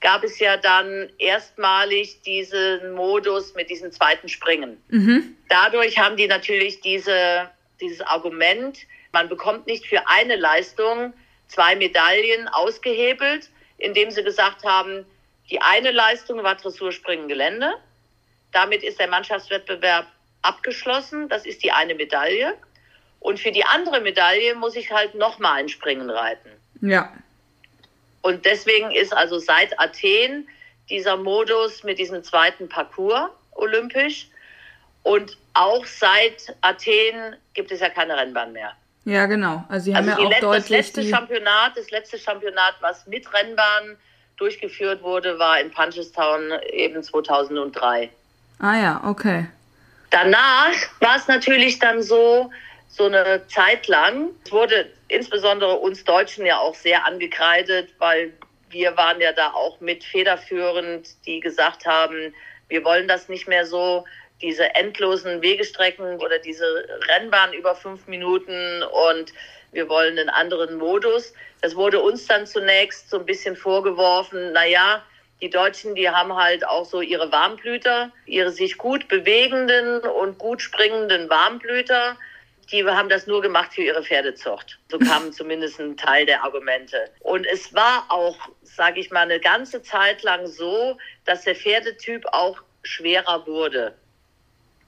gab 0.00 0.24
es 0.24 0.38
ja 0.38 0.56
dann 0.56 1.08
erstmalig 1.18 2.22
diesen 2.22 2.92
Modus 2.92 3.54
mit 3.54 3.70
diesem 3.70 3.90
zweiten 3.92 4.28
Springen. 4.28 4.76
Mhm. 4.88 5.36
Dadurch 5.48 5.98
haben 5.98 6.16
die 6.16 6.26
natürlich 6.26 6.80
diese, 6.80 7.50
dieses 7.80 8.02
Argument, 8.02 8.78
man 9.16 9.30
bekommt 9.30 9.66
nicht 9.66 9.86
für 9.86 10.06
eine 10.08 10.36
Leistung 10.36 11.14
zwei 11.48 11.74
Medaillen 11.74 12.48
ausgehebelt, 12.48 13.48
indem 13.78 14.10
sie 14.10 14.22
gesagt 14.22 14.62
haben, 14.62 15.06
die 15.48 15.58
eine 15.62 15.90
Leistung 15.90 16.42
war 16.42 16.56
Dressurspringen 16.56 17.26
Gelände. 17.26 17.72
Damit 18.52 18.82
ist 18.82 19.00
der 19.00 19.08
Mannschaftswettbewerb 19.08 20.06
abgeschlossen. 20.42 21.30
Das 21.30 21.46
ist 21.46 21.62
die 21.62 21.72
eine 21.72 21.94
Medaille. 21.94 22.58
Und 23.20 23.40
für 23.40 23.52
die 23.52 23.64
andere 23.64 24.02
Medaille 24.02 24.54
muss 24.54 24.76
ich 24.76 24.92
halt 24.92 25.14
nochmal 25.14 25.60
ein 25.60 25.70
Springen 25.70 26.10
reiten. 26.10 26.50
Ja. 26.82 27.10
Und 28.20 28.44
deswegen 28.44 28.90
ist 28.90 29.14
also 29.14 29.38
seit 29.38 29.80
Athen 29.80 30.46
dieser 30.90 31.16
Modus 31.16 31.84
mit 31.84 31.98
diesem 31.98 32.22
zweiten 32.22 32.68
Parcours 32.68 33.30
olympisch. 33.52 34.28
Und 35.04 35.38
auch 35.54 35.86
seit 35.86 36.54
Athen 36.60 37.36
gibt 37.54 37.72
es 37.72 37.80
ja 37.80 37.88
keine 37.88 38.14
Rennbahn 38.18 38.52
mehr. 38.52 38.76
Ja, 39.06 39.26
genau. 39.26 39.64
Also 39.68 39.84
sie 39.84 39.96
haben 39.96 40.08
also 40.08 40.20
ja 40.20 40.26
auch 40.26 40.30
letzte, 40.30 40.46
deutlich 40.46 40.62
das 40.62 40.68
letzte 40.68 41.00
die... 41.02 41.08
Championat, 41.10 41.76
das 41.76 41.90
letzte 41.92 42.18
Championat, 42.18 42.74
was 42.80 43.06
mit 43.06 43.32
Rennbahn 43.32 43.96
durchgeführt 44.36 45.00
wurde, 45.00 45.38
war 45.38 45.60
in 45.60 45.70
Punchestown 45.70 46.52
eben 46.72 47.00
2003. 47.02 48.10
Ah 48.58 48.76
ja, 48.76 49.00
okay. 49.04 49.46
Danach 50.10 50.72
war 50.98 51.16
es 51.16 51.28
natürlich 51.28 51.78
dann 51.78 52.02
so, 52.02 52.50
so 52.88 53.04
eine 53.04 53.46
Zeit 53.46 53.86
lang, 53.86 54.30
es 54.44 54.50
wurde 54.50 54.90
insbesondere 55.06 55.76
uns 55.76 56.02
Deutschen 56.02 56.44
ja 56.44 56.58
auch 56.58 56.74
sehr 56.74 57.06
angekreidet, 57.06 57.90
weil 57.98 58.32
wir 58.70 58.96
waren 58.96 59.20
ja 59.20 59.32
da 59.32 59.52
auch 59.52 59.80
mit 59.80 60.02
federführend, 60.02 61.08
die 61.26 61.38
gesagt 61.38 61.86
haben, 61.86 62.34
wir 62.68 62.84
wollen 62.84 63.06
das 63.06 63.28
nicht 63.28 63.46
mehr 63.46 63.66
so 63.66 64.04
diese 64.42 64.74
endlosen 64.74 65.42
Wegestrecken 65.42 66.18
oder 66.20 66.38
diese 66.38 66.86
Rennbahn 67.08 67.52
über 67.52 67.74
fünf 67.74 68.06
Minuten 68.06 68.82
und 68.82 69.32
wir 69.72 69.88
wollen 69.88 70.18
einen 70.18 70.28
anderen 70.28 70.76
Modus. 70.76 71.32
Das 71.60 71.74
wurde 71.74 72.00
uns 72.00 72.26
dann 72.26 72.46
zunächst 72.46 73.10
so 73.10 73.18
ein 73.18 73.26
bisschen 73.26 73.56
vorgeworfen, 73.56 74.52
naja, 74.52 75.02
die 75.40 75.50
Deutschen, 75.50 75.94
die 75.94 76.08
haben 76.08 76.34
halt 76.34 76.66
auch 76.66 76.86
so 76.86 77.02
ihre 77.02 77.30
Warmblüter, 77.30 78.10
ihre 78.24 78.50
sich 78.50 78.78
gut 78.78 79.06
bewegenden 79.08 80.00
und 80.00 80.38
gut 80.38 80.62
springenden 80.62 81.28
Warmblüter. 81.28 82.16
Die 82.72 82.84
haben 82.84 83.08
das 83.08 83.26
nur 83.26 83.42
gemacht 83.42 83.74
für 83.74 83.82
ihre 83.82 84.02
Pferdezucht. 84.02 84.78
So 84.90 84.98
kam 85.10 85.32
zumindest 85.32 85.78
ein 85.78 85.96
Teil 85.96 86.24
der 86.24 86.42
Argumente. 86.42 87.10
Und 87.20 87.46
es 87.46 87.74
war 87.74 88.06
auch, 88.08 88.36
sage 88.62 88.98
ich 88.98 89.10
mal, 89.10 89.20
eine 89.20 89.38
ganze 89.38 89.82
Zeit 89.82 90.22
lang 90.22 90.46
so, 90.46 90.96
dass 91.26 91.42
der 91.42 91.54
Pferdetyp 91.54 92.24
auch 92.32 92.62
schwerer 92.82 93.46
wurde. 93.46 93.94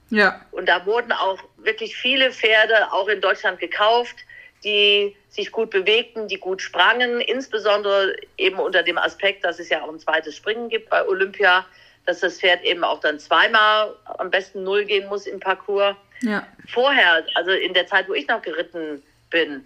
Ja. 0.09 0.41
Und 0.51 0.67
da 0.67 0.85
wurden 0.85 1.11
auch 1.11 1.39
wirklich 1.57 1.95
viele 1.95 2.31
Pferde 2.31 2.91
auch 2.91 3.07
in 3.07 3.21
Deutschland 3.21 3.59
gekauft, 3.59 4.15
die 4.63 5.15
sich 5.29 5.51
gut 5.51 5.69
bewegten, 5.69 6.27
die 6.27 6.37
gut 6.37 6.61
sprangen, 6.61 7.21
insbesondere 7.21 8.15
eben 8.37 8.59
unter 8.59 8.83
dem 8.83 8.97
Aspekt, 8.97 9.45
dass 9.45 9.59
es 9.59 9.69
ja 9.69 9.81
auch 9.83 9.89
ein 9.89 9.99
zweites 9.99 10.35
Springen 10.35 10.69
gibt 10.69 10.89
bei 10.89 11.05
Olympia, 11.05 11.65
dass 12.05 12.19
das 12.19 12.39
Pferd 12.39 12.63
eben 12.63 12.83
auch 12.83 12.99
dann 12.99 13.19
zweimal 13.19 13.95
am 14.17 14.29
besten 14.31 14.63
null 14.63 14.85
gehen 14.85 15.07
muss 15.07 15.27
im 15.27 15.39
Parcours. 15.39 15.95
Ja. 16.21 16.45
Vorher, 16.67 17.23
also 17.35 17.51
in 17.51 17.73
der 17.73 17.87
Zeit, 17.87 18.09
wo 18.09 18.13
ich 18.13 18.27
noch 18.27 18.41
geritten 18.41 19.01
bin, 19.29 19.65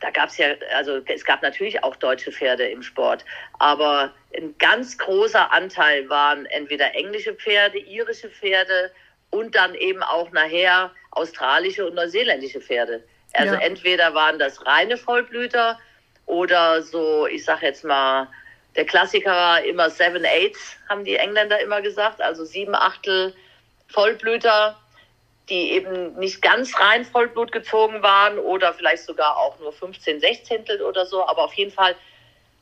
da 0.00 0.10
gab 0.10 0.28
es 0.28 0.36
ja, 0.36 0.48
also 0.74 1.00
es 1.06 1.24
gab 1.24 1.42
natürlich 1.42 1.82
auch 1.82 1.96
deutsche 1.96 2.30
Pferde 2.30 2.68
im 2.68 2.82
Sport, 2.82 3.24
aber 3.58 4.12
ein 4.36 4.54
ganz 4.58 4.98
großer 4.98 5.50
Anteil 5.52 6.08
waren 6.10 6.44
entweder 6.46 6.94
englische 6.94 7.32
Pferde, 7.34 7.78
irische 7.78 8.28
Pferde 8.28 8.90
und 9.30 9.54
dann 9.54 9.74
eben 9.74 10.02
auch 10.02 10.30
nachher 10.32 10.90
australische 11.10 11.86
und 11.86 11.94
neuseeländische 11.94 12.60
Pferde. 12.60 13.02
Also 13.34 13.54
Ja. 13.54 13.60
entweder 13.60 14.14
waren 14.14 14.38
das 14.38 14.64
reine 14.66 14.96
Vollblüter 14.96 15.78
oder 16.26 16.82
so, 16.82 17.26
ich 17.26 17.44
sag 17.44 17.62
jetzt 17.62 17.84
mal, 17.84 18.28
der 18.76 18.84
Klassiker 18.84 19.32
war 19.32 19.62
immer 19.64 19.88
Seven 19.90 20.24
Eights, 20.24 20.76
haben 20.88 21.04
die 21.04 21.16
Engländer 21.16 21.60
immer 21.60 21.80
gesagt, 21.80 22.20
also 22.20 22.44
sieben 22.44 22.74
Achtel 22.74 23.34
Vollblüter, 23.88 24.76
die 25.48 25.72
eben 25.72 26.14
nicht 26.18 26.42
ganz 26.42 26.78
rein 26.78 27.04
Vollblut 27.04 27.52
gezogen 27.52 28.02
waren 28.02 28.38
oder 28.38 28.74
vielleicht 28.74 29.04
sogar 29.04 29.36
auch 29.36 29.58
nur 29.60 29.72
15 29.72 30.20
Sechzehntel 30.20 30.82
oder 30.82 31.06
so, 31.06 31.26
aber 31.26 31.44
auf 31.44 31.54
jeden 31.54 31.70
Fall 31.70 31.94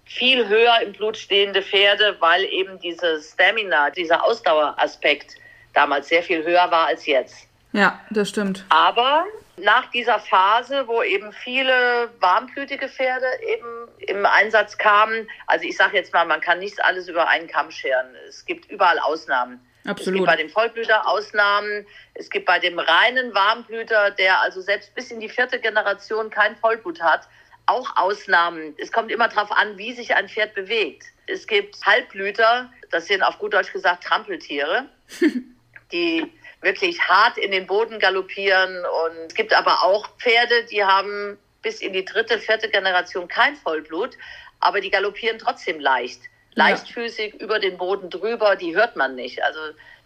viel 0.05 0.47
höher 0.49 0.81
im 0.83 0.93
Blut 0.93 1.17
stehende 1.17 1.63
Pferde, 1.63 2.17
weil 2.21 2.45
eben 2.45 2.79
diese 2.79 3.21
Stamina, 3.23 3.91
dieser 3.91 4.23
Ausdaueraspekt 4.23 5.37
damals 5.75 6.09
sehr 6.09 6.23
viel 6.23 6.45
höher 6.45 6.71
war 6.71 6.87
als 6.87 7.07
jetzt. 7.07 7.47
Ja, 7.73 8.01
das 8.11 8.29
stimmt. 8.29 8.65
Aber 8.69 9.25
nach 9.57 9.91
dieser 9.91 10.19
Phase, 10.19 10.87
wo 10.87 11.03
eben 11.03 11.33
viele 11.33 12.11
warmblütige 12.21 12.89
Pferde 12.89 13.27
eben 13.43 13.89
im 13.99 14.27
Einsatz 14.27 14.79
kamen, 14.79 15.29
also 15.47 15.65
ich 15.65 15.77
sage 15.77 15.97
jetzt 15.97 16.13
mal, 16.13 16.25
man 16.25 16.41
kann 16.41 16.59
nicht 16.59 16.83
alles 16.85 17.09
über 17.09 17.29
einen 17.29 17.49
Kamm 17.49 17.71
scheren. 17.71 18.15
Es 18.29 18.45
gibt 18.45 18.71
überall 18.71 18.99
Ausnahmen. 18.99 19.61
Es 19.85 19.91
Absolut. 19.91 20.21
gibt 20.21 20.27
bei 20.27 20.37
dem 20.37 20.49
Vollblüter 20.49 21.07
Ausnahmen. 21.07 21.87
Es 22.15 22.31
gibt 22.31 22.47
bei 22.47 22.59
dem 22.59 22.79
reinen 22.79 23.35
Warmblüter, 23.35 24.13
der 24.13 24.41
also 24.41 24.61
selbst 24.61 24.95
bis 24.95 25.11
in 25.11 25.21
die 25.21 25.29
vierte 25.29 25.61
Generation 25.61 26.31
kein 26.31 26.57
Vollblut 26.57 27.03
hat, 27.03 27.29
auch 27.67 27.97
Ausnahmen. 27.97 28.75
Es 28.79 28.91
kommt 28.91 29.11
immer 29.11 29.29
darauf 29.29 29.53
an, 29.53 29.77
wie 29.79 29.93
sich 29.93 30.15
ein 30.15 30.29
Pferd 30.29 30.55
bewegt. 30.55 31.05
Es 31.27 31.47
gibt 31.47 31.77
Halbblüter, 31.85 32.71
das 32.91 33.07
sind 33.07 33.23
auf 33.23 33.39
gut 33.39 33.55
Deutsch 33.55 33.73
gesagt 33.73 34.05
Trampeltiere, 34.05 34.87
die 35.95 36.31
wirklich 36.61 37.01
hart 37.01 37.39
in 37.39 37.53
den 37.53 37.67
Boden 37.67 37.99
galoppieren. 37.99 38.77
Und 38.85 39.27
es 39.29 39.35
gibt 39.35 39.55
aber 39.55 39.83
auch 39.85 40.09
Pferde, 40.19 40.65
die 40.71 40.85
haben 40.85 41.39
bis 41.63 41.81
in 41.81 41.93
die 41.95 42.05
dritte, 42.05 42.39
vierte 42.39 42.69
Generation 42.69 43.29
kein 43.29 43.57
Vollblut, 43.57 44.17
aber 44.61 44.81
die 44.81 44.91
galoppieren 44.91 45.39
trotzdem 45.39 45.81
leicht. 45.81 46.21
Ja. 46.57 46.69
Leichtfüßig 46.69 47.35
über 47.41 47.59
den 47.59 47.79
Boden 47.79 48.11
drüber, 48.11 48.57
die 48.57 48.75
hört 48.77 48.97
man 48.97 49.15
nicht. 49.15 49.43
Also 49.43 49.59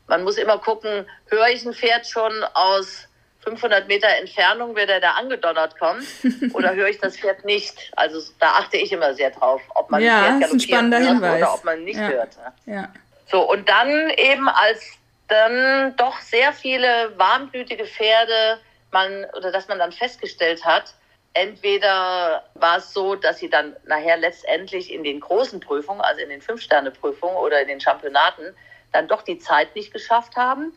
man 0.07 0.23
muss 0.25 0.37
immer 0.39 0.59
gucken, 0.59 1.07
höre 1.29 1.49
ich 1.49 1.65
ein 1.65 1.75
Pferd 1.75 2.07
schon 2.07 2.33
aus 2.55 3.07
500 3.45 3.87
Meter 3.89 4.09
Entfernung, 4.09 4.75
wer 4.75 4.87
der 4.87 5.01
da 5.01 5.13
angedonnert 5.13 5.79
kommt, 5.79 6.05
oder 6.55 6.75
höre 6.75 6.89
ich 6.89 6.99
das 6.99 7.17
Pferd 7.17 7.45
nicht? 7.45 7.91
Also 7.97 8.21
da 8.41 8.49
achte 8.53 8.77
ich 8.77 8.93
immer 8.93 9.15
sehr 9.15 9.31
drauf, 9.31 9.63
ob 9.75 9.91
man 9.91 10.03
Ja, 10.03 10.23
ein 10.23 10.39
Pferd 10.41 10.51
galoppieren 10.51 10.93
hört 10.93 11.03
Hinweis. 11.05 11.43
oder 11.43 11.55
ob 11.55 11.65
man 11.65 11.85
nicht 11.85 11.99
Ja. 12.01 12.09
hört. 12.09 12.37
Ja. 12.67 12.89
So, 13.31 13.49
und 13.51 13.69
dann 13.69 14.11
eben 14.11 14.49
als 14.49 14.83
dann 15.29 15.95
doch 15.97 16.19
sehr 16.21 16.53
viele 16.53 17.13
warmblütige 17.17 17.87
Pferde 17.87 18.59
man, 18.91 19.27
oder 19.37 19.53
dass 19.53 19.69
man 19.69 19.79
dann 19.79 19.93
festgestellt 19.93 20.65
hat, 20.65 20.95
entweder 21.35 22.45
war 22.55 22.79
es 22.79 22.93
so, 22.93 23.15
dass 23.15 23.39
sie 23.39 23.51
dann 23.51 23.77
nachher 23.85 24.17
letztendlich 24.17 24.93
in 24.93 25.05
den 25.05 25.21
großen 25.21 25.61
Prüfungen, 25.61 26.01
also 26.01 26.21
in 26.21 26.31
den 26.31 26.43
Fünf-Sterne-Prüfungen 26.43 27.37
oder 27.37 27.61
in 27.61 27.69
den 27.69 27.81
Championaten, 27.81 28.55
dann 28.93 29.07
doch 29.07 29.23
die 29.23 29.39
Zeit 29.39 29.75
nicht 29.77 29.93
geschafft 29.93 30.37
haben. 30.37 30.73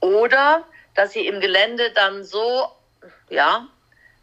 Oder 0.00 0.64
dass 0.94 1.12
sie 1.12 1.26
im 1.26 1.40
Gelände 1.40 1.90
dann 1.92 2.24
so, 2.24 2.68
ja, 3.30 3.66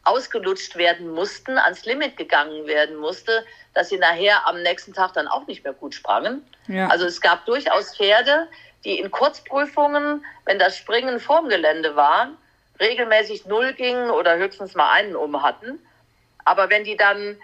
ausgelutscht 0.04 0.76
werden 0.76 1.10
mussten, 1.10 1.58
ans 1.58 1.84
Limit 1.86 2.16
gegangen 2.16 2.68
werden 2.68 2.96
musste, 2.96 3.44
dass 3.74 3.90
sie 3.90 3.98
nachher 3.98 4.48
am 4.48 4.62
nächsten 4.62 4.94
Tag 4.94 5.14
dann 5.14 5.28
auch 5.28 5.48
nicht 5.48 5.64
mehr 5.64 5.74
gut 5.74 5.96
sprangen. 5.96 6.46
Ja. 6.68 6.88
Also 6.88 7.06
es 7.06 7.20
gab 7.20 7.46
durchaus 7.46 7.98
Pferde, 7.98 8.48
die 8.86 9.00
in 9.00 9.12
Kurzprüfungen, 9.12 10.24
wenn 10.46 10.60
das 10.60 10.78
Springen 10.78 11.20
vorm 11.20 11.50
Gelände 11.50 11.96
war, 11.96 12.30
regelmäßig 12.80 13.46
null 13.46 13.74
gingen 13.74 14.10
oder 14.12 14.38
höchstens 14.38 14.76
mal 14.76 14.92
einen 14.92 15.16
um 15.16 15.42
hatten. 15.42 15.80
Aber 16.46 16.70
wenn 16.70 16.84
die 16.84 16.96
dann 16.96 17.38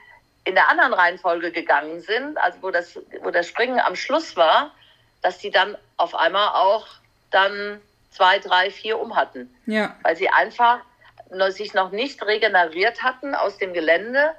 in 0.43 0.55
der 0.55 0.69
anderen 0.69 0.93
Reihenfolge 0.93 1.51
gegangen 1.51 2.01
sind, 2.01 2.37
also 2.37 2.59
wo 2.61 2.71
das, 2.71 2.97
wo 3.21 3.31
das 3.31 3.47
Springen 3.47 3.79
am 3.79 3.95
Schluss 3.95 4.37
war, 4.37 4.71
dass 5.21 5.37
die 5.37 5.51
dann 5.51 5.77
auf 5.97 6.15
einmal 6.15 6.49
auch 6.49 6.87
dann 7.31 7.81
zwei, 8.11 8.39
drei, 8.39 8.71
vier 8.71 8.99
um 8.99 9.15
hatten 9.15 9.53
ja. 9.65 9.95
weil 10.03 10.15
sie 10.15 10.29
einfach 10.29 10.79
sich 11.49 11.73
noch 11.73 11.91
nicht 11.91 12.21
regeneriert 12.25 13.03
hatten 13.03 13.35
aus 13.35 13.57
dem 13.57 13.73
Gelände. 13.73 14.31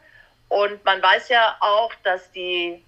Und 0.49 0.85
man 0.85 1.03
weiß 1.03 1.31
ja 1.31 1.57
auch, 1.61 1.91
dass 2.03 2.31
die 2.33 2.85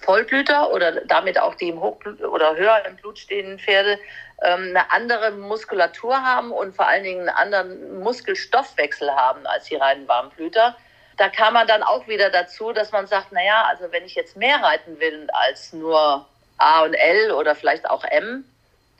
Vollblüter 0.00 0.70
oder 0.72 1.00
damit 1.06 1.38
auch 1.38 1.54
die 1.54 1.68
im 1.70 1.80
Hochblut 1.80 2.22
oder 2.22 2.56
höher 2.56 2.84
im 2.86 2.96
Blut 2.96 3.18
stehenden 3.18 3.58
Pferde 3.58 3.98
ähm, 4.42 4.68
eine 4.70 4.90
andere 4.90 5.30
Muskulatur 5.32 6.22
haben 6.22 6.52
und 6.52 6.74
vor 6.74 6.86
allen 6.86 7.04
Dingen 7.04 7.28
einen 7.28 7.36
anderen 7.36 8.00
Muskelstoffwechsel 8.00 9.10
haben 9.10 9.46
als 9.46 9.64
die 9.64 9.76
reinen 9.76 10.06
Warmblüter. 10.06 10.76
Da 11.16 11.28
kam 11.28 11.54
man 11.54 11.66
dann 11.66 11.82
auch 11.82 12.06
wieder 12.08 12.30
dazu, 12.30 12.72
dass 12.72 12.92
man 12.92 13.06
sagt, 13.06 13.32
naja, 13.32 13.64
also 13.68 13.90
wenn 13.92 14.04
ich 14.04 14.14
jetzt 14.14 14.36
mehr 14.36 14.62
reiten 14.62 14.98
will 14.98 15.28
als 15.32 15.72
nur 15.72 16.26
A 16.58 16.82
und 16.82 16.94
L 16.94 17.30
oder 17.32 17.54
vielleicht 17.54 17.88
auch 17.88 18.04
M, 18.04 18.44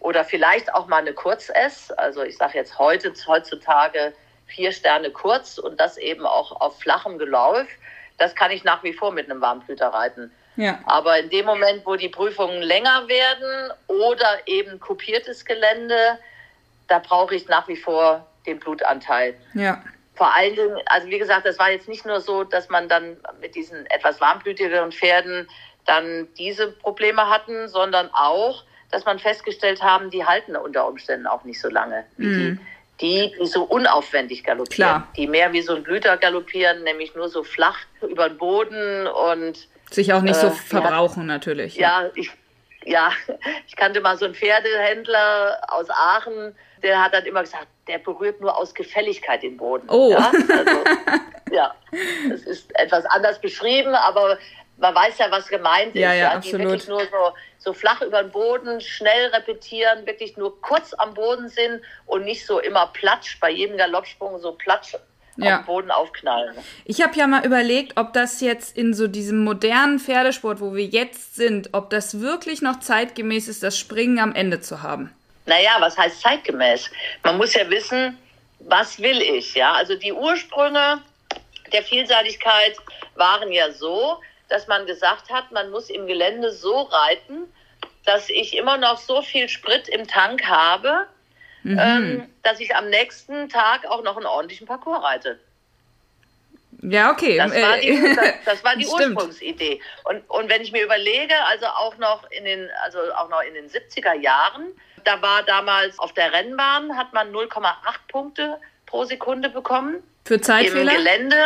oder 0.05 0.23
vielleicht 0.23 0.73
auch 0.75 0.87
mal 0.87 0.99
eine 0.99 1.15
Kurz-S. 1.15 1.91
Also 1.93 2.23
ich 2.23 2.37
sage 2.37 2.59
jetzt 2.59 2.79
heute, 2.79 3.15
heutzutage 3.27 4.13
vier 4.47 4.71
Sterne 4.71 5.11
kurz 5.11 5.57
und 5.57 5.81
das 5.81 5.97
eben 5.97 6.27
auch 6.27 6.61
auf 6.61 6.79
flachem 6.79 7.19
Gelauf. 7.19 7.67
Das 8.19 8.35
kann 8.35 8.51
ich 8.51 8.65
nach 8.65 8.83
wie 8.83 8.93
vor 8.93 9.13
mit 9.13 9.31
einem 9.31 9.41
Warmblüter 9.41 9.89
reiten. 9.89 10.31
Ja. 10.57 10.79
Aber 10.87 11.19
in 11.19 11.31
dem 11.31 11.47
Moment, 11.47 11.85
wo 11.85 11.97
die 11.97 12.09
Prüfungen 12.09 12.63
länger 12.63 13.09
werden 13.09 13.73
oder 13.89 14.39
eben 14.47 14.79
kopiertes 14.81 15.45
Gelände, 15.45 16.19
da 16.89 16.99
brauche 16.99 17.35
ich 17.35 17.49
nach 17.49 17.67
wie 17.69 17.77
vor 17.77 18.27
den 18.47 18.59
Blutanteil. 18.59 19.35
Ja. 19.55 19.83
Vor 20.15 20.35
allen 20.37 20.55
Dingen, 20.55 20.79
also 20.87 21.09
wie 21.09 21.19
gesagt, 21.19 21.45
das 21.47 21.59
war 21.59 21.71
jetzt 21.71 21.89
nicht 21.89 22.07
nur 22.07 22.21
so, 22.21 22.45
dass 22.45 22.69
man 22.69 22.89
dann 22.89 23.17
mit 23.41 23.55
diesen 23.57 23.85
etwas 23.87 24.21
warmblütigeren 24.21 24.93
Pferden 24.93 25.49
dann 25.87 26.29
diese 26.39 26.69
Probleme 26.71 27.29
hatten, 27.29 27.69
sondern 27.69 28.11
auch, 28.13 28.63
dass 28.91 29.05
man 29.05 29.19
festgestellt 29.19 29.83
haben, 29.83 30.11
die 30.11 30.25
halten 30.25 30.55
unter 30.57 30.87
Umständen 30.87 31.27
auch 31.27 31.43
nicht 31.45 31.61
so 31.61 31.69
lange 31.69 32.05
wie 32.17 32.27
Mhm. 32.27 32.61
die, 33.01 33.31
die, 33.31 33.39
die 33.41 33.47
so 33.47 33.65
unaufwendig 33.65 34.45
galoppieren. 34.45 34.89
Klar. 34.89 35.09
Die 35.17 35.27
mehr 35.27 35.53
wie 35.53 35.63
so 35.63 35.75
ein 35.75 35.83
Blüter 35.83 36.17
galoppieren, 36.17 36.85
nämlich 36.85 37.15
nur 37.17 37.29
so 37.29 37.43
flach 37.43 37.79
über 38.03 38.29
den 38.29 38.39
Boden 38.39 39.09
und 39.09 39.69
Sich 39.95 40.13
auch 40.13 40.23
nicht 40.23 40.37
so 40.37 40.49
Äh, 40.49 40.51
verbrauchen, 40.51 41.27
natürlich. 41.27 41.77
ja, 41.77 42.11
ich, 42.15 42.31
ja, 42.85 43.13
ich 43.67 43.77
kannte 43.77 44.01
mal 44.01 44.17
so 44.19 44.25
einen 44.25 44.35
Pferdehändler 44.35 45.61
aus 45.69 45.89
Aachen, 45.91 46.55
der 46.83 47.03
hat 47.03 47.15
dann 47.15 47.25
immer 47.25 47.41
gesagt, 47.43 47.67
der 47.89 47.99
berührt 47.99 48.41
nur 48.41 48.57
aus 48.57 48.75
Gefälligkeit 48.75 49.43
den 49.43 49.57
Boden. 49.57 49.89
Oh. 49.89 50.11
Ja, 50.13 50.31
also, 50.31 50.85
ja, 51.53 51.75
es 52.33 52.43
ist 52.45 52.79
etwas 52.79 53.05
anders 53.07 53.39
beschrieben, 53.41 53.95
aber 53.95 54.39
man 54.79 54.95
weiß 54.95 55.19
ja, 55.19 55.31
was 55.31 55.47
gemeint 55.49 55.95
ist. 55.95 56.01
Ja, 56.01 56.13
ja, 56.13 56.31
Die 56.31 56.37
absolut. 56.37 56.67
wirklich 56.67 56.89
nur 56.89 57.01
so, 57.03 57.33
so 57.59 57.73
flach 57.73 58.03
über 58.03 58.23
den 58.23 58.33
Boden, 58.33 58.81
schnell 58.81 59.27
repetieren, 59.29 60.05
wirklich 60.05 60.37
nur 60.37 60.61
kurz 60.61 60.93
am 60.95 61.15
Boden 61.15 61.49
sind 61.49 61.81
und 62.07 62.25
nicht 62.25 62.45
so 62.45 62.59
immer 62.59 62.89
platsch, 62.89 63.39
bei 63.41 63.51
jedem 63.51 63.77
Galoppsprung 63.77 64.39
so 64.41 64.53
platsch 64.53 64.97
Ja. 65.37 65.55
auf 65.55 65.63
den 65.63 65.67
Boden 65.67 65.91
aufknallen. 65.91 66.55
Ich 66.85 67.03
habe 67.03 67.17
ja 67.17 67.27
mal 67.27 67.45
überlegt, 67.45 67.97
ob 67.97 68.13
das 68.13 68.41
jetzt 68.41 68.77
in 68.77 68.95
so 68.95 69.09
diesem 69.09 69.43
modernen 69.43 69.99
Pferdesport, 69.99 70.61
wo 70.61 70.75
wir 70.75 70.85
jetzt 70.85 71.35
sind, 71.35 71.71
ob 71.73 71.91
das 71.91 72.21
wirklich 72.21 72.63
noch 72.63 72.81
zeitgemäß 72.81 73.49
ist, 73.49 73.63
das 73.63 73.79
Springen 73.79 74.19
am 74.19 74.35
Ende 74.35 74.61
zu 74.61 74.83
haben. 74.83 75.13
Naja, 75.47 75.73
was 75.81 75.99
heißt 75.99 76.21
zeitgemäß? 76.21 76.91
Man 77.23 77.37
muss 77.37 77.55
ja 77.55 77.69
wissen, 77.69 78.17
was 78.61 78.99
will 79.01 79.21
ich, 79.21 79.55
ja? 79.55 79.73
Also 79.73 79.97
die 79.97 80.13
Ursprünge 80.13 81.01
der 81.73 81.83
Vielseitigkeit 81.83 82.77
waren 83.17 83.53
ja 83.53 83.71
so, 83.73 84.21
dass 84.49 84.67
man 84.69 84.87
gesagt 84.87 85.31
hat, 85.31 85.51
man 85.53 85.71
muss 85.71 85.91
im 85.91 86.07
Gelände 86.07 86.53
so 86.53 86.83
reiten, 86.83 87.45
dass 88.05 88.29
ich 88.29 88.57
immer 88.57 88.77
noch 88.79 88.99
so 88.99 89.23
viel 89.23 89.49
Sprit 89.49 89.89
im 89.89 90.07
Tank 90.07 90.45
habe, 90.47 91.07
ähm, 91.65 92.29
dass 92.43 92.61
ich 92.61 92.75
am 92.75 92.91
nächsten 92.91 93.49
Tag 93.49 93.87
auch 93.87 94.03
noch 94.03 94.17
einen 94.17 94.27
ordentlichen 94.27 94.67
Parcours 94.67 95.03
reite. 95.03 95.39
Ja, 96.83 97.11
okay. 97.11 97.39
Das 97.39 97.53
war 97.53 97.79
die, 97.79 98.15
das, 98.15 98.35
das 98.45 98.65
war 98.65 98.77
die 98.77 98.87
Ursprungsidee. 98.87 99.81
Und, 100.05 100.29
und 100.29 100.51
wenn 100.51 100.61
ich 100.61 100.73
mir 100.73 100.85
überlege, 100.85 101.35
also 101.47 101.67
auch 101.67 101.97
noch 101.99 102.31
in 102.31 102.45
den, 102.45 102.69
also 102.83 102.99
auch 103.17 103.29
noch 103.29 103.41
in 103.43 103.55
den 103.55 103.69
70er 103.69 104.15
Jahren, 104.15 104.67
da 105.05 105.21
war 105.23 105.43
damals 105.43 105.99
auf 105.99 106.13
der 106.13 106.33
Rennbahn, 106.33 106.97
hat 106.97 107.13
man 107.13 107.33
0,8 107.33 107.65
Punkte 108.09 108.59
pro 108.87 109.05
Sekunde 109.05 109.49
bekommen. 109.49 110.03
Für 110.25 110.41
Zeitfehler? 110.41 110.93
Im 110.93 110.99
Gelände 110.99 111.37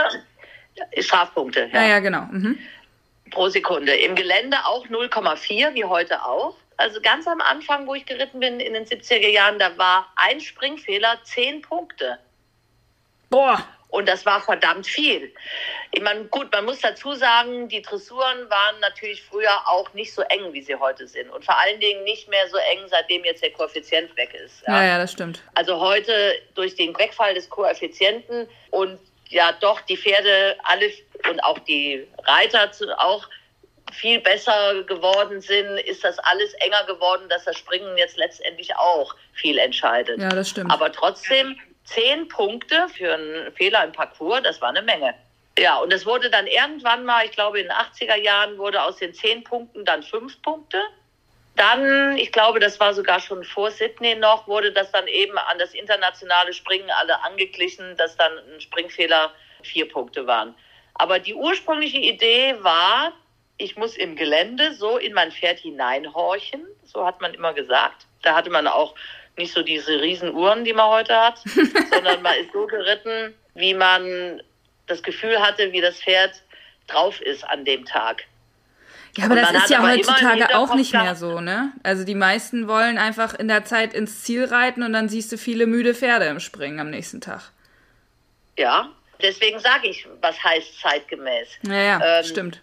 Strafpunkte. 0.98 1.68
Ja, 1.72 1.82
ja, 1.82 1.88
ja 1.88 1.98
genau. 2.00 2.22
Mhm. 2.30 2.58
Pro 3.30 3.48
Sekunde. 3.48 3.94
Im 3.94 4.14
Gelände 4.14 4.56
auch 4.64 4.86
0,4, 4.86 5.74
wie 5.74 5.84
heute 5.84 6.24
auch. 6.24 6.56
Also 6.78 7.00
ganz 7.00 7.26
am 7.26 7.40
Anfang, 7.40 7.86
wo 7.86 7.94
ich 7.94 8.06
geritten 8.06 8.40
bin 8.40 8.60
in 8.60 8.72
den 8.72 8.86
70er 8.86 9.28
Jahren, 9.28 9.58
da 9.58 9.76
war 9.76 10.10
ein 10.16 10.40
Springfehler 10.40 11.18
10 11.24 11.60
Punkte. 11.62 12.18
Boah. 13.30 13.66
Und 13.90 14.06
das 14.06 14.26
war 14.26 14.40
verdammt 14.40 14.86
viel. 14.86 15.32
Ich 15.92 16.02
meine, 16.02 16.24
gut, 16.26 16.52
man 16.52 16.66
muss 16.66 16.80
dazu 16.80 17.14
sagen, 17.14 17.68
die 17.68 17.80
Dressuren 17.80 18.50
waren 18.50 18.80
natürlich 18.80 19.22
früher 19.22 19.66
auch 19.66 19.92
nicht 19.94 20.12
so 20.12 20.22
eng, 20.22 20.52
wie 20.52 20.60
sie 20.60 20.76
heute 20.76 21.08
sind. 21.08 21.30
Und 21.30 21.44
vor 21.44 21.58
allen 21.58 21.80
Dingen 21.80 22.04
nicht 22.04 22.28
mehr 22.28 22.46
so 22.48 22.58
eng, 22.58 22.80
seitdem 22.88 23.24
jetzt 23.24 23.42
der 23.42 23.50
Koeffizient 23.50 24.14
weg 24.16 24.34
ist. 24.34 24.62
Ja, 24.66 24.82
ja, 24.82 24.88
ja 24.88 24.98
das 24.98 25.12
stimmt. 25.12 25.42
Also 25.54 25.80
heute 25.80 26.38
durch 26.54 26.74
den 26.74 26.96
Wegfall 26.98 27.34
des 27.34 27.48
Koeffizienten 27.48 28.46
und 28.70 29.00
ja 29.30 29.52
doch 29.52 29.80
die 29.80 29.96
Pferde 29.96 30.56
alle 30.64 30.92
und 31.30 31.40
auch 31.40 31.58
die 31.58 32.06
Reiter 32.24 32.70
auch 32.98 33.26
viel 33.92 34.20
besser 34.20 34.82
geworden 34.84 35.40
sind, 35.40 35.78
ist 35.80 36.04
das 36.04 36.18
alles 36.20 36.52
enger 36.54 36.84
geworden, 36.84 37.28
dass 37.28 37.44
das 37.44 37.56
Springen 37.56 37.96
jetzt 37.96 38.16
letztendlich 38.16 38.74
auch 38.76 39.14
viel 39.32 39.58
entscheidet. 39.58 40.20
Ja, 40.20 40.30
das 40.30 40.50
stimmt. 40.50 40.70
Aber 40.70 40.92
trotzdem 40.92 41.58
zehn 41.84 42.28
Punkte 42.28 42.88
für 42.94 43.14
einen 43.14 43.52
Fehler 43.52 43.84
im 43.84 43.92
Parcours, 43.92 44.42
das 44.42 44.60
war 44.60 44.68
eine 44.70 44.82
Menge. 44.82 45.14
Ja, 45.58 45.78
und 45.78 45.92
es 45.92 46.06
wurde 46.06 46.30
dann 46.30 46.46
irgendwann 46.46 47.04
mal, 47.04 47.24
ich 47.24 47.32
glaube 47.32 47.60
in 47.60 47.66
den 47.66 47.72
80er 47.72 48.16
Jahren, 48.16 48.58
wurde 48.58 48.80
aus 48.82 48.96
den 48.96 49.12
zehn 49.12 49.42
Punkten 49.42 49.84
dann 49.84 50.02
fünf 50.02 50.40
Punkte. 50.42 50.80
Dann, 51.56 52.16
ich 52.16 52.30
glaube, 52.30 52.60
das 52.60 52.78
war 52.78 52.94
sogar 52.94 53.18
schon 53.18 53.42
vor 53.42 53.72
Sydney 53.72 54.14
noch, 54.14 54.46
wurde 54.46 54.70
das 54.70 54.92
dann 54.92 55.08
eben 55.08 55.36
an 55.36 55.58
das 55.58 55.74
internationale 55.74 56.52
Springen 56.52 56.88
alle 56.90 57.20
angeglichen, 57.24 57.96
dass 57.96 58.16
dann 58.16 58.30
ein 58.32 58.60
Springfehler 58.60 59.32
vier 59.64 59.88
Punkte 59.88 60.28
waren. 60.28 60.54
Aber 60.94 61.18
die 61.18 61.34
ursprüngliche 61.34 61.98
Idee 61.98 62.54
war, 62.60 63.12
ich 63.58 63.76
muss 63.76 63.96
im 63.96 64.16
Gelände 64.16 64.72
so 64.72 64.96
in 64.98 65.12
mein 65.12 65.32
Pferd 65.32 65.58
hineinhorchen, 65.58 66.64
so 66.84 67.04
hat 67.04 67.20
man 67.20 67.34
immer 67.34 67.52
gesagt. 67.52 68.06
Da 68.22 68.34
hatte 68.34 68.50
man 68.50 68.66
auch 68.66 68.94
nicht 69.36 69.52
so 69.52 69.62
diese 69.62 70.00
riesen 70.00 70.34
Uhren, 70.34 70.64
die 70.64 70.72
man 70.72 70.88
heute 70.88 71.14
hat, 71.14 71.38
sondern 71.90 72.22
man 72.22 72.34
ist 72.38 72.52
so 72.52 72.66
geritten, 72.66 73.34
wie 73.54 73.74
man 73.74 74.40
das 74.86 75.02
Gefühl 75.02 75.38
hatte, 75.40 75.72
wie 75.72 75.80
das 75.80 76.00
Pferd 76.00 76.42
drauf 76.86 77.20
ist 77.20 77.44
an 77.44 77.64
dem 77.64 77.84
Tag. 77.84 78.24
Ja, 79.16 79.24
aber 79.24 79.36
das 79.36 79.50
ist 79.50 79.70
ja 79.70 79.82
heutzutage 79.82 80.56
auch 80.56 80.74
nicht 80.74 80.92
mehr 80.92 81.16
so, 81.16 81.40
ne? 81.40 81.72
Also 81.82 82.04
die 82.04 82.14
meisten 82.14 82.68
wollen 82.68 82.98
einfach 82.98 83.34
in 83.34 83.48
der 83.48 83.64
Zeit 83.64 83.92
ins 83.92 84.22
Ziel 84.22 84.44
reiten 84.44 84.82
und 84.82 84.92
dann 84.92 85.08
siehst 85.08 85.32
du 85.32 85.38
viele 85.38 85.66
müde 85.66 85.94
Pferde 85.94 86.26
im 86.26 86.38
Springen 86.38 86.78
am 86.78 86.90
nächsten 86.90 87.20
Tag. 87.20 87.50
Ja, 88.56 88.90
deswegen 89.22 89.58
sage 89.58 89.88
ich, 89.88 90.06
was 90.20 90.42
heißt 90.42 90.80
zeitgemäß. 90.80 91.48
Ja, 91.62 91.82
ja, 91.82 92.18
ähm, 92.18 92.24
stimmt. 92.24 92.62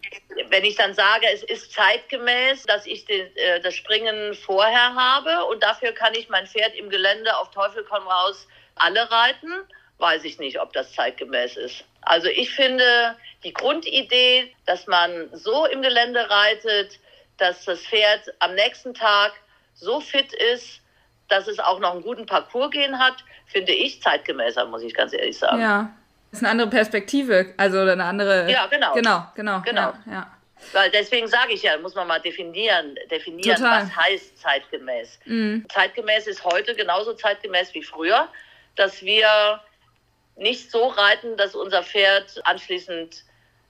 Wenn 0.50 0.64
ich 0.64 0.76
dann 0.76 0.94
sage, 0.94 1.26
es 1.34 1.44
ist 1.44 1.72
zeitgemäß, 1.74 2.64
dass 2.64 2.86
ich 2.86 3.06
den, 3.06 3.36
äh, 3.36 3.60
das 3.62 3.76
Springen 3.76 4.34
vorher 4.34 4.96
habe 4.96 5.46
und 5.46 5.64
dafür 5.64 5.92
kann 5.92 6.14
ich 6.14 6.30
mein 6.30 6.48
Pferd 6.48 6.76
im 6.76 6.90
Gelände 6.90 7.36
auf 7.38 7.52
Teufel 7.52 7.86
komm 7.90 8.08
raus 8.08 8.48
alle 8.76 9.10
reiten, 9.10 9.52
weiß 9.98 10.26
ich 10.26 10.40
nicht, 10.40 10.60
ob 10.60 10.74
das 10.74 10.94
zeitgemäß 10.94 11.58
ist. 11.58 11.86
Also 12.02 12.28
ich 12.28 12.54
finde 12.54 13.16
die 13.44 13.54
Grundidee, 13.54 14.54
dass 14.66 14.88
man 14.88 15.30
so 15.34 15.66
im 15.66 15.82
Gelände 15.82 16.30
reitet, 16.30 17.00
dass 17.38 17.66
das 17.66 17.82
Pferd 17.82 18.34
am 18.40 18.56
nächsten 18.56 18.94
Tag 18.94 19.34
so 19.74 20.00
fit 20.00 20.34
ist, 20.34 20.82
dass 21.28 21.48
es 21.48 21.60
auch 21.60 21.80
noch 21.80 21.92
einen 21.92 22.04
guten 22.04 22.26
Parcours 22.26 22.72
gehen 22.72 23.00
hat, 23.00 23.16
finde 23.48 23.72
ich 23.72 24.02
zeitgemäßer, 24.02 24.66
muss 24.66 24.84
ich 24.84 24.94
ganz 24.94 25.14
ehrlich 25.14 25.38
sagen. 25.38 25.62
Ja, 25.62 25.96
ist 26.38 26.44
eine 26.44 26.52
andere 26.52 26.70
Perspektive, 26.70 27.54
also 27.58 27.80
eine 27.80 28.04
andere. 28.04 28.50
Ja, 28.52 28.68
genau. 28.68 28.94
Genau, 28.94 29.28
genau. 29.36 29.62
genau. 29.62 29.94
Ja, 30.06 30.12
ja. 30.12 30.32
Weil 30.72 30.90
deswegen 30.90 31.28
sage 31.28 31.54
ich 31.54 31.64
ja, 31.64 31.78
muss 31.78 31.96
man 31.96 32.08
mal 32.08 32.20
definieren, 32.20 32.98
definieren, 33.12 33.58
Total. 33.58 33.84
was 33.84 33.96
heißt 33.96 34.38
zeitgemäß. 34.40 35.20
Mhm. 35.26 35.66
Zeitgemäß 35.70 36.28
ist 36.28 36.44
heute 36.44 36.76
genauso 36.76 37.14
zeitgemäß 37.14 37.74
wie 37.74 37.84
früher, 37.84 38.28
dass 38.76 39.02
wir 39.04 39.62
nicht 40.38 40.72
so 40.72 40.88
reiten, 40.88 41.38
dass 41.38 41.56
unser 41.56 41.84
Pferd 41.84 42.42
anschließend 42.46 43.24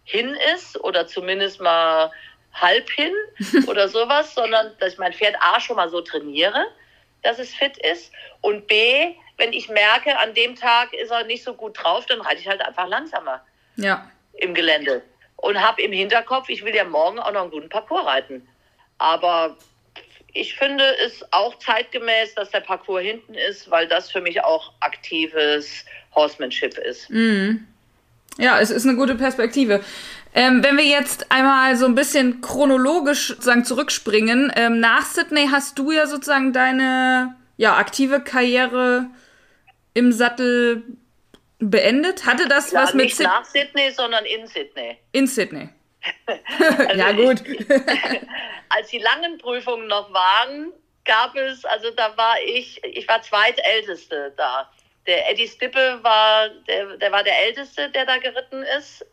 hin 0.03 0.35
ist 0.55 0.79
oder 0.83 1.07
zumindest 1.07 1.59
mal 1.59 2.11
halb 2.53 2.89
hin 2.89 3.13
oder 3.67 3.89
sowas, 3.89 4.33
sondern 4.33 4.71
dass 4.79 4.93
ich 4.93 4.99
mein 4.99 5.13
Pferd 5.13 5.35
A 5.41 5.59
schon 5.59 5.75
mal 5.75 5.89
so 5.89 6.01
trainiere, 6.01 6.67
dass 7.23 7.39
es 7.39 7.53
fit 7.53 7.77
ist 7.77 8.11
und 8.41 8.67
B, 8.67 9.15
wenn 9.37 9.53
ich 9.53 9.69
merke, 9.69 10.17
an 10.17 10.33
dem 10.33 10.55
Tag 10.55 10.93
ist 10.93 11.11
er 11.11 11.25
nicht 11.25 11.43
so 11.43 11.53
gut 11.53 11.81
drauf, 11.81 12.05
dann 12.05 12.21
reite 12.21 12.41
ich 12.41 12.47
halt 12.47 12.61
einfach 12.61 12.87
langsamer 12.87 13.43
ja. 13.75 14.09
im 14.33 14.53
Gelände 14.53 15.01
und 15.37 15.61
habe 15.61 15.81
im 15.81 15.91
Hinterkopf, 15.91 16.49
ich 16.49 16.63
will 16.63 16.75
ja 16.75 16.83
morgen 16.83 17.19
auch 17.19 17.31
noch 17.31 17.43
einen 17.43 17.51
guten 17.51 17.69
Parcours 17.69 18.05
reiten. 18.05 18.47
Aber 18.97 19.57
ich 20.33 20.55
finde 20.55 20.83
es 21.05 21.23
auch 21.31 21.57
zeitgemäß, 21.59 22.35
dass 22.35 22.49
der 22.51 22.61
Parcours 22.61 23.01
hinten 23.03 23.33
ist, 23.35 23.69
weil 23.69 23.87
das 23.87 24.11
für 24.11 24.21
mich 24.21 24.41
auch 24.43 24.73
aktives 24.79 25.85
Horsemanship 26.13 26.77
ist. 26.77 27.09
Mhm. 27.09 27.67
Ja, 28.37 28.59
es 28.59 28.69
ist 28.69 28.85
eine 28.85 28.97
gute 28.97 29.15
Perspektive. 29.15 29.81
Ähm, 30.33 30.61
wenn 30.61 30.77
wir 30.77 30.83
jetzt 30.83 31.31
einmal 31.31 31.77
so 31.77 31.85
ein 31.85 31.95
bisschen 31.95 32.41
chronologisch 32.41 33.29
sozusagen 33.29 33.63
zurückspringen, 33.63 34.51
ähm, 34.57 34.81
nach 34.81 35.05
Sydney 35.05 35.47
hast 35.49 35.79
du 35.79 35.91
ja 35.91 36.07
sozusagen 36.07 36.51
deine 36.51 37.35
ja, 37.55 37.77
aktive 37.77 38.19
Karriere 38.19 39.07
im 39.95 40.11
Sattel 40.11 40.83
beendet. 41.57 42.25
Hatte 42.27 42.47
das 42.47 42.71
ja, 42.71 42.83
was 42.83 42.93
mit 42.93 43.05
nicht 43.05 43.17
Sid 43.17 43.25
nach 43.25 43.45
Sydney, 43.45 43.89
sondern 43.91 44.23
in 44.25 44.45
Sydney. 44.45 44.97
In 45.13 45.25
Sydney. 45.25 45.69
also 46.27 46.99
ja, 46.99 47.11
gut. 47.13 47.41
Ich, 47.47 47.67
als 48.69 48.89
die 48.89 48.99
langen 48.99 49.39
Prüfungen 49.39 49.87
noch 49.87 50.13
waren, 50.13 50.71
gab 51.05 51.35
es, 51.35 51.65
also 51.65 51.89
da 51.91 52.15
war 52.17 52.35
ich, 52.45 52.83
ich 52.83 53.07
war 53.07 53.21
zweitälteste 53.21 54.33
da. 54.37 54.69
Der 55.07 55.31
Eddie 55.31 55.47
Stippe 55.47 55.99
war, 56.01 56.49
der, 56.67 56.97
der 56.97 57.11
war 57.11 57.23
der 57.23 57.43
Älteste, 57.45 57.89
der 57.89 58.05
da 58.05 58.17
geritten 58.17 58.63
ist. 58.77 59.05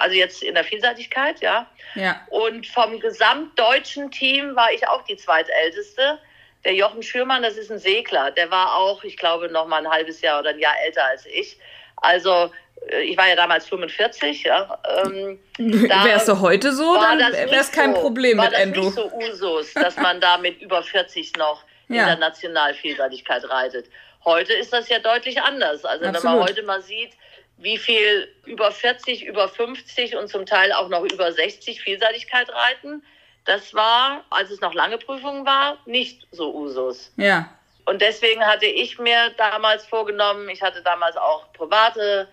Also 0.00 0.16
jetzt 0.16 0.42
in 0.42 0.54
der 0.54 0.64
Vielseitigkeit, 0.64 1.40
ja. 1.40 1.70
ja. 1.94 2.26
Und 2.30 2.66
vom 2.66 2.98
gesamtdeutschen 3.00 4.10
Team 4.10 4.56
war 4.56 4.72
ich 4.72 4.86
auch 4.88 5.02
die 5.04 5.16
zweitälteste. 5.16 6.18
Der 6.64 6.74
Jochen 6.74 7.02
Schürmann, 7.02 7.42
das 7.42 7.56
ist 7.56 7.70
ein 7.70 7.78
Segler. 7.78 8.30
Der 8.32 8.50
war 8.50 8.76
auch, 8.76 9.04
ich 9.04 9.16
glaube, 9.16 9.48
noch 9.48 9.66
mal 9.66 9.84
ein 9.84 9.90
halbes 9.90 10.20
Jahr 10.20 10.40
oder 10.40 10.50
ein 10.50 10.58
Jahr 10.58 10.74
älter 10.84 11.04
als 11.04 11.26
ich. 11.26 11.58
Also 11.96 12.50
äh, 12.90 13.02
ich 13.02 13.16
war 13.16 13.28
ja 13.28 13.36
damals 13.36 13.66
45, 13.68 14.44
ja. 14.44 14.78
Ähm, 15.04 15.38
Wärst 15.58 16.28
du 16.28 16.40
heute 16.40 16.72
so, 16.72 16.94
dann 16.94 17.18
wäre 17.18 17.56
es 17.56 17.72
kein 17.72 17.94
so, 17.94 18.00
Problem 18.00 18.38
mit 18.38 18.52
Endo. 18.52 18.84
War 18.84 18.90
das 18.90 19.12
nicht 19.12 19.36
so 19.36 19.46
Usus, 19.46 19.74
dass 19.74 19.96
man 19.96 20.20
da 20.20 20.38
mit 20.38 20.60
über 20.60 20.82
40 20.82 21.36
noch 21.36 21.64
ja. 21.88 22.04
international 22.04 22.74
Vielseitigkeit 22.74 23.48
reitet. 23.48 23.86
Heute 24.24 24.52
ist 24.52 24.72
das 24.72 24.88
ja 24.88 24.98
deutlich 24.98 25.40
anders. 25.40 25.84
Also 25.84 26.04
Absolut. 26.04 26.24
wenn 26.24 26.38
man 26.38 26.48
heute 26.48 26.62
mal 26.62 26.82
sieht, 26.82 27.12
wie 27.56 27.76
viel 27.76 28.28
über 28.46 28.70
40, 28.70 29.24
über 29.24 29.48
50 29.48 30.16
und 30.16 30.28
zum 30.28 30.46
Teil 30.46 30.72
auch 30.72 30.88
noch 30.88 31.04
über 31.04 31.32
60 31.32 31.80
Vielseitigkeit 31.80 32.48
reiten, 32.50 33.02
das 33.48 33.72
war, 33.72 34.24
als 34.28 34.50
es 34.50 34.60
noch 34.60 34.74
lange 34.74 34.98
Prüfungen 34.98 35.46
war, 35.46 35.78
nicht 35.86 36.26
so 36.30 36.54
Usus. 36.54 37.12
Ja. 37.16 37.48
Und 37.86 38.02
deswegen 38.02 38.44
hatte 38.44 38.66
ich 38.66 38.98
mir 38.98 39.30
damals 39.38 39.86
vorgenommen, 39.86 40.50
ich 40.50 40.60
hatte 40.60 40.82
damals 40.82 41.16
auch 41.16 41.50
private 41.54 42.28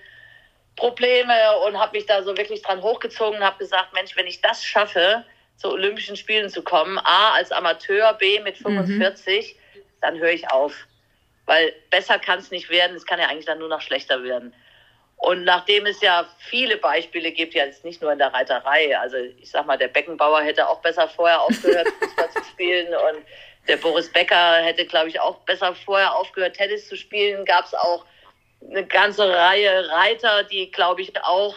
Probleme 0.76 1.34
und 1.66 1.80
habe 1.80 1.98
mich 1.98 2.06
da 2.06 2.22
so 2.22 2.36
wirklich 2.36 2.62
dran 2.62 2.82
hochgezogen 2.82 3.40
und 3.40 3.46
habe 3.46 3.58
gesagt, 3.60 3.94
Mensch, 3.94 4.18
wenn 4.18 4.28
ich 4.28 4.42
das 4.42 4.66
schaffe, 4.66 5.24
zu 5.56 5.70
Olympischen 5.70 6.18
Spielen 6.18 6.50
zu 6.50 6.62
kommen, 6.62 6.98
A 6.98 7.36
als 7.36 7.54
Amateur, 7.54 8.14
B 8.16 8.42
mit 8.42 8.58
45, 8.58 9.56
mhm. 9.56 9.80
dann 10.02 10.20
höre 10.20 10.32
ich 10.32 10.52
auf. 10.52 10.76
Weil 11.46 11.74
besser 11.92 12.20
kann 12.20 12.40
es 12.40 12.52
nicht 12.52 12.70
werden, 12.70 12.98
es 12.98 13.06
kann 13.06 13.20
ja 13.20 13.28
eigentlich 13.28 13.46
dann 13.46 13.60
nur 13.60 13.70
noch 13.70 13.82
schlechter 13.82 14.22
werden. 14.24 14.54
Und 15.18 15.44
nachdem 15.44 15.86
es 15.86 16.02
ja 16.02 16.28
viele 16.38 16.78
Beispiele 16.78 17.32
gibt, 17.32 17.54
ja 17.54 17.66
jetzt 17.66 17.86
nicht 17.86 18.02
nur 18.02 18.12
in 18.12 18.20
der 18.20 18.34
Reiterei, 18.34 18.98
also 18.98 19.18
ich 19.18 19.50
sag 19.50 19.66
mal, 19.66 19.78
der 19.78 19.88
Beckenbauer 19.88 20.42
hätte 20.42 20.68
auch 20.68 20.82
besser 20.82 21.08
vorher 21.08 21.42
aufgehört, 21.42 21.88
Fußball 22.00 22.30
zu 22.32 22.44
spielen 22.44 22.88
und 22.88 23.26
der 23.68 23.78
Boris 23.78 24.12
Becker 24.12 24.58
hätte, 24.58 24.86
glaube 24.86 25.10
ich, 25.10 25.20
auch 25.20 25.38
besser 25.40 25.74
vorher 25.74 26.16
aufgehört, 26.16 26.56
Tennis 26.56 26.88
zu 26.88 26.96
spielen, 26.96 27.46
gab 27.46 27.66
es 27.66 27.74
auch 27.74 28.06
eine 28.70 28.86
ganze 28.86 29.28
Reihe 29.28 29.90
Reiter, 29.90 30.44
die, 30.44 30.72
glaube 30.72 31.02
ich, 31.02 31.12
auch 31.24 31.56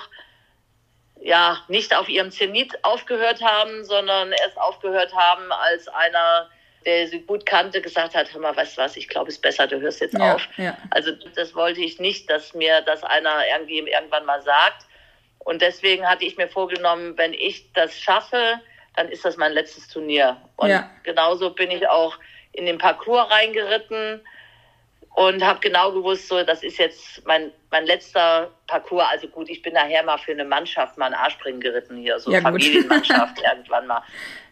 ja 1.20 1.58
nicht 1.68 1.94
auf 1.94 2.08
ihrem 2.08 2.30
Zenit 2.30 2.84
aufgehört 2.84 3.42
haben, 3.42 3.84
sondern 3.84 4.32
erst 4.32 4.58
aufgehört 4.58 5.14
haben, 5.14 5.50
als 5.52 5.88
einer, 5.88 6.48
der 6.84 7.08
sie 7.08 7.20
gut 7.20 7.44
kannte, 7.46 7.80
gesagt 7.80 8.14
hat, 8.14 8.32
hör 8.32 8.40
mal, 8.40 8.56
weißt 8.56 8.76
du 8.76 8.82
was, 8.82 8.96
ich 8.96 9.08
glaube, 9.08 9.28
es 9.28 9.36
ist 9.36 9.42
besser, 9.42 9.66
du 9.66 9.80
hörst 9.80 10.00
jetzt 10.00 10.14
ja, 10.14 10.34
auf. 10.34 10.48
Ja. 10.56 10.76
Also 10.90 11.12
das 11.34 11.54
wollte 11.54 11.80
ich 11.80 11.98
nicht, 11.98 12.30
dass 12.30 12.54
mir 12.54 12.80
das 12.82 13.02
einer 13.04 13.42
irgendwie 13.52 13.78
irgendwann 13.78 14.24
mal 14.24 14.42
sagt. 14.42 14.86
Und 15.40 15.62
deswegen 15.62 16.08
hatte 16.08 16.24
ich 16.24 16.36
mir 16.36 16.48
vorgenommen, 16.48 17.16
wenn 17.16 17.32
ich 17.32 17.72
das 17.72 17.98
schaffe, 17.98 18.60
dann 18.96 19.08
ist 19.08 19.24
das 19.24 19.36
mein 19.36 19.52
letztes 19.52 19.88
Turnier. 19.88 20.36
Und 20.56 20.70
ja. 20.70 20.90
genauso 21.04 21.50
bin 21.50 21.70
ich 21.70 21.86
auch 21.88 22.16
in 22.52 22.66
den 22.66 22.78
Parcours 22.78 23.30
reingeritten 23.30 24.20
und 25.14 25.44
habe 25.44 25.58
genau 25.60 25.92
gewusst, 25.92 26.28
so 26.28 26.42
das 26.44 26.62
ist 26.62 26.78
jetzt 26.78 27.26
mein, 27.26 27.52
mein 27.70 27.86
letzter 27.86 28.50
Parcours. 28.66 29.06
Also 29.10 29.26
gut, 29.28 29.48
ich 29.48 29.62
bin 29.62 29.74
nachher 29.74 30.02
mal 30.04 30.18
für 30.18 30.32
eine 30.32 30.44
Mannschaft 30.44 30.96
mal 30.96 31.06
ein 31.06 31.14
Arschspringen 31.14 31.60
geritten 31.60 31.96
hier, 31.96 32.18
so 32.20 32.30
ja, 32.30 32.40
Familienmannschaft 32.40 33.42
irgendwann 33.50 33.86
mal. 33.86 34.02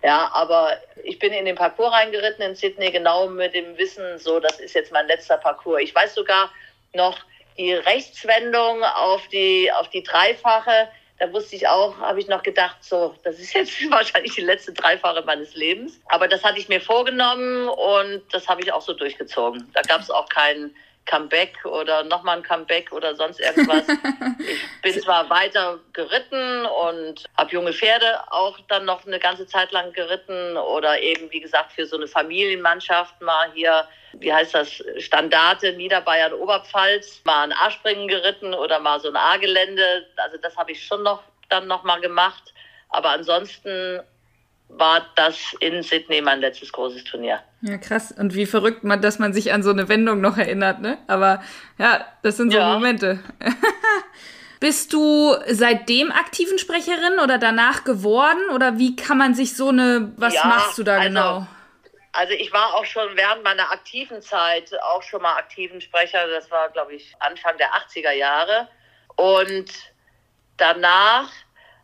Ja, 0.02 0.30
aber 0.32 0.72
ich 1.04 1.18
bin 1.18 1.32
in 1.32 1.44
den 1.44 1.54
Parcours 1.54 1.92
reingeritten 1.92 2.44
in 2.44 2.54
Sydney 2.54 2.90
genau 2.90 3.28
mit 3.28 3.54
dem 3.54 3.76
Wissen, 3.78 4.18
so 4.18 4.40
das 4.40 4.59
ist 4.59 4.74
jetzt 4.74 4.92
mein 4.92 5.07
letzter 5.07 5.36
Parcours. 5.36 5.82
Ich 5.82 5.94
weiß 5.94 6.14
sogar 6.14 6.50
noch 6.94 7.18
die 7.57 7.72
Rechtswendung 7.72 8.82
auf 8.82 9.26
die 9.28 9.70
auf 9.72 9.88
die 9.90 10.02
Dreifache 10.02 10.88
da 11.19 11.33
wusste 11.33 11.57
ich 11.57 11.67
auch, 11.69 11.97
habe 11.99 12.21
ich 12.21 12.29
noch 12.29 12.43
gedacht, 12.43 12.77
so, 12.81 13.14
das 13.25 13.39
ist 13.39 13.55
jetzt 13.55 13.73
wahrscheinlich 13.91 14.35
die 14.35 14.43
letzte 14.43 14.73
Dreifache 14.73 15.23
meines 15.25 15.55
Lebens. 15.55 16.01
Aber 16.07 16.29
das 16.29 16.45
hatte 16.45 16.59
ich 16.59 16.69
mir 16.69 16.81
vorgenommen 16.81 17.69
und 17.69 18.23
das 18.33 18.49
habe 18.49 18.62
ich 18.62 18.73
auch 18.73 18.83
so 18.83 18.93
durchgezogen. 18.93 19.71
Da 19.75 19.83
gab 19.83 20.01
es 20.01 20.11
auch 20.11 20.29
kein 20.29 20.75
Comeback 21.07 21.64
oder 21.64 22.04
nochmal 22.04 22.38
ein 22.38 22.42
Comeback 22.42 22.92
oder 22.92 23.14
sonst 23.14 23.40
irgendwas. 23.40 23.84
ich 24.38 24.82
bin 24.82 25.00
zwar 25.00 25.30
weiter 25.30 25.78
geritten 25.92 26.66
und 26.66 27.24
habe 27.36 27.52
junge 27.52 27.72
Pferde 27.72 28.20
auch 28.30 28.59
dann 28.68 28.84
noch 28.84 29.07
eine 29.07 29.18
ganze 29.18 29.46
Zeit 29.46 29.72
lang 29.72 29.92
geritten 29.92 30.57
oder 30.57 31.00
eben, 31.00 31.30
wie 31.30 31.40
gesagt, 31.40 31.72
für 31.72 31.86
so 31.86 31.96
eine 31.96 32.09
Familienmannschaft 32.09 33.20
mal 33.20 33.50
hier 33.54 33.86
wie 34.20 34.32
heißt 34.32 34.54
das, 34.54 34.82
Standarte 34.98 35.72
Niederbayern 35.72 36.32
Oberpfalz, 36.32 37.20
mal 37.24 37.44
ein 37.44 37.52
A-Springen 37.52 38.09
geritten 38.09 38.54
oder 38.54 38.78
mal 38.78 39.00
so 39.00 39.09
ein 39.09 39.16
A-Gelände. 39.16 40.07
Also 40.16 40.38
das 40.38 40.57
habe 40.57 40.72
ich 40.72 40.84
schon 40.84 41.02
noch 41.02 41.22
dann 41.48 41.66
noch 41.66 41.84
mal 41.84 42.00
gemacht. 42.00 42.54
Aber 42.88 43.11
ansonsten 43.11 44.00
war 44.69 45.07
das 45.14 45.55
in 45.61 45.83
Sydney 45.83 46.21
mein 46.21 46.41
letztes 46.41 46.73
großes 46.73 47.05
Turnier. 47.05 47.43
Ja, 47.62 47.79
krass. 47.79 48.12
Und 48.12 48.35
wie 48.35 48.47
verrückt 48.47 48.85
man, 48.85 49.01
dass 49.01 49.19
man 49.19 49.33
sich 49.33 49.53
an 49.53 49.62
so 49.62 49.71
eine 49.71 49.89
Wendung 49.89 50.21
noch 50.21 50.37
erinnert, 50.37 50.81
ne? 50.81 50.99
Aber 51.07 51.43
ja, 51.79 52.05
das 52.23 52.37
sind 52.37 52.53
so 52.53 52.59
ja. 52.59 52.73
Momente. 52.75 53.21
Bist 54.61 54.93
du 54.93 55.35
seitdem 55.49 56.11
aktiven 56.11 56.59
Sprecherin 56.59 57.19
oder 57.23 57.39
danach 57.39 57.85
geworden? 57.85 58.51
Oder 58.55 58.79
wie 58.79 58.97
kann 58.97 59.19
man 59.19 59.35
sich 59.35 59.55
so 59.55 59.69
eine, 59.69 60.12
was 60.17 60.35
ja, 60.35 60.47
machst 60.47 60.79
du 60.79 60.83
da 60.83 60.95
also, 60.95 61.09
genau? 61.09 61.47
Also 62.12 62.33
ich 62.33 62.53
war 62.53 62.75
auch 62.75 62.87
schon 62.87 63.14
während 63.14 63.45
meiner 63.45 63.71
aktiven 63.71 64.23
Zeit 64.23 64.73
auch 64.83 65.03
schon 65.03 65.21
mal 65.21 65.37
aktiven 65.37 65.81
Sprecher. 65.83 66.27
Das 66.29 66.51
war, 66.51 66.71
glaube 66.71 66.95
ich, 66.95 67.14
Anfang 67.21 67.59
der 67.59 67.69
80er 67.75 68.12
Jahre. 68.12 68.69
Und 69.17 69.71
danach 70.57 71.31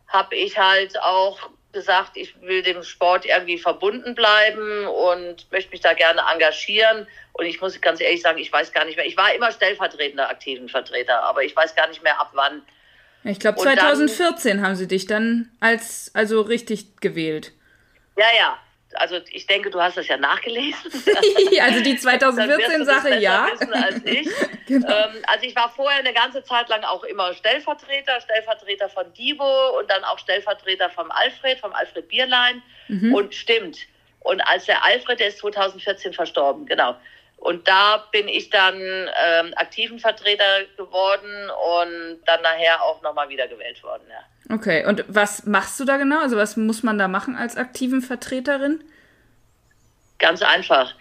habe 0.07 0.35
ich 0.35 0.57
halt 0.57 0.99
auch 1.01 1.51
gesagt, 1.73 2.15
ich 2.15 2.39
will 2.41 2.61
dem 2.61 2.83
Sport 2.83 3.25
irgendwie 3.25 3.57
verbunden 3.57 4.15
bleiben 4.15 4.85
und 4.85 5.51
möchte 5.51 5.71
mich 5.71 5.81
da 5.81 5.93
gerne 5.93 6.21
engagieren. 6.31 7.07
Und 7.33 7.45
ich 7.45 7.59
muss 7.59 7.79
ganz 7.81 7.99
ehrlich 7.99 8.21
sagen, 8.21 8.37
ich 8.37 8.51
weiß 8.51 8.71
gar 8.71 8.85
nicht 8.85 8.95
mehr. 8.95 9.05
Ich 9.05 9.17
war 9.17 9.33
immer 9.33 9.51
stellvertretender 9.51 10.29
aktiven 10.29 10.69
Vertreter, 10.69 11.23
aber 11.23 11.43
ich 11.43 11.55
weiß 11.55 11.75
gar 11.75 11.87
nicht 11.87 12.03
mehr 12.03 12.19
ab 12.19 12.31
wann. 12.33 12.61
Ich 13.23 13.39
glaube 13.39 13.59
2014 13.59 14.57
dann, 14.57 14.65
haben 14.65 14.75
sie 14.75 14.87
dich 14.87 15.07
dann 15.07 15.49
als 15.59 16.11
also 16.13 16.41
richtig 16.41 17.01
gewählt. 17.01 17.51
Ja, 18.15 18.27
ja 18.37 18.59
also 18.95 19.19
ich 19.31 19.47
denke, 19.47 19.69
du 19.69 19.81
hast 19.81 19.97
das 19.97 20.07
ja 20.07 20.17
nachgelesen. 20.17 20.91
also 21.61 21.81
die 21.81 21.97
2014-Sache, 21.97 23.19
ja. 23.19 23.47
als 23.71 24.03
ich. 24.05 24.27
genau. 24.65 24.87
ähm, 24.87 25.23
also 25.27 25.45
ich 25.45 25.55
war 25.55 25.69
vorher 25.69 25.99
eine 25.99 26.13
ganze 26.13 26.43
Zeit 26.43 26.69
lang 26.69 26.83
auch 26.83 27.03
immer 27.03 27.33
Stellvertreter, 27.33 28.21
Stellvertreter 28.21 28.89
von 28.89 29.11
Divo 29.13 29.77
und 29.79 29.89
dann 29.89 30.03
auch 30.03 30.19
Stellvertreter 30.19 30.89
vom 30.89 31.11
Alfred, 31.11 31.59
vom 31.59 31.73
Alfred 31.73 32.07
Bierlein. 32.07 32.61
Mhm. 32.87 33.13
Und 33.13 33.35
stimmt. 33.35 33.79
Und 34.19 34.41
als 34.41 34.65
der 34.65 34.83
Alfred, 34.85 35.19
der 35.19 35.27
ist 35.27 35.39
2014 35.39 36.13
verstorben, 36.13 36.65
genau. 36.65 36.95
Und 37.43 37.67
da 37.67 37.97
bin 38.13 38.29
ich 38.29 38.49
dann 38.51 38.79
ähm, 38.79 39.53
aktiven 39.57 39.99
Vertreter 39.99 40.63
geworden 40.77 41.49
und 41.49 42.21
dann 42.25 42.41
nachher 42.41 42.81
auch 42.81 43.01
nochmal 43.01 43.27
wieder 43.27 43.49
gewählt 43.49 43.83
worden, 43.83 44.03
ja. 44.09 44.55
Okay, 44.55 44.85
und 44.85 45.03
was 45.09 45.45
machst 45.45 45.77
du 45.77 45.83
da 45.83 45.97
genau? 45.97 46.21
Also 46.21 46.37
was 46.37 46.55
muss 46.55 46.83
man 46.83 46.97
da 46.97 47.09
machen 47.09 47.35
als 47.35 47.57
aktiven 47.57 48.01
Vertreterin? 48.01 48.81
Ganz 50.19 50.41
einfach. 50.41 50.95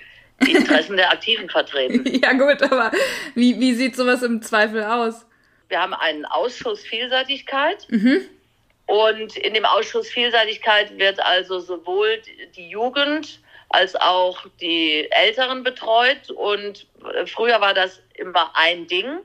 Die 0.44 0.50
Interessen 0.50 0.96
der 0.96 1.12
Aktiven 1.12 1.48
vertreten. 1.48 2.04
Ja 2.20 2.32
gut, 2.32 2.60
aber 2.60 2.90
wie, 3.36 3.60
wie 3.60 3.74
sieht 3.74 3.94
sowas 3.94 4.24
im 4.24 4.42
Zweifel 4.42 4.82
aus? 4.82 5.24
Wir 5.68 5.80
haben 5.80 5.94
einen 5.94 6.24
Ausschuss 6.24 6.82
Vielseitigkeit. 6.82 7.86
Mhm. 7.88 8.20
Und 8.86 9.36
in 9.36 9.54
dem 9.54 9.64
Ausschuss 9.64 10.08
Vielseitigkeit 10.08 10.98
wird 10.98 11.20
also 11.20 11.60
sowohl 11.60 12.20
die 12.56 12.68
Jugend 12.68 13.38
als 13.72 13.96
auch 13.96 14.46
die 14.60 15.10
Älteren 15.10 15.62
betreut. 15.62 16.30
Und 16.30 16.86
früher 17.26 17.60
war 17.60 17.74
das 17.74 18.00
immer 18.14 18.50
ein 18.54 18.86
Ding. 18.86 19.18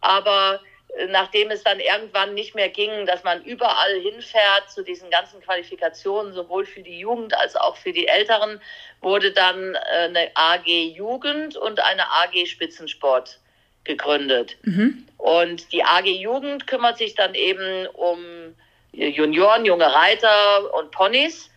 Aber 0.00 0.60
nachdem 1.08 1.50
es 1.50 1.62
dann 1.62 1.80
irgendwann 1.80 2.34
nicht 2.34 2.54
mehr 2.54 2.68
ging, 2.68 3.06
dass 3.06 3.22
man 3.24 3.42
überall 3.44 4.00
hinfährt 4.00 4.70
zu 4.70 4.82
diesen 4.82 5.10
ganzen 5.10 5.40
Qualifikationen, 5.40 6.32
sowohl 6.32 6.64
für 6.64 6.82
die 6.82 6.98
Jugend 6.98 7.36
als 7.36 7.56
auch 7.56 7.76
für 7.76 7.92
die 7.92 8.08
Älteren, 8.08 8.60
wurde 9.00 9.32
dann 9.32 9.74
äh, 9.74 9.78
eine 10.04 10.30
AG 10.34 10.66
Jugend 10.66 11.56
und 11.56 11.80
eine 11.80 12.10
AG 12.10 12.46
Spitzensport 12.46 13.38
gegründet. 13.84 14.56
Mhm. 14.62 15.06
Und 15.18 15.72
die 15.72 15.84
AG 15.84 16.06
Jugend 16.06 16.66
kümmert 16.66 16.98
sich 16.98 17.14
dann 17.14 17.34
eben 17.34 17.86
um 17.88 18.54
Junioren, 18.92 19.64
junge 19.64 19.92
Reiter 19.92 20.74
und 20.74 20.90
Ponys. 20.90 21.50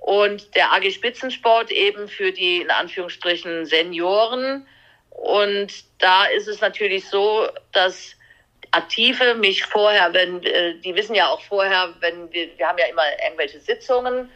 Und 0.00 0.54
der 0.54 0.72
AG 0.72 0.90
Spitzensport 0.90 1.70
eben 1.70 2.08
für 2.08 2.32
die 2.32 2.62
in 2.62 2.70
Anführungsstrichen 2.70 3.66
Senioren. 3.66 4.66
Und 5.10 5.72
da 5.98 6.24
ist 6.24 6.48
es 6.48 6.60
natürlich 6.60 7.08
so, 7.08 7.48
dass 7.72 8.16
Aktive 8.72 9.34
mich 9.34 9.64
vorher, 9.64 10.12
wenn 10.14 10.42
äh, 10.44 10.74
die 10.76 10.94
wissen 10.94 11.14
ja 11.14 11.28
auch 11.28 11.40
vorher, 11.42 11.92
wenn 12.00 12.32
wir, 12.32 12.56
wir 12.56 12.66
haben 12.66 12.78
ja 12.78 12.86
immer 12.86 13.02
irgendwelche 13.22 13.60
Sitzungen, 13.60 14.30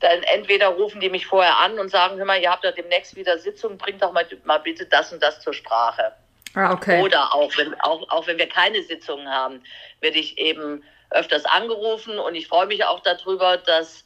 dann 0.00 0.22
entweder 0.34 0.68
rufen 0.68 1.00
die 1.00 1.10
mich 1.10 1.26
vorher 1.26 1.58
an 1.58 1.78
und 1.78 1.90
sagen, 1.90 2.16
hör 2.18 2.24
mal, 2.24 2.40
ihr 2.40 2.50
habt 2.50 2.64
ja 2.64 2.72
demnächst 2.72 3.16
wieder 3.16 3.38
Sitzungen, 3.38 3.78
bringt 3.78 4.02
doch 4.02 4.12
mal, 4.12 4.26
mal 4.44 4.58
bitte 4.58 4.86
das 4.86 5.12
und 5.12 5.22
das 5.22 5.40
zur 5.40 5.54
Sprache. 5.54 6.12
Ah, 6.54 6.72
okay. 6.72 7.02
Oder 7.02 7.34
auch 7.34 7.56
wenn, 7.56 7.78
auch, 7.80 8.08
auch 8.10 8.26
wenn 8.26 8.38
wir 8.38 8.48
keine 8.48 8.82
Sitzungen 8.82 9.28
haben, 9.28 9.62
werde 10.00 10.18
ich 10.18 10.38
eben 10.38 10.82
öfters 11.10 11.44
angerufen 11.44 12.18
und 12.18 12.34
ich 12.34 12.48
freue 12.48 12.66
mich 12.66 12.84
auch 12.84 13.00
darüber, 13.00 13.56
dass 13.56 14.04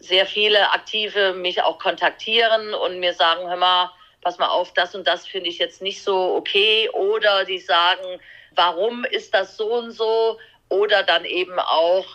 sehr 0.00 0.26
viele 0.26 0.72
Aktive 0.72 1.34
mich 1.34 1.62
auch 1.62 1.78
kontaktieren 1.78 2.74
und 2.74 2.98
mir 2.98 3.12
sagen, 3.12 3.48
hör 3.48 3.56
mal, 3.56 3.90
pass 4.22 4.38
mal 4.38 4.48
auf, 4.48 4.72
das 4.72 4.94
und 4.94 5.06
das 5.06 5.26
finde 5.26 5.50
ich 5.50 5.58
jetzt 5.58 5.82
nicht 5.82 6.02
so 6.02 6.34
okay. 6.34 6.88
Oder 6.92 7.44
die 7.44 7.58
sagen, 7.58 8.20
warum 8.54 9.04
ist 9.04 9.34
das 9.34 9.56
so 9.56 9.74
und 9.74 9.92
so? 9.92 10.38
Oder 10.68 11.02
dann 11.02 11.24
eben 11.24 11.58
auch, 11.58 12.06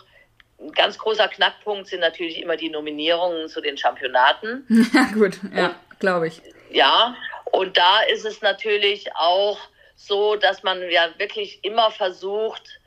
ein 0.58 0.72
ganz 0.72 0.98
großer 0.98 1.28
Knackpunkt 1.28 1.86
sind 1.86 2.00
natürlich 2.00 2.40
immer 2.40 2.56
die 2.56 2.70
Nominierungen 2.70 3.48
zu 3.48 3.60
den 3.60 3.76
Championaten. 3.76 4.66
Ja, 4.92 5.08
gut, 5.12 5.38
ja, 5.54 5.74
glaube 5.98 6.28
ich. 6.28 6.40
Ja, 6.70 7.14
und 7.52 7.76
da 7.76 8.00
ist 8.12 8.24
es 8.24 8.40
natürlich 8.40 9.14
auch 9.14 9.58
so, 9.96 10.36
dass 10.36 10.62
man 10.62 10.90
ja 10.90 11.08
wirklich 11.18 11.62
immer 11.62 11.90
versucht, 11.90 12.80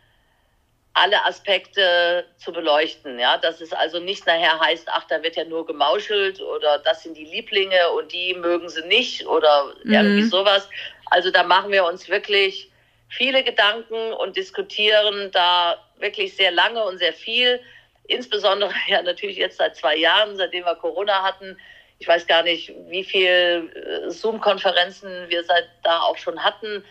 alle 0.93 1.23
Aspekte 1.25 2.25
zu 2.37 2.51
beleuchten. 2.51 3.19
Ja, 3.19 3.37
dass 3.37 3.61
es 3.61 3.71
also 3.73 3.99
nicht 3.99 4.25
nachher 4.25 4.59
heißt, 4.59 4.87
ach, 4.89 5.05
da 5.05 5.21
wird 5.23 5.35
ja 5.35 5.45
nur 5.45 5.65
gemauschelt 5.65 6.41
oder 6.41 6.79
das 6.79 7.03
sind 7.03 7.15
die 7.15 7.25
Lieblinge 7.25 7.91
und 7.97 8.11
die 8.11 8.33
mögen 8.33 8.69
sie 8.69 8.85
nicht 8.87 9.25
oder 9.25 9.73
mhm. 9.83 9.93
irgendwie 9.93 10.23
sowas. 10.23 10.69
Also 11.05 11.31
da 11.31 11.43
machen 11.43 11.71
wir 11.71 11.85
uns 11.85 12.09
wirklich 12.09 12.69
viele 13.07 13.43
Gedanken 13.43 14.13
und 14.13 14.35
diskutieren 14.35 15.31
da 15.31 15.77
wirklich 15.97 16.35
sehr 16.35 16.51
lange 16.51 16.83
und 16.83 16.97
sehr 16.97 17.13
viel. 17.13 17.59
Insbesondere 18.07 18.73
ja 18.87 19.01
natürlich 19.01 19.37
jetzt 19.37 19.57
seit 19.57 19.75
zwei 19.75 19.95
Jahren, 19.95 20.35
seitdem 20.37 20.65
wir 20.65 20.75
Corona 20.75 21.23
hatten. 21.23 21.57
Ich 22.01 22.07
weiß 22.07 22.27
gar 22.27 22.43
nicht, 22.43 22.73
wie 22.87 23.03
viel 23.03 23.69
äh, 23.75 24.09
Zoom-Konferenzen 24.09 25.27
wir 25.27 25.43
seit 25.43 25.67
da 25.83 25.99
auch 25.99 26.17
schon 26.17 26.41
hatten. 26.41 26.83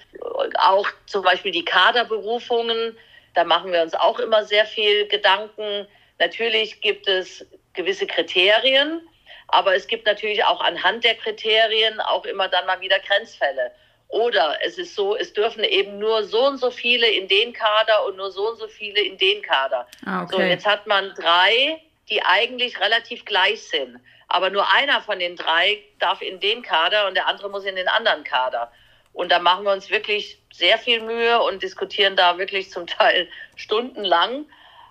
Auch 0.58 0.86
zum 1.06 1.22
Beispiel 1.22 1.50
die 1.50 1.64
Kaderberufungen. 1.64 2.94
Da 3.38 3.44
machen 3.44 3.72
wir 3.72 3.82
uns 3.82 3.94
auch 3.94 4.18
immer 4.18 4.44
sehr 4.44 4.66
viel 4.66 5.06
Gedanken. 5.06 5.86
Natürlich 6.18 6.80
gibt 6.80 7.06
es 7.06 7.46
gewisse 7.72 8.04
Kriterien, 8.04 9.00
aber 9.46 9.76
es 9.76 9.86
gibt 9.86 10.06
natürlich 10.06 10.42
auch 10.44 10.60
anhand 10.60 11.04
der 11.04 11.14
Kriterien 11.14 12.00
auch 12.00 12.24
immer 12.24 12.48
dann 12.48 12.66
mal 12.66 12.80
wieder 12.80 12.98
Grenzfälle. 12.98 13.70
Oder 14.08 14.58
es 14.64 14.76
ist 14.76 14.96
so, 14.96 15.14
es 15.14 15.34
dürfen 15.34 15.62
eben 15.62 16.00
nur 16.00 16.24
so 16.24 16.48
und 16.48 16.58
so 16.58 16.72
viele 16.72 17.08
in 17.08 17.28
den 17.28 17.52
Kader 17.52 18.06
und 18.06 18.16
nur 18.16 18.32
so 18.32 18.48
und 18.48 18.56
so 18.58 18.66
viele 18.66 19.00
in 19.02 19.16
den 19.18 19.40
Kader. 19.42 19.86
Ah, 20.04 20.24
okay. 20.24 20.32
So, 20.34 20.40
jetzt 20.40 20.66
hat 20.66 20.88
man 20.88 21.14
drei, 21.14 21.80
die 22.10 22.20
eigentlich 22.24 22.80
relativ 22.80 23.24
gleich 23.24 23.62
sind. 23.62 24.00
Aber 24.26 24.50
nur 24.50 24.66
einer 24.74 25.00
von 25.00 25.20
den 25.20 25.36
drei 25.36 25.78
darf 26.00 26.22
in 26.22 26.40
den 26.40 26.62
Kader 26.62 27.06
und 27.06 27.14
der 27.14 27.28
andere 27.28 27.50
muss 27.50 27.64
in 27.64 27.76
den 27.76 27.86
anderen 27.86 28.24
Kader. 28.24 28.72
Und 29.12 29.32
da 29.32 29.38
machen 29.38 29.64
wir 29.64 29.72
uns 29.72 29.90
wirklich 29.90 30.38
sehr 30.52 30.78
viel 30.78 31.02
Mühe 31.02 31.40
und 31.42 31.62
diskutieren 31.62 32.16
da 32.16 32.38
wirklich 32.38 32.70
zum 32.70 32.86
Teil 32.86 33.28
stundenlang. 33.56 34.46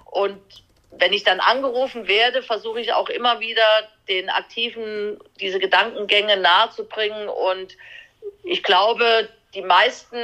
Und 0.05 0.41
wenn 0.91 1.13
ich 1.13 1.23
dann 1.23 1.39
angerufen 1.39 2.07
werde, 2.07 2.41
versuche 2.41 2.79
ich 2.79 2.93
auch 2.93 3.09
immer 3.09 3.39
wieder 3.39 3.89
den 4.07 4.29
Aktiven 4.29 5.19
diese 5.39 5.59
Gedankengänge 5.59 6.37
nahezubringen. 6.37 7.29
Und 7.29 7.77
ich 8.43 8.63
glaube, 8.63 9.29
die 9.53 9.61
meisten 9.61 10.17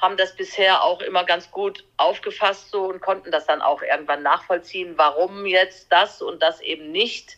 haben 0.00 0.16
das 0.16 0.34
bisher 0.34 0.82
auch 0.82 1.00
immer 1.00 1.24
ganz 1.24 1.50
gut 1.50 1.84
aufgefasst 1.96 2.70
so 2.70 2.84
und 2.84 3.00
konnten 3.00 3.30
das 3.30 3.46
dann 3.46 3.62
auch 3.62 3.82
irgendwann 3.82 4.22
nachvollziehen, 4.22 4.94
warum 4.96 5.46
jetzt 5.46 5.92
das 5.92 6.20
und 6.20 6.42
das 6.42 6.60
eben 6.60 6.90
nicht. 6.90 7.36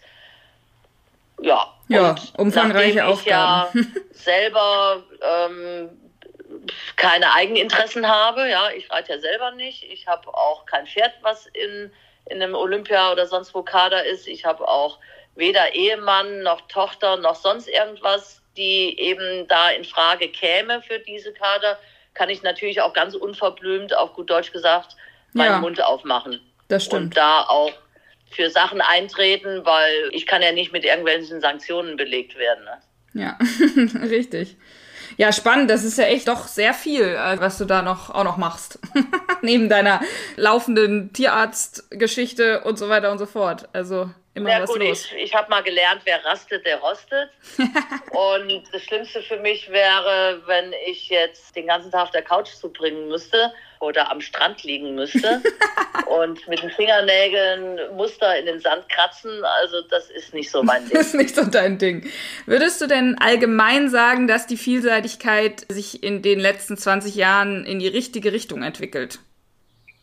Ja, 1.44 1.66
ja 1.88 2.14
umfangreiche 2.38 3.04
Aufgaben. 3.04 3.78
Ich 3.78 3.94
ja 3.94 4.00
selber 4.12 5.02
ähm, 5.20 5.90
keine 6.96 7.34
Eigeninteressen 7.34 8.08
habe, 8.08 8.48
ja, 8.48 8.70
ich 8.70 8.90
reite 8.90 9.12
ja 9.12 9.18
selber 9.18 9.50
nicht. 9.52 9.84
Ich 9.84 10.06
habe 10.06 10.28
auch 10.28 10.64
kein 10.64 10.86
Pferd, 10.86 11.12
was 11.20 11.46
in, 11.48 11.92
in 12.26 12.42
einem 12.42 12.54
Olympia 12.54 13.12
oder 13.12 13.26
sonst 13.26 13.54
wo 13.54 13.62
Kader 13.62 14.04
ist. 14.06 14.26
Ich 14.26 14.44
habe 14.46 14.66
auch 14.66 14.98
weder 15.34 15.74
Ehemann 15.74 16.42
noch 16.42 16.62
Tochter 16.68 17.18
noch 17.18 17.34
sonst 17.34 17.68
irgendwas, 17.68 18.40
die 18.56 18.98
eben 18.98 19.46
da 19.48 19.70
in 19.70 19.84
Frage 19.84 20.28
käme 20.28 20.80
für 20.80 21.00
diese 21.00 21.32
Kader, 21.32 21.78
kann 22.14 22.30
ich 22.30 22.42
natürlich 22.42 22.80
auch 22.80 22.94
ganz 22.94 23.14
unverblümt, 23.14 23.94
auf 23.94 24.14
gut 24.14 24.30
Deutsch 24.30 24.52
gesagt, 24.52 24.96
meinen 25.32 25.50
ja, 25.50 25.58
Mund 25.58 25.82
aufmachen. 25.82 26.40
Das 26.68 26.84
stimmt. 26.84 27.02
Und 27.02 27.16
da 27.16 27.42
auch 27.42 27.72
für 28.34 28.50
Sachen 28.50 28.80
eintreten, 28.80 29.64
weil 29.64 30.10
ich 30.12 30.26
kann 30.26 30.42
ja 30.42 30.52
nicht 30.52 30.72
mit 30.72 30.84
irgendwelchen 30.84 31.40
Sanktionen 31.40 31.96
belegt 31.96 32.36
werden. 32.36 32.64
Ne? 32.64 32.80
Ja, 33.22 33.38
richtig. 34.08 34.56
Ja, 35.16 35.32
spannend. 35.32 35.70
Das 35.70 35.84
ist 35.84 35.98
ja 35.98 36.04
echt 36.04 36.28
doch 36.28 36.48
sehr 36.48 36.74
viel, 36.74 37.02
äh, 37.02 37.40
was 37.40 37.58
du 37.58 37.64
da 37.64 37.82
noch 37.82 38.10
auch 38.10 38.24
noch 38.24 38.36
machst. 38.36 38.78
Neben 39.42 39.68
deiner 39.68 40.00
laufenden 40.36 41.12
Tierarztgeschichte 41.12 42.62
und 42.62 42.78
so 42.78 42.88
weiter 42.88 43.12
und 43.12 43.18
so 43.18 43.26
fort. 43.26 43.68
Also 43.72 44.10
immer 44.34 44.50
ja, 44.50 44.62
was 44.62 44.70
gut, 44.70 44.80
los. 44.80 45.08
Ich, 45.16 45.24
ich 45.24 45.34
habe 45.34 45.48
mal 45.48 45.62
gelernt, 45.62 46.02
wer 46.04 46.24
rastet, 46.24 46.66
der 46.66 46.78
rostet. 46.78 47.30
und 47.58 48.62
das 48.72 48.82
Schlimmste 48.82 49.22
für 49.22 49.38
mich 49.38 49.70
wäre, 49.70 50.42
wenn 50.46 50.72
ich 50.86 51.08
jetzt 51.08 51.54
den 51.56 51.66
ganzen 51.66 51.90
Tag 51.90 52.04
auf 52.04 52.10
der 52.10 52.22
Couch 52.22 52.48
zubringen 52.48 53.08
müsste 53.08 53.52
oder 53.80 54.10
am 54.10 54.20
Strand 54.20 54.62
liegen 54.64 54.94
müsste 54.94 55.42
und 56.06 56.46
mit 56.48 56.62
den 56.62 56.70
Fingernägeln 56.70 57.96
Muster 57.96 58.36
in 58.38 58.46
den 58.46 58.60
Sand 58.60 58.88
kratzen. 58.88 59.44
Also 59.44 59.82
das 59.82 60.10
ist 60.10 60.34
nicht 60.34 60.50
so 60.50 60.62
mein 60.62 60.84
Ding. 60.88 60.94
Das 60.94 61.08
ist 61.08 61.14
nicht 61.14 61.34
so 61.34 61.44
dein 61.44 61.78
Ding. 61.78 62.10
Würdest 62.46 62.80
du 62.80 62.86
denn 62.86 63.16
allgemein 63.18 63.88
sagen, 63.88 64.26
dass 64.26 64.46
die 64.46 64.56
Vielseitigkeit 64.56 65.64
sich 65.68 66.02
in 66.02 66.22
den 66.22 66.40
letzten 66.40 66.76
20 66.76 67.14
Jahren 67.14 67.64
in 67.64 67.78
die 67.78 67.88
richtige 67.88 68.32
Richtung 68.32 68.62
entwickelt? 68.62 69.20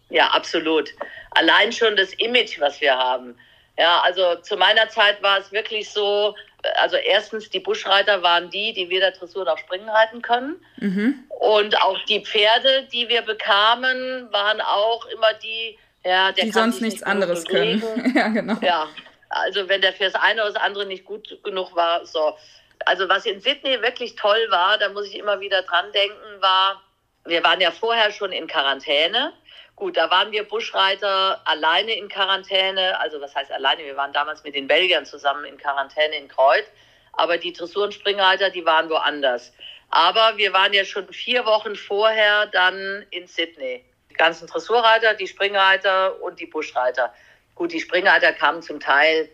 Ja, 0.09 0.27
absolut. 0.27 0.93
Allein 1.31 1.71
schon 1.71 1.95
das 1.95 2.13
Image, 2.13 2.59
was 2.59 2.81
wir 2.81 2.93
haben. 2.93 3.35
Ja, 3.77 4.01
also 4.01 4.35
zu 4.41 4.57
meiner 4.57 4.89
Zeit 4.89 5.21
war 5.23 5.39
es 5.39 5.51
wirklich 5.51 5.89
so, 5.89 6.35
also 6.75 6.97
erstens, 6.97 7.49
die 7.49 7.59
Buschreiter 7.59 8.21
waren 8.21 8.49
die, 8.49 8.73
die 8.73 8.89
weder 8.89 9.11
Dressur 9.11 9.45
noch 9.45 9.57
Springen 9.57 9.89
reiten 9.89 10.21
können. 10.21 10.63
Mhm. 10.77 11.23
Und 11.39 11.81
auch 11.81 11.97
die 12.05 12.23
Pferde, 12.23 12.87
die 12.91 13.09
wir 13.09 13.21
bekamen, 13.21 14.27
waren 14.31 14.61
auch 14.61 15.05
immer 15.07 15.33
die, 15.41 15.77
ja, 16.03 16.31
der 16.31 16.45
die 16.45 16.51
sonst 16.51 16.81
nichts 16.81 16.99
nicht 17.01 17.07
anderes 17.07 17.45
können. 17.45 17.81
ja, 18.15 18.27
genau. 18.27 18.57
Ja, 18.61 18.87
also 19.29 19.67
wenn 19.69 19.81
der 19.81 19.93
für 19.93 20.05
das 20.05 20.15
eine 20.15 20.41
oder 20.43 20.53
das 20.53 20.61
andere 20.61 20.85
nicht 20.85 21.05
gut 21.05 21.39
genug 21.43 21.75
war, 21.75 22.05
so. 22.05 22.37
Also 22.83 23.07
was 23.07 23.27
in 23.27 23.39
Sydney 23.39 23.79
wirklich 23.83 24.15
toll 24.15 24.47
war, 24.49 24.79
da 24.79 24.89
muss 24.89 25.07
ich 25.07 25.15
immer 25.15 25.39
wieder 25.39 25.61
dran 25.61 25.91
denken, 25.91 26.41
war, 26.41 26.81
wir 27.25 27.43
waren 27.43 27.61
ja 27.61 27.71
vorher 27.71 28.11
schon 28.11 28.31
in 28.31 28.47
Quarantäne 28.47 29.33
Gut, 29.81 29.97
da 29.97 30.11
waren 30.11 30.31
wir 30.31 30.43
Buschreiter 30.43 31.41
alleine 31.45 31.93
in 31.97 32.07
Quarantäne. 32.07 32.99
Also 32.99 33.19
was 33.19 33.33
heißt 33.33 33.51
alleine? 33.51 33.83
Wir 33.83 33.97
waren 33.97 34.13
damals 34.13 34.43
mit 34.43 34.53
den 34.53 34.67
Belgiern 34.67 35.07
zusammen 35.07 35.43
in 35.43 35.57
Quarantäne 35.57 36.17
in 36.17 36.27
Kreuth. 36.27 36.67
Aber 37.13 37.39
die 37.39 37.51
Dressuren 37.51 37.89
die 37.89 38.65
waren 38.65 38.89
woanders. 38.91 39.51
Aber 39.89 40.37
wir 40.37 40.53
waren 40.53 40.71
ja 40.73 40.85
schon 40.85 41.11
vier 41.11 41.47
Wochen 41.47 41.75
vorher 41.75 42.45
dann 42.45 43.07
in 43.09 43.25
Sydney. 43.25 43.83
Die 44.11 44.13
ganzen 44.13 44.45
Dressurreiter, 44.45 45.15
die 45.15 45.27
Springreiter 45.27 46.21
und 46.21 46.39
die 46.39 46.45
Buschreiter. 46.45 47.11
Gut, 47.55 47.73
die 47.73 47.79
Springreiter 47.79 48.33
kamen 48.33 48.61
zum 48.61 48.79
Teil 48.79 49.29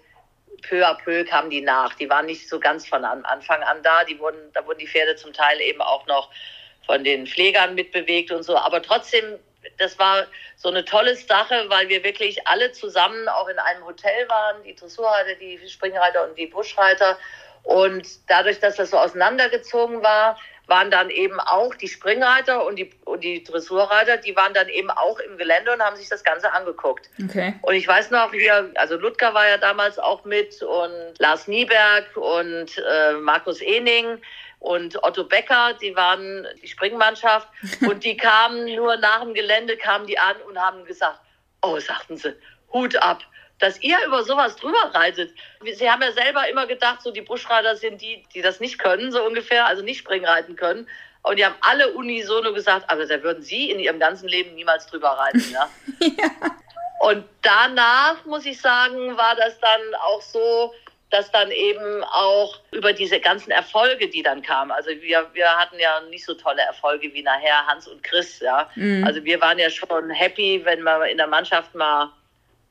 peu 0.61 0.87
à 0.87 0.95
peu 0.95 1.25
kamen 1.25 1.49
die 1.49 1.61
nach. 1.61 1.93
Die 1.95 2.09
waren 2.09 2.25
nicht 2.25 2.47
so 2.47 2.57
ganz 2.57 2.87
von 2.87 3.03
Anfang 3.03 3.61
an 3.63 3.83
da. 3.83 4.05
Die 4.05 4.17
wurden, 4.17 4.39
da 4.53 4.65
wurden 4.65 4.79
die 4.79 4.87
Pferde 4.87 5.17
zum 5.17 5.33
Teil 5.33 5.59
eben 5.59 5.81
auch 5.81 6.07
noch 6.07 6.31
von 6.87 7.03
den 7.03 7.27
Pflegern 7.27 7.75
mitbewegt 7.75 8.31
und 8.31 8.41
so. 8.41 8.57
Aber 8.57 8.81
trotzdem 8.81 9.37
das 9.77 9.97
war 9.99 10.25
so 10.55 10.69
eine 10.69 10.85
tolle 10.85 11.15
Sache, 11.15 11.65
weil 11.67 11.89
wir 11.89 12.03
wirklich 12.03 12.47
alle 12.47 12.71
zusammen 12.71 13.27
auch 13.27 13.47
in 13.47 13.59
einem 13.59 13.85
Hotel 13.85 14.27
waren, 14.29 14.63
die 14.63 14.75
Dressurreiter, 14.75 15.35
die 15.39 15.59
Springreiter 15.67 16.27
und 16.27 16.37
die 16.37 16.47
Buschreiter. 16.47 17.17
Und 17.63 18.07
dadurch, 18.27 18.59
dass 18.59 18.75
das 18.75 18.91
so 18.91 18.97
auseinandergezogen 18.97 20.01
war, 20.01 20.37
waren 20.67 20.91
dann 20.91 21.09
eben 21.09 21.39
auch 21.39 21.73
die 21.75 21.87
Springreiter 21.87 22.65
und 22.65 22.75
die, 22.77 22.89
und 23.05 23.23
die 23.23 23.41
Dressurreiter, 23.43 24.17
die 24.17 24.35
waren 24.35 24.53
dann 24.53 24.67
eben 24.67 24.89
auch 24.89 25.17
im 25.19 25.37
Gelände 25.37 25.71
und 25.71 25.81
haben 25.81 25.95
sich 25.95 26.09
das 26.09 26.23
Ganze 26.25 26.51
angeguckt. 26.51 27.09
Okay. 27.23 27.53
Und 27.61 27.75
ich 27.75 27.87
weiß 27.87 28.11
noch, 28.11 28.33
wir, 28.33 28.71
also 28.75 28.97
Ludger 28.97 29.33
war 29.33 29.47
ja 29.47 29.57
damals 29.57 29.97
auch 29.97 30.25
mit 30.25 30.61
und 30.61 31.13
Lars 31.19 31.47
Nieberg 31.47 32.17
und 32.17 32.77
äh, 32.77 33.13
Markus 33.13 33.61
Ening 33.61 34.21
und 34.59 35.01
Otto 35.03 35.23
Becker, 35.23 35.73
die 35.81 35.95
waren 35.95 36.47
die 36.61 36.67
Springmannschaft 36.67 37.47
und 37.81 38.03
die 38.03 38.17
kamen 38.17 38.65
nur 38.75 38.97
nach 38.97 39.21
dem 39.21 39.33
Gelände, 39.33 39.77
kamen 39.77 40.07
die 40.07 40.17
an 40.17 40.35
und 40.47 40.57
haben 40.59 40.83
gesagt, 40.85 41.19
oh, 41.61 41.79
sagten 41.79 42.17
sie, 42.17 42.35
Hut 42.73 42.95
ab, 42.97 43.23
dass 43.59 43.81
ihr 43.81 43.97
über 44.05 44.23
sowas 44.23 44.55
drüber 44.55 44.91
reitet. 44.93 45.33
Sie 45.73 45.89
haben 45.89 46.01
ja 46.01 46.11
selber 46.11 46.47
immer 46.49 46.67
gedacht, 46.67 47.01
so 47.01 47.11
die 47.11 47.21
Buschreiter 47.21 47.75
sind 47.75 48.01
die, 48.01 48.25
die 48.33 48.41
das 48.41 48.59
nicht 48.59 48.79
können, 48.79 49.11
so 49.11 49.23
ungefähr, 49.23 49.65
also 49.65 49.83
nicht 49.83 49.99
Springreiten 49.99 50.55
können. 50.55 50.87
Und 51.23 51.37
die 51.37 51.45
haben 51.45 51.55
alle 51.61 51.93
unisono 51.93 52.53
gesagt, 52.53 52.89
aber 52.89 53.05
da 53.05 53.21
würden 53.21 53.43
sie 53.43 53.69
in 53.69 53.79
ihrem 53.79 53.99
ganzen 53.99 54.27
Leben 54.27 54.55
niemals 54.55 54.87
drüber 54.87 55.09
reiten. 55.09 55.43
Ja? 55.51 55.69
ja. 55.99 56.29
Und 56.99 57.25
danach, 57.41 58.23
muss 58.25 58.45
ich 58.45 58.59
sagen, 58.59 59.17
war 59.17 59.35
das 59.35 59.59
dann 59.59 59.95
auch 60.01 60.21
so, 60.21 60.73
dass 61.09 61.31
dann 61.31 61.51
eben 61.51 62.03
auch 62.03 62.59
über 62.71 62.91
diese 62.91 63.19
ganzen 63.19 63.51
Erfolge, 63.51 64.09
die 64.09 64.23
dann 64.23 64.41
kamen, 64.41 64.71
also 64.71 64.89
wir, 64.89 65.27
wir 65.33 65.49
hatten 65.57 65.79
ja 65.79 66.01
nicht 66.09 66.25
so 66.25 66.33
tolle 66.33 66.61
Erfolge 66.61 67.13
wie 67.13 67.23
nachher 67.23 67.65
Hans 67.65 67.87
und 67.87 68.03
Chris, 68.03 68.39
ja. 68.39 68.69
Mhm. 68.75 69.05
Also 69.05 69.23
wir 69.23 69.39
waren 69.39 69.57
ja 69.57 69.69
schon 69.69 70.09
happy, 70.09 70.61
wenn 70.65 70.83
wir 70.83 71.05
in 71.07 71.17
der 71.17 71.27
Mannschaft 71.27 71.73
mal 71.75 72.11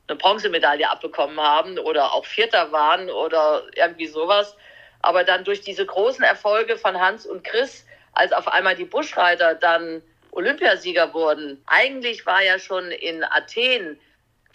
eine 0.07 0.17
Bronzemedaille 0.17 0.89
abbekommen 0.89 1.39
haben 1.39 1.79
oder 1.79 2.13
auch 2.13 2.25
Vierter 2.25 2.71
waren 2.71 3.09
oder 3.09 3.63
irgendwie 3.75 4.07
sowas. 4.07 4.55
Aber 5.01 5.23
dann 5.23 5.43
durch 5.43 5.61
diese 5.61 5.85
großen 5.85 6.23
Erfolge 6.23 6.77
von 6.77 6.99
Hans 6.99 7.25
und 7.25 7.43
Chris, 7.43 7.85
als 8.13 8.31
auf 8.33 8.47
einmal 8.47 8.75
die 8.75 8.85
Buschreiter 8.85 9.55
dann 9.55 10.01
Olympiasieger 10.31 11.13
wurden, 11.13 11.61
eigentlich 11.67 12.25
war 12.25 12.43
ja 12.43 12.59
schon 12.59 12.91
in 12.91 13.23
Athen 13.23 13.99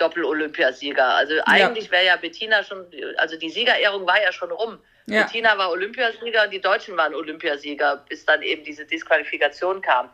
Doppel-Olympiasieger. 0.03 1.07
Also 1.07 1.35
eigentlich 1.47 1.87
ja. 1.87 1.93
wäre 1.93 2.07
ja 2.07 2.17
Bettina 2.17 2.65
schon, 2.65 2.87
also 3.17 3.37
die 3.39 3.51
Siegerehrung 3.51 4.07
war 4.07 4.21
ja 4.21 4.33
schon 4.33 4.51
rum. 4.51 4.79
Ja. 5.07 5.23
Bettina 5.23 5.57
war 5.57 5.71
Olympiasieger 5.71 6.45
und 6.45 6.51
die 6.53 6.61
Deutschen 6.61 6.97
waren 6.97 7.15
Olympiasieger, 7.15 8.05
bis 8.09 8.25
dann 8.25 8.43
eben 8.43 8.65
diese 8.65 8.85
Disqualifikation 8.85 9.81
kam. 9.81 10.11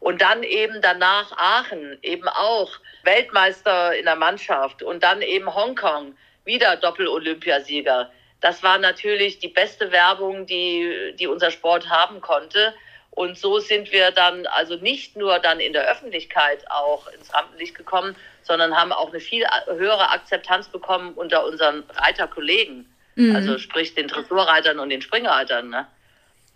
Und 0.00 0.20
dann 0.20 0.42
eben 0.42 0.80
danach 0.82 1.32
Aachen, 1.32 1.98
eben 2.02 2.28
auch 2.28 2.70
Weltmeister 3.04 3.96
in 3.96 4.04
der 4.04 4.16
Mannschaft 4.16 4.82
und 4.82 5.02
dann 5.02 5.22
eben 5.22 5.52
Hongkong, 5.52 6.16
wieder 6.44 6.76
Doppel-Olympiasieger. 6.76 8.10
Das 8.40 8.62
war 8.62 8.78
natürlich 8.78 9.38
die 9.38 9.48
beste 9.48 9.90
Werbung, 9.90 10.46
die, 10.46 11.14
die 11.18 11.26
unser 11.26 11.50
Sport 11.50 11.88
haben 11.88 12.20
konnte. 12.20 12.74
Und 13.14 13.38
so 13.38 13.60
sind 13.60 13.92
wir 13.92 14.10
dann 14.10 14.46
also 14.46 14.74
nicht 14.74 15.16
nur 15.16 15.38
dann 15.38 15.60
in 15.60 15.72
der 15.72 15.88
Öffentlichkeit 15.88 16.68
auch 16.68 17.06
ins 17.08 17.32
Rampenlicht 17.32 17.76
gekommen, 17.76 18.16
sondern 18.42 18.76
haben 18.76 18.92
auch 18.92 19.10
eine 19.10 19.20
viel 19.20 19.46
höhere 19.66 20.10
Akzeptanz 20.10 20.68
bekommen 20.68 21.12
unter 21.14 21.46
unseren 21.46 21.84
Reiterkollegen. 21.94 22.92
Mhm. 23.14 23.36
Also 23.36 23.58
sprich 23.58 23.94
den 23.94 24.08
Dressurreitern 24.08 24.80
und 24.80 24.88
den 24.88 25.00
Springreitern. 25.00 25.70
Ne? 25.70 25.86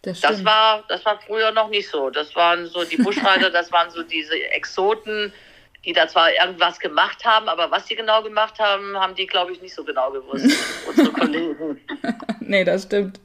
Das, 0.02 0.20
das, 0.20 0.44
war, 0.44 0.82
das 0.88 1.04
war 1.04 1.20
früher 1.20 1.52
noch 1.52 1.68
nicht 1.68 1.88
so. 1.88 2.10
Das 2.10 2.34
waren 2.34 2.66
so 2.66 2.82
die 2.84 2.96
Buschreiter, 2.96 3.50
das 3.52 3.70
waren 3.70 3.90
so 3.90 4.02
diese 4.02 4.34
Exoten, 4.50 5.32
die 5.84 5.92
da 5.92 6.08
zwar 6.08 6.32
irgendwas 6.32 6.80
gemacht 6.80 7.24
haben, 7.24 7.48
aber 7.48 7.70
was 7.70 7.86
sie 7.86 7.94
genau 7.94 8.20
gemacht 8.24 8.58
haben, 8.58 8.96
haben 8.98 9.14
die, 9.14 9.28
glaube 9.28 9.52
ich, 9.52 9.62
nicht 9.62 9.74
so 9.74 9.84
genau 9.84 10.10
gewusst, 10.10 10.44
unsere 10.88 11.12
Kollegen. 11.12 11.80
nee, 12.40 12.64
das 12.64 12.82
stimmt. 12.82 13.20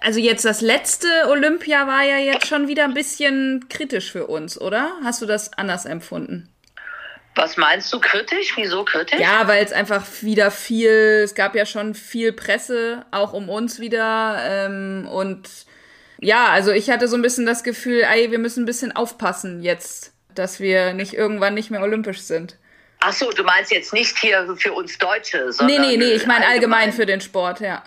Also 0.00 0.20
jetzt 0.20 0.44
das 0.44 0.60
letzte 0.60 1.08
Olympia 1.28 1.86
war 1.86 2.02
ja 2.02 2.18
jetzt 2.18 2.46
schon 2.46 2.68
wieder 2.68 2.84
ein 2.84 2.94
bisschen 2.94 3.66
kritisch 3.68 4.12
für 4.12 4.26
uns, 4.26 4.60
oder? 4.60 4.92
Hast 5.02 5.22
du 5.22 5.26
das 5.26 5.52
anders 5.54 5.84
empfunden? 5.86 6.48
Was 7.36 7.56
meinst 7.56 7.92
du 7.92 7.98
kritisch? 8.00 8.52
Wieso 8.56 8.84
kritisch? 8.84 9.18
Ja, 9.18 9.48
weil 9.48 9.64
es 9.64 9.72
einfach 9.72 10.04
wieder 10.20 10.50
viel, 10.52 11.22
es 11.24 11.34
gab 11.34 11.56
ja 11.56 11.66
schon 11.66 11.94
viel 11.94 12.32
Presse, 12.32 13.04
auch 13.10 13.32
um 13.32 13.48
uns 13.48 13.80
wieder. 13.80 14.38
Ähm, 14.42 15.08
und 15.10 15.48
Ja, 16.20 16.46
also 16.48 16.70
ich 16.70 16.90
hatte 16.90 17.08
so 17.08 17.16
ein 17.16 17.22
bisschen 17.22 17.44
das 17.44 17.64
Gefühl, 17.64 18.02
ey, 18.02 18.30
wir 18.30 18.38
müssen 18.38 18.62
ein 18.62 18.66
bisschen 18.66 18.94
aufpassen 18.94 19.62
jetzt, 19.62 20.12
dass 20.34 20.60
wir 20.60 20.92
nicht 20.94 21.14
irgendwann 21.14 21.54
nicht 21.54 21.70
mehr 21.70 21.82
olympisch 21.82 22.20
sind. 22.20 22.56
Ach 23.00 23.12
so, 23.12 23.30
du 23.30 23.42
meinst 23.42 23.70
jetzt 23.72 23.92
nicht 23.92 24.16
hier 24.18 24.56
für 24.56 24.72
uns 24.72 24.96
Deutsche, 24.96 25.52
sondern. 25.52 25.80
Nee, 25.80 25.88
nee, 25.88 25.96
nee, 25.96 26.12
ich 26.12 26.26
meine 26.26 26.46
allgemein, 26.46 26.82
allgemein 26.82 26.92
für 26.92 27.04
den 27.04 27.20
Sport, 27.20 27.60
ja. 27.60 27.82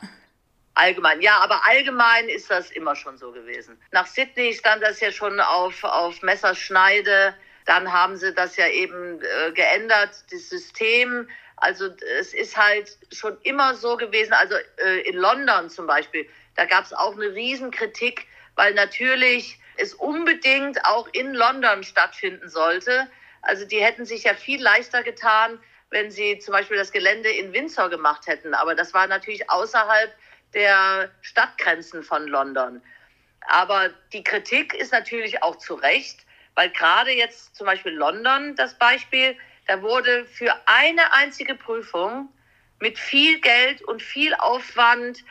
Allgemein, 0.77 1.21
ja, 1.21 1.39
aber 1.39 1.65
allgemein 1.65 2.29
ist 2.29 2.51
das 2.51 2.69
immer 2.69 2.95
schon 2.95 3.17
so 3.17 3.31
gewesen. 3.31 3.81
Nach 3.89 4.05
Sydney 4.05 4.53
stand 4.53 4.83
das 4.83 4.99
ja 4.99 5.11
schon 5.11 5.39
auf, 5.39 5.83
auf 5.83 6.21
Messerschneide. 6.21 7.33
Dann 7.65 7.91
haben 7.91 8.15
sie 8.15 8.31
das 8.31 8.57
ja 8.57 8.67
eben 8.67 9.19
äh, 9.19 9.51
geändert, 9.53 10.11
das 10.31 10.49
System. 10.49 11.27
Also 11.55 11.89
es 12.19 12.31
ist 12.35 12.55
halt 12.57 12.95
schon 13.11 13.39
immer 13.41 13.73
so 13.73 13.97
gewesen. 13.97 14.33
Also 14.33 14.53
äh, 14.77 14.99
in 15.09 15.15
London 15.15 15.67
zum 15.71 15.87
Beispiel, 15.87 16.29
da 16.55 16.65
gab 16.65 16.85
es 16.85 16.93
auch 16.93 17.13
eine 17.13 17.33
Riesenkritik, 17.33 18.27
weil 18.53 18.75
natürlich 18.75 19.59
es 19.77 19.95
unbedingt 19.95 20.85
auch 20.85 21.07
in 21.11 21.33
London 21.33 21.83
stattfinden 21.83 22.49
sollte. 22.49 23.07
Also 23.41 23.65
die 23.65 23.83
hätten 23.83 24.05
sich 24.05 24.25
ja 24.25 24.35
viel 24.35 24.61
leichter 24.61 25.01
getan, 25.01 25.59
wenn 25.89 26.11
sie 26.11 26.37
zum 26.37 26.51
Beispiel 26.51 26.77
das 26.77 26.91
Gelände 26.91 27.29
in 27.29 27.51
Windsor 27.51 27.89
gemacht 27.89 28.27
hätten. 28.27 28.53
Aber 28.53 28.75
das 28.75 28.93
war 28.93 29.07
natürlich 29.07 29.49
außerhalb 29.49 30.13
der 30.53 31.11
Stadtgrenzen 31.21 32.03
von 32.03 32.27
London. 32.27 32.81
Aber 33.41 33.89
die 34.13 34.23
Kritik 34.23 34.73
ist 34.73 34.91
natürlich 34.91 35.41
auch 35.43 35.57
zu 35.57 35.75
Recht, 35.75 36.25
weil 36.55 36.69
gerade 36.71 37.11
jetzt 37.11 37.55
zum 37.55 37.65
Beispiel 37.65 37.93
London, 37.93 38.55
das 38.55 38.77
Beispiel, 38.77 39.37
da 39.67 39.81
wurde 39.81 40.25
für 40.25 40.53
eine 40.65 41.13
einzige 41.13 41.55
Prüfung 41.55 42.29
mit 42.79 42.97
viel 42.97 43.39
Geld 43.41 43.81
und 43.83 44.01
viel 44.01 44.33
Aufwand 44.35 45.23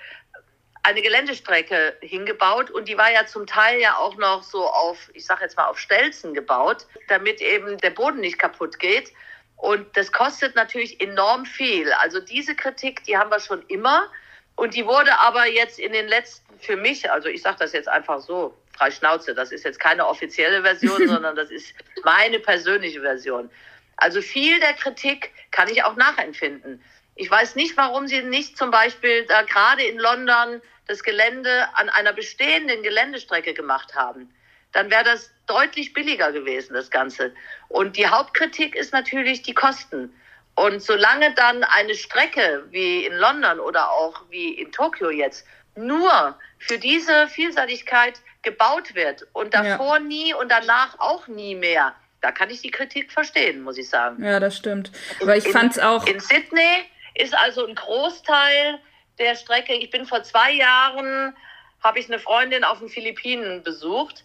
eine 0.87 1.03
Geländestrecke 1.03 1.97
hingebaut 2.01 2.71
und 2.71 2.87
die 2.87 2.97
war 2.97 3.11
ja 3.11 3.27
zum 3.27 3.47
Teil 3.47 3.81
ja 3.81 3.97
auch 3.97 4.17
noch 4.17 4.45
so 4.45 4.69
auf, 4.69 5.11
ich 5.15 5.27
sage 5.27 5.43
jetzt 5.43 5.57
mal 5.57 5.67
auf 5.67 5.81
Stelzen 5.81 6.33
gebaut, 6.33 6.87
damit 7.09 7.41
eben 7.41 7.77
der 7.79 7.91
Boden 7.91 8.21
nicht 8.21 8.39
kaputt 8.39 8.79
geht. 8.79 9.13
Und 9.57 9.97
das 9.97 10.13
kostet 10.13 10.55
natürlich 10.55 11.01
enorm 11.01 11.45
viel. 11.45 11.93
Also 11.95 12.21
diese 12.21 12.55
Kritik, 12.55 13.03
die 13.03 13.17
haben 13.17 13.31
wir 13.31 13.41
schon 13.41 13.63
immer. 13.67 14.09
Und 14.57 14.75
die 14.75 14.87
wurde 14.87 15.19
aber 15.19 15.47
jetzt 15.47 15.79
in 15.79 15.93
den 15.93 16.09
letzten, 16.09 16.59
für 16.59 16.77
mich, 16.77 17.11
also 17.11 17.29
ich 17.29 17.43
sage 17.43 17.59
das 17.61 17.73
jetzt 17.73 17.89
einfach 17.89 18.21
so, 18.21 18.57
frei 18.73 18.91
Schnauze, 18.91 19.35
das 19.35 19.53
ist 19.53 19.65
jetzt 19.65 19.79
keine 19.79 20.07
offizielle 20.07 20.63
Version, 20.63 21.09
sondern 21.09 21.37
das 21.37 21.51
ist 21.51 21.75
meine 22.05 22.41
persönliche 22.41 23.01
Version. 23.01 23.51
Also 23.97 24.21
viel 24.21 24.59
der 24.61 24.75
Kritik 24.75 25.33
kann 25.51 25.69
ich 25.69 25.85
auch 25.85 25.97
nachempfinden. 25.97 26.83
Ich 27.15 27.31
weiß 27.31 27.55
nicht, 27.57 27.77
warum 27.77 28.09
sie 28.09 28.23
nicht 28.23 28.59
zum 28.59 28.71
Beispiel 28.71 29.25
da 29.27 29.43
gerade 29.43 29.83
in 29.85 29.99
London 29.99 30.61
das 30.87 31.03
Gelände 31.03 31.69
an 31.75 31.89
einer 31.89 32.13
bestehenden 32.13 32.83
Geländestrecke 32.83 33.55
gemacht 33.55 33.95
haben, 33.95 34.33
dann 34.73 34.91
wäre 34.91 35.05
das 35.05 35.33
deutlich 35.47 35.95
billiger 35.95 36.33
gewesen, 36.33 36.75
das 36.75 36.91
Ganze. 36.91 37.35
Und 37.69 37.97
die 37.97 38.07
Hauptkritik 38.07 38.77
ist 38.77 38.93
natürlich 38.93 39.43
die 39.43 39.55
Kosten. 39.55 40.15
Und 40.57 40.83
solange 40.83 41.35
dann 41.35 41.65
eine 41.65 41.95
Strecke 41.95 42.65
wie 42.71 43.05
in 43.05 43.15
London 43.15 43.61
oder 43.61 43.91
auch 43.91 44.23
wie 44.31 44.55
in 44.55 44.73
Tokio 44.73 45.11
jetzt 45.11 45.47
nur 45.77 46.39
für 46.59 46.79
diese 46.79 47.29
Vielseitigkeit 47.29 48.15
gebaut 48.43 48.95
wird 48.95 49.27
und 49.35 49.53
davor 49.53 49.99
ja. 49.99 50.01
nie 50.01 50.35
und 50.35 50.51
danach 50.51 50.99
auch 50.99 51.29
nie 51.29 51.55
mehr, 51.55 51.95
da 52.23 52.33
kann 52.33 52.49
ich 52.49 52.63
die 52.63 52.71
Kritik 52.71 53.13
verstehen, 53.13 53.63
muss 53.63 53.77
ich 53.77 53.89
sagen. 53.89 54.25
Ja, 54.25 54.41
das 54.41 54.57
stimmt. 54.57 54.91
Aber 55.21 55.37
ich 55.37 55.47
fand 55.49 55.73
es 55.73 55.79
auch. 55.79 56.07
In 56.07 56.21
Sydney 56.21 56.87
ist 57.15 57.35
also 57.35 57.67
ein 57.67 57.75
Großteil 57.75 58.79
der 59.19 59.35
Strecke. 59.37 59.75
Ich 59.75 59.91
bin 59.91 60.07
vor 60.07 60.23
zwei 60.23 60.53
Jahren, 60.53 61.37
habe 61.83 61.99
ich 61.99 62.09
eine 62.09 62.19
Freundin 62.19 62.65
auf 62.65 62.79
den 62.79 62.89
Philippinen 62.89 63.63
besucht. 63.63 64.25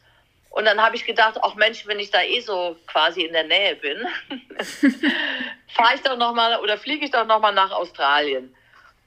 Und 0.51 0.65
dann 0.65 0.81
habe 0.81 0.97
ich 0.97 1.05
gedacht, 1.05 1.39
ach 1.41 1.55
Mensch, 1.55 1.87
wenn 1.87 1.99
ich 1.99 2.11
da 2.11 2.21
eh 2.21 2.41
so 2.41 2.75
quasi 2.85 3.21
in 3.21 3.31
der 3.31 3.45
Nähe 3.45 3.75
bin, 3.77 4.05
fahre 5.67 5.95
ich 5.95 6.01
doch 6.01 6.17
noch 6.17 6.33
mal 6.33 6.59
oder 6.59 6.77
fliege 6.77 7.05
ich 7.05 7.11
doch 7.11 7.25
noch 7.25 7.39
mal 7.39 7.53
nach 7.53 7.71
Australien. 7.71 8.53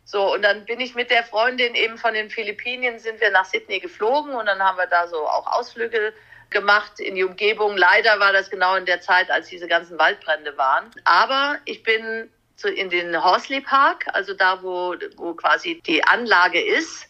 So, 0.06 0.32
und 0.34 0.42
dann 0.42 0.64
bin 0.64 0.80
ich 0.80 0.94
mit 0.94 1.10
der 1.10 1.22
Freundin 1.22 1.74
eben 1.74 1.98
von 1.98 2.14
den 2.14 2.30
Philippinen, 2.30 2.98
sind 2.98 3.20
wir 3.20 3.30
nach 3.30 3.44
Sydney 3.44 3.78
geflogen 3.78 4.34
und 4.34 4.46
dann 4.46 4.62
haben 4.62 4.78
wir 4.78 4.86
da 4.86 5.06
so 5.06 5.16
auch 5.26 5.46
Ausflüge 5.46 6.14
gemacht 6.50 6.98
in 6.98 7.14
die 7.14 7.24
Umgebung. 7.24 7.76
Leider 7.76 8.18
war 8.20 8.32
das 8.32 8.48
genau 8.48 8.76
in 8.76 8.86
der 8.86 9.02
Zeit, 9.02 9.30
als 9.30 9.48
diese 9.48 9.66
ganzen 9.66 9.98
Waldbrände 9.98 10.56
waren. 10.56 10.90
Aber 11.04 11.58
ich 11.66 11.82
bin 11.82 12.30
zu, 12.56 12.68
in 12.68 12.88
den 12.88 13.22
Horsley 13.22 13.60
Park, 13.60 14.06
also 14.14 14.32
da, 14.32 14.62
wo, 14.62 14.94
wo 15.16 15.34
quasi 15.34 15.82
die 15.86 16.02
Anlage 16.04 16.60
ist, 16.60 17.06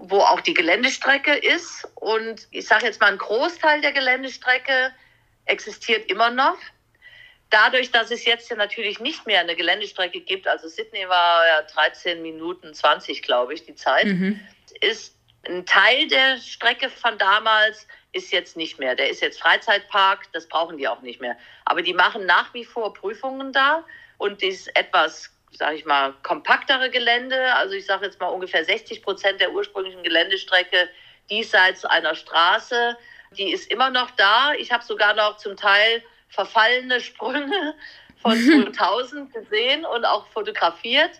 wo 0.00 0.20
auch 0.20 0.40
die 0.40 0.54
Geländestrecke 0.54 1.34
ist. 1.34 1.86
Und 1.96 2.46
ich 2.50 2.66
sage 2.66 2.86
jetzt 2.86 3.00
mal, 3.00 3.10
ein 3.10 3.18
Großteil 3.18 3.80
der 3.80 3.92
Geländestrecke 3.92 4.92
existiert 5.44 6.08
immer 6.10 6.30
noch. 6.30 6.56
Dadurch, 7.50 7.90
dass 7.90 8.10
es 8.10 8.24
jetzt 8.24 8.48
ja 8.50 8.56
natürlich 8.56 9.00
nicht 9.00 9.26
mehr 9.26 9.40
eine 9.40 9.56
Geländestrecke 9.56 10.20
gibt, 10.20 10.46
also 10.46 10.68
Sydney 10.68 11.08
war 11.08 11.46
ja 11.46 11.62
13 11.62 12.22
Minuten 12.22 12.74
20, 12.74 13.22
glaube 13.22 13.54
ich, 13.54 13.64
die 13.64 13.74
Zeit, 13.74 14.04
mhm. 14.04 14.38
ist 14.80 15.16
ein 15.46 15.64
Teil 15.66 16.06
der 16.08 16.38
Strecke 16.38 16.90
von 16.90 17.18
damals 17.18 17.86
ist 18.12 18.32
jetzt 18.32 18.56
nicht 18.56 18.78
mehr. 18.78 18.94
Der 18.94 19.08
ist 19.08 19.22
jetzt 19.22 19.40
Freizeitpark, 19.40 20.30
das 20.32 20.46
brauchen 20.46 20.76
die 20.76 20.88
auch 20.88 21.00
nicht 21.00 21.20
mehr. 21.20 21.36
Aber 21.64 21.82
die 21.82 21.94
machen 21.94 22.26
nach 22.26 22.52
wie 22.54 22.64
vor 22.64 22.92
Prüfungen 22.92 23.52
da 23.52 23.84
und 24.18 24.42
das 24.42 24.66
etwas, 24.68 25.30
sage 25.52 25.76
ich 25.76 25.84
mal, 25.84 26.14
kompaktere 26.22 26.90
Gelände, 26.90 27.54
also 27.54 27.74
ich 27.74 27.86
sage 27.86 28.06
jetzt 28.06 28.20
mal 28.20 28.28
ungefähr 28.28 28.64
60 28.64 29.02
Prozent 29.02 29.40
der 29.40 29.52
ursprünglichen 29.52 30.02
Geländestrecke 30.02 30.88
diesseits 31.30 31.84
einer 31.84 32.14
Straße, 32.14 32.96
die 33.32 33.52
ist 33.52 33.70
immer 33.70 33.90
noch 33.90 34.10
da. 34.12 34.52
Ich 34.54 34.72
habe 34.72 34.84
sogar 34.84 35.14
noch 35.14 35.36
zum 35.36 35.56
Teil 35.56 36.02
verfallene 36.28 37.00
Sprünge 37.00 37.74
von 38.22 38.36
2000 38.38 39.32
gesehen 39.32 39.84
und 39.84 40.04
auch 40.04 40.26
fotografiert. 40.28 41.10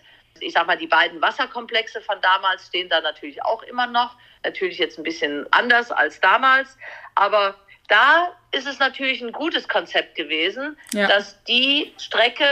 Ich 0.40 0.52
sage 0.52 0.66
mal, 0.66 0.76
die 0.76 0.86
beiden 0.86 1.20
Wasserkomplexe 1.20 2.00
von 2.00 2.20
damals 2.20 2.66
stehen 2.66 2.88
da 2.88 3.00
natürlich 3.00 3.42
auch 3.42 3.62
immer 3.64 3.86
noch. 3.86 4.16
Natürlich 4.44 4.78
jetzt 4.78 4.98
ein 4.98 5.02
bisschen 5.02 5.46
anders 5.50 5.90
als 5.90 6.20
damals, 6.20 6.78
aber 7.14 7.56
da 7.88 8.28
ist 8.52 8.66
es 8.66 8.78
natürlich 8.78 9.22
ein 9.22 9.32
gutes 9.32 9.68
Konzept 9.68 10.14
gewesen, 10.14 10.76
ja. 10.92 11.08
dass 11.08 11.42
die 11.44 11.92
Strecke, 11.98 12.44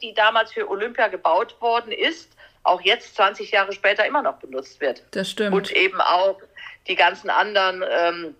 die 0.00 0.14
damals 0.14 0.52
für 0.52 0.68
Olympia 0.68 1.08
gebaut 1.08 1.60
worden 1.60 1.92
ist, 1.92 2.30
auch 2.62 2.80
jetzt 2.82 3.16
20 3.16 3.50
Jahre 3.50 3.72
später 3.72 4.06
immer 4.06 4.22
noch 4.22 4.38
benutzt 4.38 4.80
wird. 4.80 5.02
Das 5.10 5.30
stimmt. 5.30 5.54
Und 5.54 5.70
eben 5.72 6.00
auch 6.00 6.38
die 6.86 6.94
ganzen 6.94 7.30
anderen 7.30 7.84
ähm, 7.88 8.36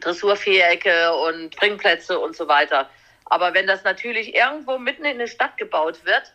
Dressurvierecke 0.00 1.14
und 1.14 1.54
Springplätze 1.54 2.18
und 2.18 2.34
so 2.36 2.48
weiter. 2.48 2.88
Aber 3.26 3.54
wenn 3.54 3.66
das 3.66 3.84
natürlich 3.84 4.34
irgendwo 4.34 4.78
mitten 4.78 5.04
in 5.04 5.12
eine 5.12 5.28
Stadt 5.28 5.56
gebaut 5.56 6.04
wird, 6.04 6.32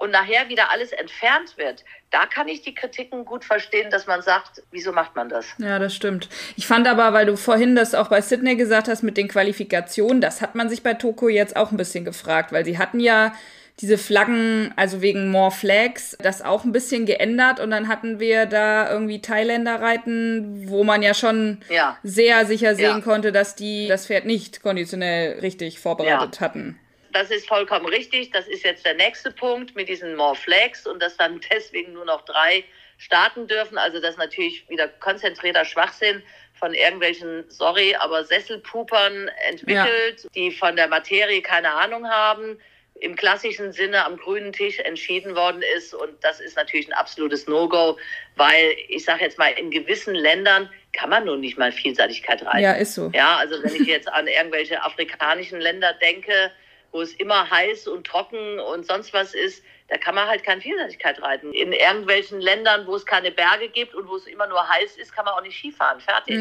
und 0.00 0.10
nachher 0.10 0.48
wieder 0.48 0.70
alles 0.70 0.92
entfernt 0.92 1.56
wird, 1.58 1.84
da 2.10 2.24
kann 2.26 2.48
ich 2.48 2.62
die 2.62 2.74
Kritiken 2.74 3.24
gut 3.26 3.44
verstehen, 3.44 3.90
dass 3.90 4.06
man 4.06 4.22
sagt, 4.22 4.62
wieso 4.70 4.92
macht 4.92 5.14
man 5.14 5.28
das? 5.28 5.46
Ja, 5.58 5.78
das 5.78 5.94
stimmt. 5.94 6.28
Ich 6.56 6.66
fand 6.66 6.88
aber, 6.88 7.12
weil 7.12 7.26
du 7.26 7.36
vorhin 7.36 7.76
das 7.76 7.94
auch 7.94 8.08
bei 8.08 8.22
Sydney 8.22 8.56
gesagt 8.56 8.88
hast 8.88 9.02
mit 9.02 9.18
den 9.18 9.28
Qualifikationen, 9.28 10.22
das 10.22 10.40
hat 10.40 10.54
man 10.54 10.70
sich 10.70 10.82
bei 10.82 10.94
Toko 10.94 11.28
jetzt 11.28 11.54
auch 11.54 11.70
ein 11.70 11.76
bisschen 11.76 12.06
gefragt, 12.06 12.50
weil 12.50 12.64
sie 12.64 12.78
hatten 12.78 12.98
ja 12.98 13.34
diese 13.80 13.98
Flaggen, 13.98 14.72
also 14.76 15.02
wegen 15.02 15.30
More 15.30 15.50
Flags, 15.50 16.16
das 16.20 16.42
auch 16.42 16.64
ein 16.64 16.72
bisschen 16.72 17.04
geändert 17.04 17.60
und 17.60 17.70
dann 17.70 17.88
hatten 17.88 18.20
wir 18.20 18.46
da 18.46 18.90
irgendwie 18.90 19.20
Thailänder 19.20 19.80
reiten, 19.80 20.68
wo 20.68 20.82
man 20.82 21.02
ja 21.02 21.12
schon 21.12 21.58
ja. 21.68 21.98
sehr 22.02 22.46
sicher 22.46 22.74
sehen 22.74 22.98
ja. 22.98 23.00
konnte, 23.00 23.32
dass 23.32 23.54
die 23.54 23.86
das 23.86 24.06
Pferd 24.06 24.24
nicht 24.24 24.62
konditionell 24.62 25.40
richtig 25.40 25.78
vorbereitet 25.78 26.36
ja. 26.36 26.40
hatten 26.40 26.78
das 27.12 27.30
ist 27.30 27.48
vollkommen 27.48 27.86
richtig. 27.86 28.30
Das 28.30 28.46
ist 28.48 28.64
jetzt 28.64 28.84
der 28.84 28.94
nächste 28.94 29.30
Punkt 29.30 29.74
mit 29.74 29.88
diesen 29.88 30.16
More 30.16 30.34
Flags 30.34 30.86
und 30.86 31.02
dass 31.02 31.16
dann 31.16 31.40
deswegen 31.52 31.92
nur 31.92 32.04
noch 32.04 32.22
drei 32.24 32.64
starten 32.98 33.46
dürfen. 33.46 33.78
Also 33.78 34.00
das 34.00 34.12
ist 34.12 34.18
natürlich 34.18 34.68
wieder 34.68 34.88
konzentrierter 34.88 35.64
Schwachsinn 35.64 36.22
von 36.54 36.74
irgendwelchen, 36.74 37.44
sorry, 37.48 37.94
aber 37.94 38.24
Sesselpupern 38.24 39.28
entwickelt, 39.48 40.24
ja. 40.24 40.30
die 40.34 40.50
von 40.50 40.76
der 40.76 40.88
Materie 40.88 41.40
keine 41.40 41.72
Ahnung 41.72 42.06
haben, 42.08 42.58
im 43.00 43.16
klassischen 43.16 43.72
Sinne 43.72 44.04
am 44.04 44.18
grünen 44.18 44.52
Tisch 44.52 44.78
entschieden 44.78 45.34
worden 45.34 45.62
ist. 45.76 45.94
Und 45.94 46.12
das 46.22 46.38
ist 46.40 46.56
natürlich 46.56 46.86
ein 46.88 46.92
absolutes 46.92 47.46
No-Go, 47.46 47.98
weil 48.36 48.76
ich 48.88 49.04
sage 49.04 49.24
jetzt 49.24 49.38
mal, 49.38 49.50
in 49.52 49.70
gewissen 49.70 50.14
Ländern 50.14 50.68
kann 50.92 51.08
man 51.08 51.24
nun 51.24 51.40
nicht 51.40 51.56
mal 51.56 51.72
Vielseitigkeit 51.72 52.44
reiten. 52.44 52.58
Ja, 52.58 52.72
ist 52.72 52.94
so. 52.94 53.10
Ja, 53.14 53.38
also 53.38 53.62
wenn 53.62 53.74
ich 53.74 53.88
jetzt 53.88 54.08
an 54.08 54.26
irgendwelche 54.26 54.82
afrikanischen 54.82 55.60
Länder 55.60 55.94
denke, 55.94 56.52
wo 56.92 57.00
es 57.00 57.14
immer 57.14 57.50
heiß 57.50 57.88
und 57.88 58.06
trocken 58.06 58.58
und 58.58 58.86
sonst 58.86 59.12
was 59.12 59.34
ist, 59.34 59.62
da 59.88 59.98
kann 59.98 60.14
man 60.14 60.28
halt 60.28 60.44
keine 60.44 60.60
Vielseitigkeit 60.60 61.20
reiten. 61.20 61.52
In 61.52 61.72
irgendwelchen 61.72 62.40
Ländern, 62.40 62.86
wo 62.86 62.94
es 62.94 63.04
keine 63.04 63.32
Berge 63.32 63.68
gibt 63.68 63.94
und 63.94 64.08
wo 64.08 64.16
es 64.16 64.26
immer 64.26 64.46
nur 64.46 64.68
heiß 64.68 64.96
ist, 64.96 65.12
kann 65.12 65.24
man 65.24 65.34
auch 65.34 65.42
nicht 65.42 65.58
Skifahren. 65.58 66.00
Fertig. 66.00 66.40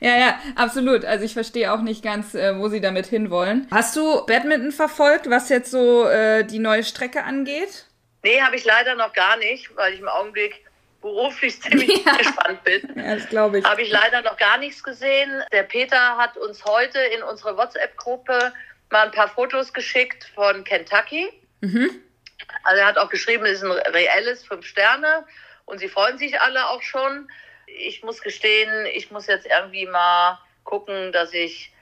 ja, 0.00 0.16
ja, 0.18 0.40
absolut. 0.56 1.04
Also 1.04 1.24
ich 1.24 1.32
verstehe 1.32 1.72
auch 1.72 1.82
nicht 1.82 2.02
ganz, 2.02 2.34
äh, 2.34 2.58
wo 2.58 2.68
sie 2.68 2.80
damit 2.80 3.06
hinwollen. 3.06 3.68
Hast 3.70 3.94
du 3.94 4.26
Badminton 4.26 4.72
verfolgt, 4.72 5.30
was 5.30 5.48
jetzt 5.48 5.70
so 5.70 6.08
äh, 6.08 6.44
die 6.44 6.58
neue 6.58 6.82
Strecke 6.82 7.22
angeht? 7.22 7.86
Nee, 8.24 8.40
habe 8.40 8.56
ich 8.56 8.64
leider 8.64 8.96
noch 8.96 9.12
gar 9.12 9.36
nicht, 9.36 9.76
weil 9.76 9.94
ich 9.94 10.00
im 10.00 10.08
Augenblick 10.08 10.66
beruflich 11.00 11.62
ziemlich 11.62 12.04
ja. 12.04 12.16
gespannt 12.16 12.64
bin. 12.64 12.82
Ja, 12.96 13.14
das 13.14 13.28
glaube 13.28 13.58
ich. 13.58 13.64
Habe 13.64 13.82
ich 13.82 13.90
leider 13.90 14.22
noch 14.22 14.36
gar 14.36 14.58
nichts 14.58 14.82
gesehen. 14.82 15.30
Der 15.52 15.62
Peter 15.62 16.16
hat 16.16 16.36
uns 16.36 16.64
heute 16.64 16.98
in 16.98 17.22
unsere 17.22 17.56
WhatsApp-Gruppe 17.56 18.52
mal 18.90 19.06
ein 19.06 19.12
paar 19.12 19.28
Fotos 19.28 19.72
geschickt 19.72 20.30
von 20.34 20.64
Kentucky. 20.64 21.28
Mhm. 21.60 22.02
Also 22.64 22.80
er 22.80 22.86
hat 22.86 22.98
auch 22.98 23.08
geschrieben, 23.08 23.44
es 23.46 23.62
ist 23.62 23.64
ein 23.64 23.72
reelles 23.72 24.44
Fünf 24.44 24.66
Sterne 24.66 25.24
und 25.64 25.78
sie 25.78 25.88
freuen 25.88 26.18
sich 26.18 26.40
alle 26.40 26.68
auch 26.68 26.82
schon. 26.82 27.28
Ich 27.66 28.02
muss 28.02 28.20
gestehen, 28.22 28.86
ich 28.92 29.10
muss 29.10 29.26
jetzt 29.26 29.46
irgendwie 29.46 29.86
mal 29.86 30.38
gucken, 30.64 31.12
dass 31.12 31.32
ich, 31.32 31.72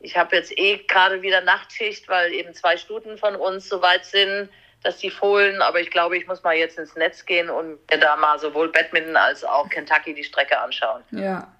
ich 0.00 0.16
habe 0.16 0.36
jetzt 0.36 0.56
eh 0.56 0.78
gerade 0.78 1.22
wieder 1.22 1.40
Nachtschicht, 1.40 2.08
weil 2.08 2.32
eben 2.32 2.54
zwei 2.54 2.76
Stuten 2.76 3.18
von 3.18 3.36
uns 3.36 3.68
soweit 3.68 4.04
sind, 4.04 4.48
dass 4.82 4.98
die 4.98 5.10
Fohlen, 5.10 5.62
aber 5.62 5.80
ich 5.80 5.90
glaube, 5.90 6.16
ich 6.16 6.26
muss 6.26 6.42
mal 6.42 6.56
jetzt 6.56 6.78
ins 6.78 6.96
Netz 6.96 7.24
gehen 7.24 7.50
und 7.50 7.78
mir 7.90 7.98
da 7.98 8.16
mal 8.16 8.38
sowohl 8.38 8.70
Badminton 8.70 9.16
als 9.16 9.44
auch 9.44 9.68
Kentucky 9.68 10.12
die 10.12 10.24
Strecke 10.24 10.58
anschauen. 10.58 11.02
Ja, 11.12 11.52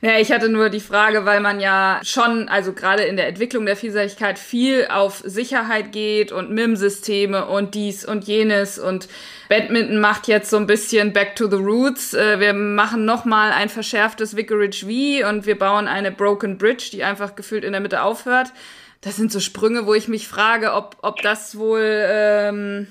ja, 0.00 0.18
ich 0.18 0.32
hatte 0.32 0.48
nur 0.48 0.68
die 0.68 0.80
Frage, 0.80 1.24
weil 1.24 1.40
man 1.40 1.60
ja 1.60 2.00
schon, 2.02 2.48
also 2.48 2.72
gerade 2.72 3.04
in 3.04 3.16
der 3.16 3.28
Entwicklung 3.28 3.66
der 3.66 3.76
Vielseitigkeit 3.76 4.36
viel 4.36 4.88
auf 4.90 5.22
Sicherheit 5.24 5.92
geht 5.92 6.32
und 6.32 6.50
MIM-Systeme 6.50 7.46
und 7.46 7.74
dies 7.74 8.04
und 8.04 8.24
jenes 8.24 8.80
und 8.80 9.08
Badminton 9.48 10.00
macht 10.00 10.26
jetzt 10.26 10.50
so 10.50 10.56
ein 10.56 10.66
bisschen 10.66 11.12
Back 11.12 11.36
to 11.36 11.48
the 11.48 11.56
Roots. 11.56 12.14
Äh, 12.14 12.40
wir 12.40 12.52
machen 12.52 13.04
nochmal 13.04 13.52
ein 13.52 13.68
verschärftes 13.68 14.36
Vicarage 14.36 14.86
V 14.86 15.28
und 15.28 15.46
wir 15.46 15.56
bauen 15.56 15.86
eine 15.86 16.10
Broken 16.10 16.58
Bridge, 16.58 16.88
die 16.92 17.04
einfach 17.04 17.36
gefühlt 17.36 17.62
in 17.62 17.72
der 17.72 17.80
Mitte 17.80 18.02
aufhört. 18.02 18.48
Das 19.02 19.16
sind 19.16 19.30
so 19.30 19.38
Sprünge, 19.38 19.86
wo 19.86 19.94
ich 19.94 20.08
mich 20.08 20.26
frage, 20.26 20.72
ob, 20.72 20.96
ob 21.02 21.22
das 21.22 21.58
wohl 21.58 22.06
ähm, 22.08 22.88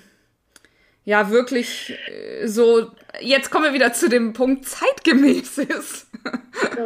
ja 1.03 1.29
wirklich 1.29 1.97
äh, 2.07 2.47
so. 2.47 2.91
Jetzt 3.19 3.51
kommen 3.51 3.65
wir 3.65 3.73
wieder 3.73 3.93
zu 3.93 4.09
dem 4.09 4.33
Punkt 4.33 4.67
zeitgemäß 4.67 5.57
ist. 5.59 6.07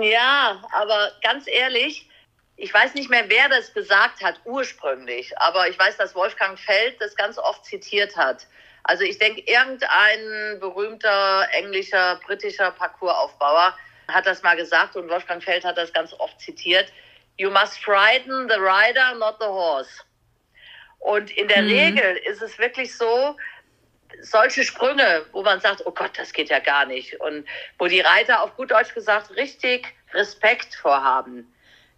Ja, 0.02 0.62
aber 0.72 1.12
ganz 1.22 1.46
ehrlich, 1.48 2.10
ich 2.58 2.74
weiß 2.74 2.94
nicht 2.94 3.10
mehr, 3.10 3.26
wer 3.28 3.50
das 3.50 3.74
gesagt 3.74 4.24
hat 4.24 4.40
ursprünglich, 4.46 5.38
aber 5.40 5.68
ich 5.68 5.78
weiß, 5.78 5.98
dass 5.98 6.16
Wolfgang 6.16 6.58
Feld 6.58 6.96
das 7.00 7.16
ganz 7.16 7.38
oft 7.38 7.66
zitiert 7.66 8.16
hat. 8.16 8.48
Also 8.84 9.04
ich 9.04 9.18
denke, 9.18 9.42
irgendein 9.42 10.60
berühmter 10.60 11.48
englischer, 11.52 12.20
britischer 12.26 12.72
Parcoursaufbauer 12.72 13.76
hat 14.08 14.26
das 14.26 14.44
mal 14.44 14.56
gesagt 14.56 14.96
und 14.96 15.10
Wolfgang 15.10 15.44
Feld 15.44 15.66
hat 15.66 15.78
das 15.78 15.92
ganz 15.92 16.14
oft 16.14 16.40
zitiert. 16.40 16.92
You 17.38 17.50
must 17.50 17.80
frighten 17.80 18.48
the 18.48 18.56
rider, 18.56 19.16
not 19.16 19.36
the 19.40 19.48
horse. 19.48 19.90
Und 21.00 21.32
in 21.32 21.48
der 21.48 21.64
mhm. 21.64 21.70
Regel 21.70 22.18
ist 22.26 22.42
es 22.42 22.58
wirklich 22.58 22.96
so, 22.96 23.36
solche 24.22 24.64
Sprünge, 24.64 25.26
wo 25.32 25.44
man 25.44 25.60
sagt, 25.60 25.86
oh 25.86 25.92
Gott, 25.92 26.12
das 26.18 26.34
geht 26.34 26.50
ja 26.50 26.60
gar 26.60 26.86
nicht. 26.86 27.20
Und 27.22 27.46
wo 27.78 27.88
die 27.88 28.02
Reiter 28.02 28.42
auf 28.44 28.56
gut 28.56 28.72
Deutsch 28.72 28.94
gesagt 28.94 29.36
richtig 29.36 29.94
Respekt 30.14 30.76
vorhaben. 30.76 31.54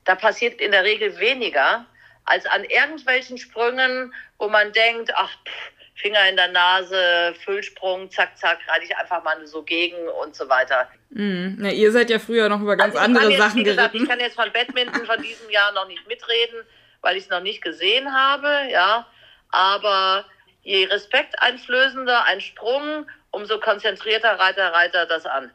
Da 0.06 0.16
passiert 0.16 0.62
in 0.62 0.72
der 0.72 0.84
Regel 0.84 1.20
weniger 1.20 1.86
als 2.26 2.46
an 2.46 2.64
irgendwelchen 2.66 3.38
Sprüngen, 3.38 4.14
wo 4.38 4.50
man 4.50 4.72
denkt, 4.74 5.12
ach, 5.16 5.32
pff, 5.46 5.72
Finger 5.98 6.30
in 6.30 6.36
der 6.36 6.50
Nase, 6.50 7.34
Füllsprung, 7.44 8.12
zack, 8.12 8.38
zack, 8.38 8.60
reite 8.68 8.86
ich 8.86 8.96
einfach 8.96 9.24
mal 9.24 9.46
so 9.48 9.64
gegen 9.64 10.08
und 10.22 10.36
so 10.36 10.48
weiter. 10.48 10.88
Mm, 11.10 11.64
ja, 11.66 11.72
ihr 11.72 11.92
seid 11.92 12.10
ja 12.12 12.20
früher 12.20 12.50
noch 12.50 12.62
über 12.62 12.76
ganz 12.76 12.96
also 12.96 13.06
andere 13.06 13.32
jetzt, 13.32 13.40
Sachen 13.40 13.64
gesagt, 13.64 13.94
geritten. 13.94 14.04
Ich 14.04 14.10
kann 14.10 14.20
jetzt 14.20 14.36
von 14.36 14.52
Badminton 14.52 15.06
von 15.06 15.22
diesem 15.22 15.50
Jahr 15.50 15.72
noch 15.72 15.88
nicht 15.88 16.08
mitreden, 16.08 16.62
weil 17.02 17.18
ich 17.18 17.24
es 17.24 17.30
noch 17.30 17.42
nicht 17.42 17.64
gesehen 17.64 18.14
habe, 18.14 18.70
ja. 18.72 19.08
Aber 19.50 20.26
je 20.68 20.86
respekteinflößender 20.86 22.26
ein 22.26 22.42
Sprung, 22.42 23.10
umso 23.32 23.60
konzentrierter 23.60 24.38
Reiter 24.38 24.74
Reiter 24.74 25.06
das 25.06 25.26
an. 25.26 25.50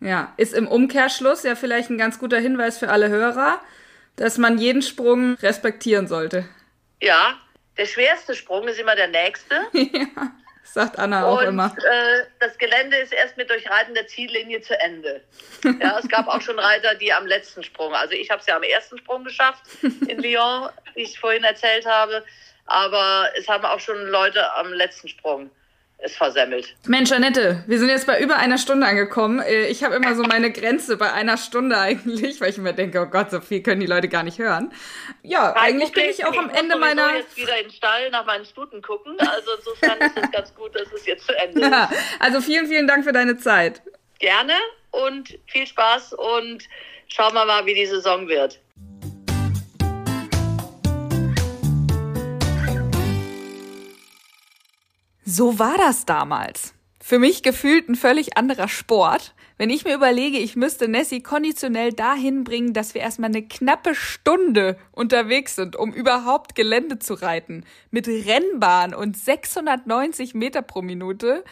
Ja, 0.00 0.34
ist 0.36 0.52
im 0.52 0.68
Umkehrschluss 0.68 1.44
ja 1.44 1.54
vielleicht 1.54 1.88
ein 1.88 1.96
ganz 1.96 2.18
guter 2.18 2.38
Hinweis 2.38 2.76
für 2.76 2.90
alle 2.90 3.08
Hörer, 3.08 3.60
dass 4.16 4.36
man 4.36 4.58
jeden 4.58 4.82
Sprung 4.82 5.34
respektieren 5.36 6.06
sollte. 6.08 6.46
Ja, 7.00 7.38
der 7.78 7.86
schwerste 7.86 8.34
Sprung 8.34 8.68
ist 8.68 8.78
immer 8.78 8.94
der 8.94 9.08
nächste. 9.08 9.54
ja, 9.72 10.06
sagt 10.62 10.98
Anna 10.98 11.24
auch 11.24 11.40
Und, 11.40 11.48
immer. 11.48 11.74
Äh, 11.78 12.24
das 12.38 12.58
Gelände 12.58 12.98
ist 12.98 13.14
erst 13.14 13.38
mit 13.38 13.48
Durchreiten 13.48 13.94
der 13.94 14.06
Ziellinie 14.08 14.60
zu 14.60 14.78
Ende. 14.78 15.22
Ja, 15.80 15.98
es 15.98 16.08
gab 16.08 16.28
auch 16.28 16.42
schon 16.42 16.58
Reiter, 16.58 16.94
die 16.96 17.10
am 17.14 17.26
letzten 17.26 17.62
Sprung, 17.62 17.94
also 17.94 18.12
ich 18.12 18.30
habe 18.30 18.42
es 18.42 18.46
ja 18.46 18.56
am 18.56 18.62
ersten 18.62 18.98
Sprung 18.98 19.24
geschafft 19.24 19.62
in 19.82 20.18
Lyon, 20.22 20.68
wie 20.94 21.02
ich 21.02 21.18
vorhin 21.18 21.44
erzählt 21.44 21.86
habe 21.86 22.22
aber 22.66 23.28
es 23.38 23.48
haben 23.48 23.64
auch 23.64 23.80
schon 23.80 24.06
Leute 24.06 24.54
am 24.54 24.72
letzten 24.72 25.08
Sprung 25.08 25.50
es 26.04 26.16
versemmelt. 26.16 26.74
Mensch, 26.86 27.12
Annette, 27.12 27.64
wir 27.66 27.78
sind 27.78 27.88
jetzt 27.88 28.06
bei 28.06 28.20
über 28.20 28.36
einer 28.36 28.58
Stunde 28.58 28.86
angekommen. 28.86 29.40
Äh, 29.40 29.66
ich 29.66 29.82
habe 29.82 29.94
immer 29.94 30.14
so 30.14 30.22
meine 30.22 30.52
Grenze 30.52 30.96
bei 30.96 31.12
einer 31.12 31.38
Stunde 31.38 31.78
eigentlich, 31.78 32.40
weil 32.40 32.50
ich 32.50 32.58
mir 32.58 32.74
denke, 32.74 33.00
oh 33.00 33.06
Gott, 33.06 33.30
so 33.30 33.40
viel 33.40 33.62
können 33.62 33.80
die 33.80 33.86
Leute 33.86 34.08
gar 34.08 34.22
nicht 34.22 34.38
hören. 34.38 34.72
Ja, 35.22 35.52
Kein 35.52 35.74
eigentlich 35.74 35.92
bin 35.92 36.04
ich 36.10 36.24
auch 36.26 36.36
am 36.36 36.50
Ende 36.50 36.76
meiner. 36.76 37.10
Ich 37.10 37.22
jetzt 37.22 37.36
wieder 37.36 37.58
in 37.58 37.68
den 37.68 37.72
Stall 37.72 38.10
nach 38.10 38.26
meinen 38.26 38.44
Stuten 38.44 38.82
gucken. 38.82 39.16
Also 39.18 39.52
insofern 39.56 39.98
ist 39.98 40.16
es 40.16 40.30
ganz 40.30 40.54
gut, 40.54 40.74
dass 40.74 40.92
es 40.92 41.06
jetzt 41.06 41.26
zu 41.26 41.36
Ende 41.36 41.60
ist. 41.62 41.70
Ja, 41.70 41.90
also 42.20 42.40
vielen, 42.40 42.66
vielen 42.66 42.86
Dank 42.86 43.04
für 43.04 43.12
deine 43.12 43.38
Zeit. 43.38 43.80
Gerne 44.18 44.54
und 44.90 45.38
viel 45.46 45.66
Spaß 45.66 46.12
und 46.14 46.64
schauen 47.08 47.34
wir 47.34 47.44
mal, 47.44 47.64
wie 47.66 47.74
die 47.74 47.86
Saison 47.86 48.28
wird. 48.28 48.60
So 55.24 55.58
war 55.58 55.78
das 55.78 56.04
damals. 56.04 56.74
Für 57.00 57.18
mich 57.18 57.42
gefühlt 57.42 57.88
ein 57.88 57.94
völlig 57.94 58.36
anderer 58.36 58.68
Sport. 58.68 59.34
Wenn 59.56 59.70
ich 59.70 59.84
mir 59.84 59.94
überlege, 59.94 60.38
ich 60.38 60.54
müsste 60.54 60.86
Nessie 60.86 61.22
konditionell 61.22 61.92
dahin 61.92 62.44
bringen, 62.44 62.74
dass 62.74 62.92
wir 62.92 63.00
erstmal 63.00 63.30
eine 63.30 63.42
knappe 63.42 63.94
Stunde 63.94 64.76
unterwegs 64.92 65.56
sind, 65.56 65.76
um 65.76 65.92
überhaupt 65.92 66.54
Gelände 66.54 66.98
zu 66.98 67.14
reiten, 67.14 67.64
mit 67.90 68.06
Rennbahn 68.06 68.94
und 68.94 69.16
690 69.16 70.34
Meter 70.34 70.60
pro 70.60 70.82
Minute, 70.82 71.44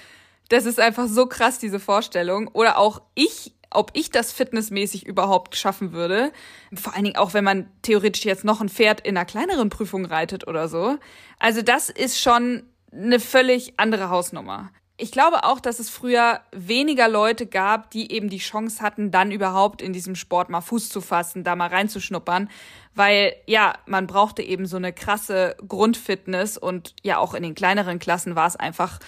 das 0.51 0.67
ist 0.67 0.79
einfach 0.79 1.09
so 1.09 1.27
krass, 1.27 1.59
diese 1.59 1.81
Vorstellung. 1.81 2.49
Oder 2.49 2.77
auch 2.77 3.01
ich, 3.15 3.55
ob 3.71 3.91
ich 3.95 4.11
das 4.11 4.33
fitnessmäßig 4.33 5.07
überhaupt 5.07 5.57
schaffen 5.57 5.93
würde. 5.93 6.31
Vor 6.75 6.95
allen 6.95 7.05
Dingen 7.05 7.17
auch, 7.17 7.33
wenn 7.33 7.45
man 7.45 7.71
theoretisch 7.81 8.27
jetzt 8.27 8.45
noch 8.45 8.61
ein 8.61 8.69
Pferd 8.69 9.01
in 9.01 9.17
einer 9.17 9.25
kleineren 9.25 9.71
Prüfung 9.71 10.05
reitet 10.05 10.47
oder 10.47 10.69
so. 10.69 10.99
Also 11.39 11.63
das 11.63 11.89
ist 11.89 12.21
schon 12.21 12.65
eine 12.93 13.21
völlig 13.21 13.75
andere 13.79 14.11
Hausnummer. 14.11 14.71
Ich 14.99 15.11
glaube 15.11 15.45
auch, 15.45 15.59
dass 15.59 15.79
es 15.79 15.91
früher 15.91 16.41
weniger 16.53 17.09
Leute 17.09 17.47
gab, 17.47 17.91
die 17.91 18.13
eben 18.13 18.29
die 18.29 18.39
Chance 18.39 18.83
hatten, 18.83 19.11
dann 19.11 19.33
überhaupt 19.33 19.83
in 19.83 19.93
diesem 19.93 20.15
Sport 20.15 20.49
mal 20.49 20.61
Fuß 20.61 20.91
zu 20.91 21.01
fassen, 21.01 21.43
da 21.43 21.57
mal 21.57 21.71
reinzuschnuppern, 21.71 22.49
weil 22.95 23.35
ja, 23.47 23.75
man 23.87 24.07
brauchte 24.07 24.43
eben 24.43 24.67
so 24.67 24.77
eine 24.77 24.93
krasse 24.93 25.57
Grundfitness 25.67 26.59
und 26.59 26.95
ja, 27.03 27.19
auch 27.19 27.35
in 27.35 27.43
den 27.43 27.55
kleineren 27.55 27.99
Klassen 27.99 28.37
war 28.37 28.47
es 28.47 28.57
einfach 28.57 29.01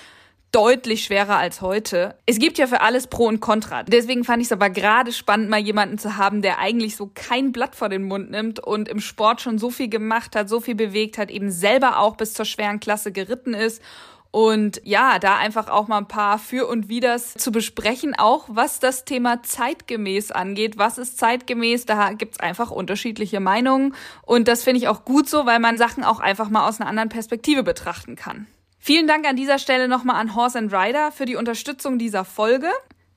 deutlich 0.55 1.05
schwerer 1.05 1.36
als 1.36 1.61
heute. 1.61 2.14
Es 2.26 2.38
gibt 2.38 2.59
ja 2.59 2.66
für 2.66 2.80
alles 2.80 3.09
Pro 3.09 3.26
und 3.26 3.40
Contra. 3.40 3.82
Deswegen 3.82 4.22
fand 4.22 4.40
ich 4.40 4.48
es 4.48 4.52
aber 4.52 4.70
gerade 4.70 5.12
spannend, 5.12 5.50
mal 5.50 5.59
jemanden 5.59 5.98
zu 5.98 6.16
haben, 6.16 6.42
der 6.42 6.61
eigentlich 6.61 6.94
so 6.96 7.11
kein 7.12 7.50
Blatt 7.50 7.74
vor 7.74 7.88
den 7.88 8.05
Mund 8.05 8.30
nimmt 8.30 8.61
und 8.61 8.88
im 8.88 9.00
Sport 9.00 9.40
schon 9.40 9.59
so 9.59 9.70
viel 9.70 9.88
gemacht 9.88 10.36
hat, 10.36 10.48
so 10.48 10.61
viel 10.61 10.76
bewegt 10.76 11.18
hat, 11.18 11.30
eben 11.30 11.50
selber 11.50 11.98
auch 11.98 12.16
bis 12.16 12.34
zur 12.34 12.44
schweren 12.44 12.78
Klasse 12.78 13.11
geritten 13.11 13.52
ist 13.52 13.82
und 14.34 14.80
ja, 14.82 15.20
da 15.20 15.36
einfach 15.36 15.68
auch 15.68 15.86
mal 15.86 15.98
ein 15.98 16.09
paar 16.09 16.40
Für 16.40 16.66
und 16.66 16.88
Widers 16.88 17.34
zu 17.34 17.52
besprechen, 17.52 18.16
auch 18.18 18.46
was 18.48 18.80
das 18.80 19.05
Thema 19.05 19.44
zeitgemäß 19.44 20.32
angeht. 20.32 20.76
Was 20.76 20.98
ist 20.98 21.18
zeitgemäß? 21.18 21.86
Da 21.86 22.14
gibt's 22.14 22.40
einfach 22.40 22.72
unterschiedliche 22.72 23.38
Meinungen. 23.38 23.94
Und 24.22 24.48
das 24.48 24.64
finde 24.64 24.78
ich 24.78 24.88
auch 24.88 25.05
gut 25.05 25.28
so, 25.28 25.46
weil 25.46 25.61
man 25.61 25.78
Sachen 25.78 26.02
auch 26.02 26.18
einfach 26.18 26.48
mal 26.48 26.68
aus 26.68 26.80
einer 26.80 26.90
anderen 26.90 27.11
Perspektive 27.11 27.62
betrachten 27.62 28.16
kann. 28.16 28.48
Vielen 28.87 29.07
Dank 29.07 29.26
an 29.26 29.35
dieser 29.35 29.59
Stelle 29.59 29.89
nochmal 29.89 30.20
an 30.20 30.37
Horse 30.37 30.59
and 30.59 30.70
Rider 30.70 31.11
für 31.11 31.24
die 31.24 31.37
Unterstützung 31.37 31.99
dieser 31.99 32.22
Folge. 32.22 32.68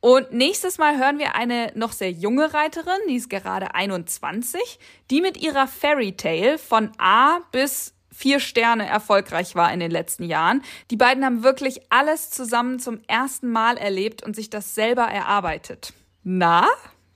Und 0.00 0.32
nächstes 0.32 0.76
Mal 0.76 0.98
hören 0.98 1.18
wir 1.18 1.34
eine 1.34 1.72
noch 1.76 1.92
sehr 1.92 2.10
junge 2.10 2.52
Reiterin, 2.52 3.00
die 3.08 3.16
ist 3.16 3.30
gerade 3.30 3.74
21, 3.74 4.78
die 5.10 5.22
mit 5.22 5.38
ihrer 5.38 5.66
Fairy 5.66 6.12
Tale 6.12 6.58
von 6.58 6.92
A 6.98 7.38
bis 7.52 7.95
vier 8.16 8.40
Sterne 8.40 8.86
erfolgreich 8.86 9.54
war 9.54 9.72
in 9.72 9.80
den 9.80 9.90
letzten 9.90 10.24
Jahren. 10.24 10.62
Die 10.90 10.96
beiden 10.96 11.24
haben 11.24 11.42
wirklich 11.42 11.80
alles 11.90 12.30
zusammen 12.30 12.78
zum 12.78 13.00
ersten 13.06 13.50
Mal 13.50 13.76
erlebt 13.76 14.22
und 14.22 14.34
sich 14.34 14.48
das 14.48 14.74
selber 14.74 15.02
erarbeitet. 15.02 15.92
Na, 16.24 16.66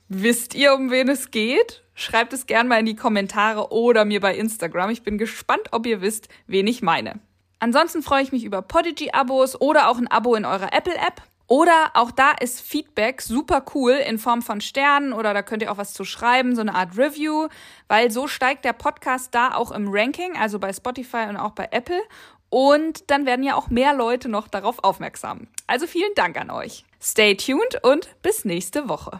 wisst 0.09 0.53
ihr, 0.53 0.75
um 0.75 0.91
wen 0.91 1.09
es 1.09 1.31
geht? 1.31 1.83
Schreibt 1.95 2.33
es 2.33 2.45
gern 2.45 2.67
mal 2.67 2.79
in 2.79 2.85
die 2.85 2.95
Kommentare 2.95 3.71
oder 3.71 4.05
mir 4.05 4.19
bei 4.19 4.35
Instagram. 4.35 4.91
Ich 4.91 5.01
bin 5.01 5.17
gespannt, 5.17 5.69
ob 5.71 5.87
ihr 5.87 6.01
wisst, 6.01 6.29
wen 6.45 6.67
ich 6.67 6.81
meine. 6.81 7.19
Ansonsten 7.59 8.03
freue 8.03 8.23
ich 8.23 8.31
mich 8.31 8.43
über 8.43 8.61
Podigy-Abos 8.61 9.59
oder 9.59 9.89
auch 9.89 9.97
ein 9.97 10.07
Abo 10.07 10.35
in 10.35 10.45
eurer 10.45 10.73
Apple-App. 10.73 11.21
Oder 11.51 11.91
auch 11.95 12.11
da 12.11 12.31
ist 12.39 12.61
Feedback 12.61 13.21
super 13.21 13.65
cool 13.75 13.91
in 13.91 14.19
Form 14.19 14.41
von 14.41 14.61
Sternen 14.61 15.11
oder 15.11 15.33
da 15.33 15.41
könnt 15.41 15.61
ihr 15.61 15.69
auch 15.69 15.77
was 15.77 15.91
zu 15.91 16.05
schreiben, 16.05 16.55
so 16.55 16.61
eine 16.61 16.73
Art 16.73 16.97
Review, 16.97 17.49
weil 17.89 18.09
so 18.09 18.29
steigt 18.29 18.63
der 18.63 18.71
Podcast 18.71 19.35
da 19.35 19.53
auch 19.53 19.71
im 19.71 19.89
Ranking, 19.89 20.37
also 20.37 20.59
bei 20.59 20.71
Spotify 20.71 21.25
und 21.27 21.35
auch 21.35 21.51
bei 21.51 21.67
Apple. 21.71 22.01
Und 22.49 23.11
dann 23.11 23.25
werden 23.25 23.43
ja 23.43 23.55
auch 23.55 23.69
mehr 23.69 23.93
Leute 23.93 24.29
noch 24.29 24.47
darauf 24.47 24.81
aufmerksam. 24.81 25.47
Also 25.67 25.87
vielen 25.87 26.15
Dank 26.15 26.39
an 26.39 26.51
euch. 26.51 26.85
Stay 27.01 27.35
tuned 27.35 27.83
und 27.83 28.07
bis 28.21 28.45
nächste 28.45 28.87
Woche. 28.87 29.19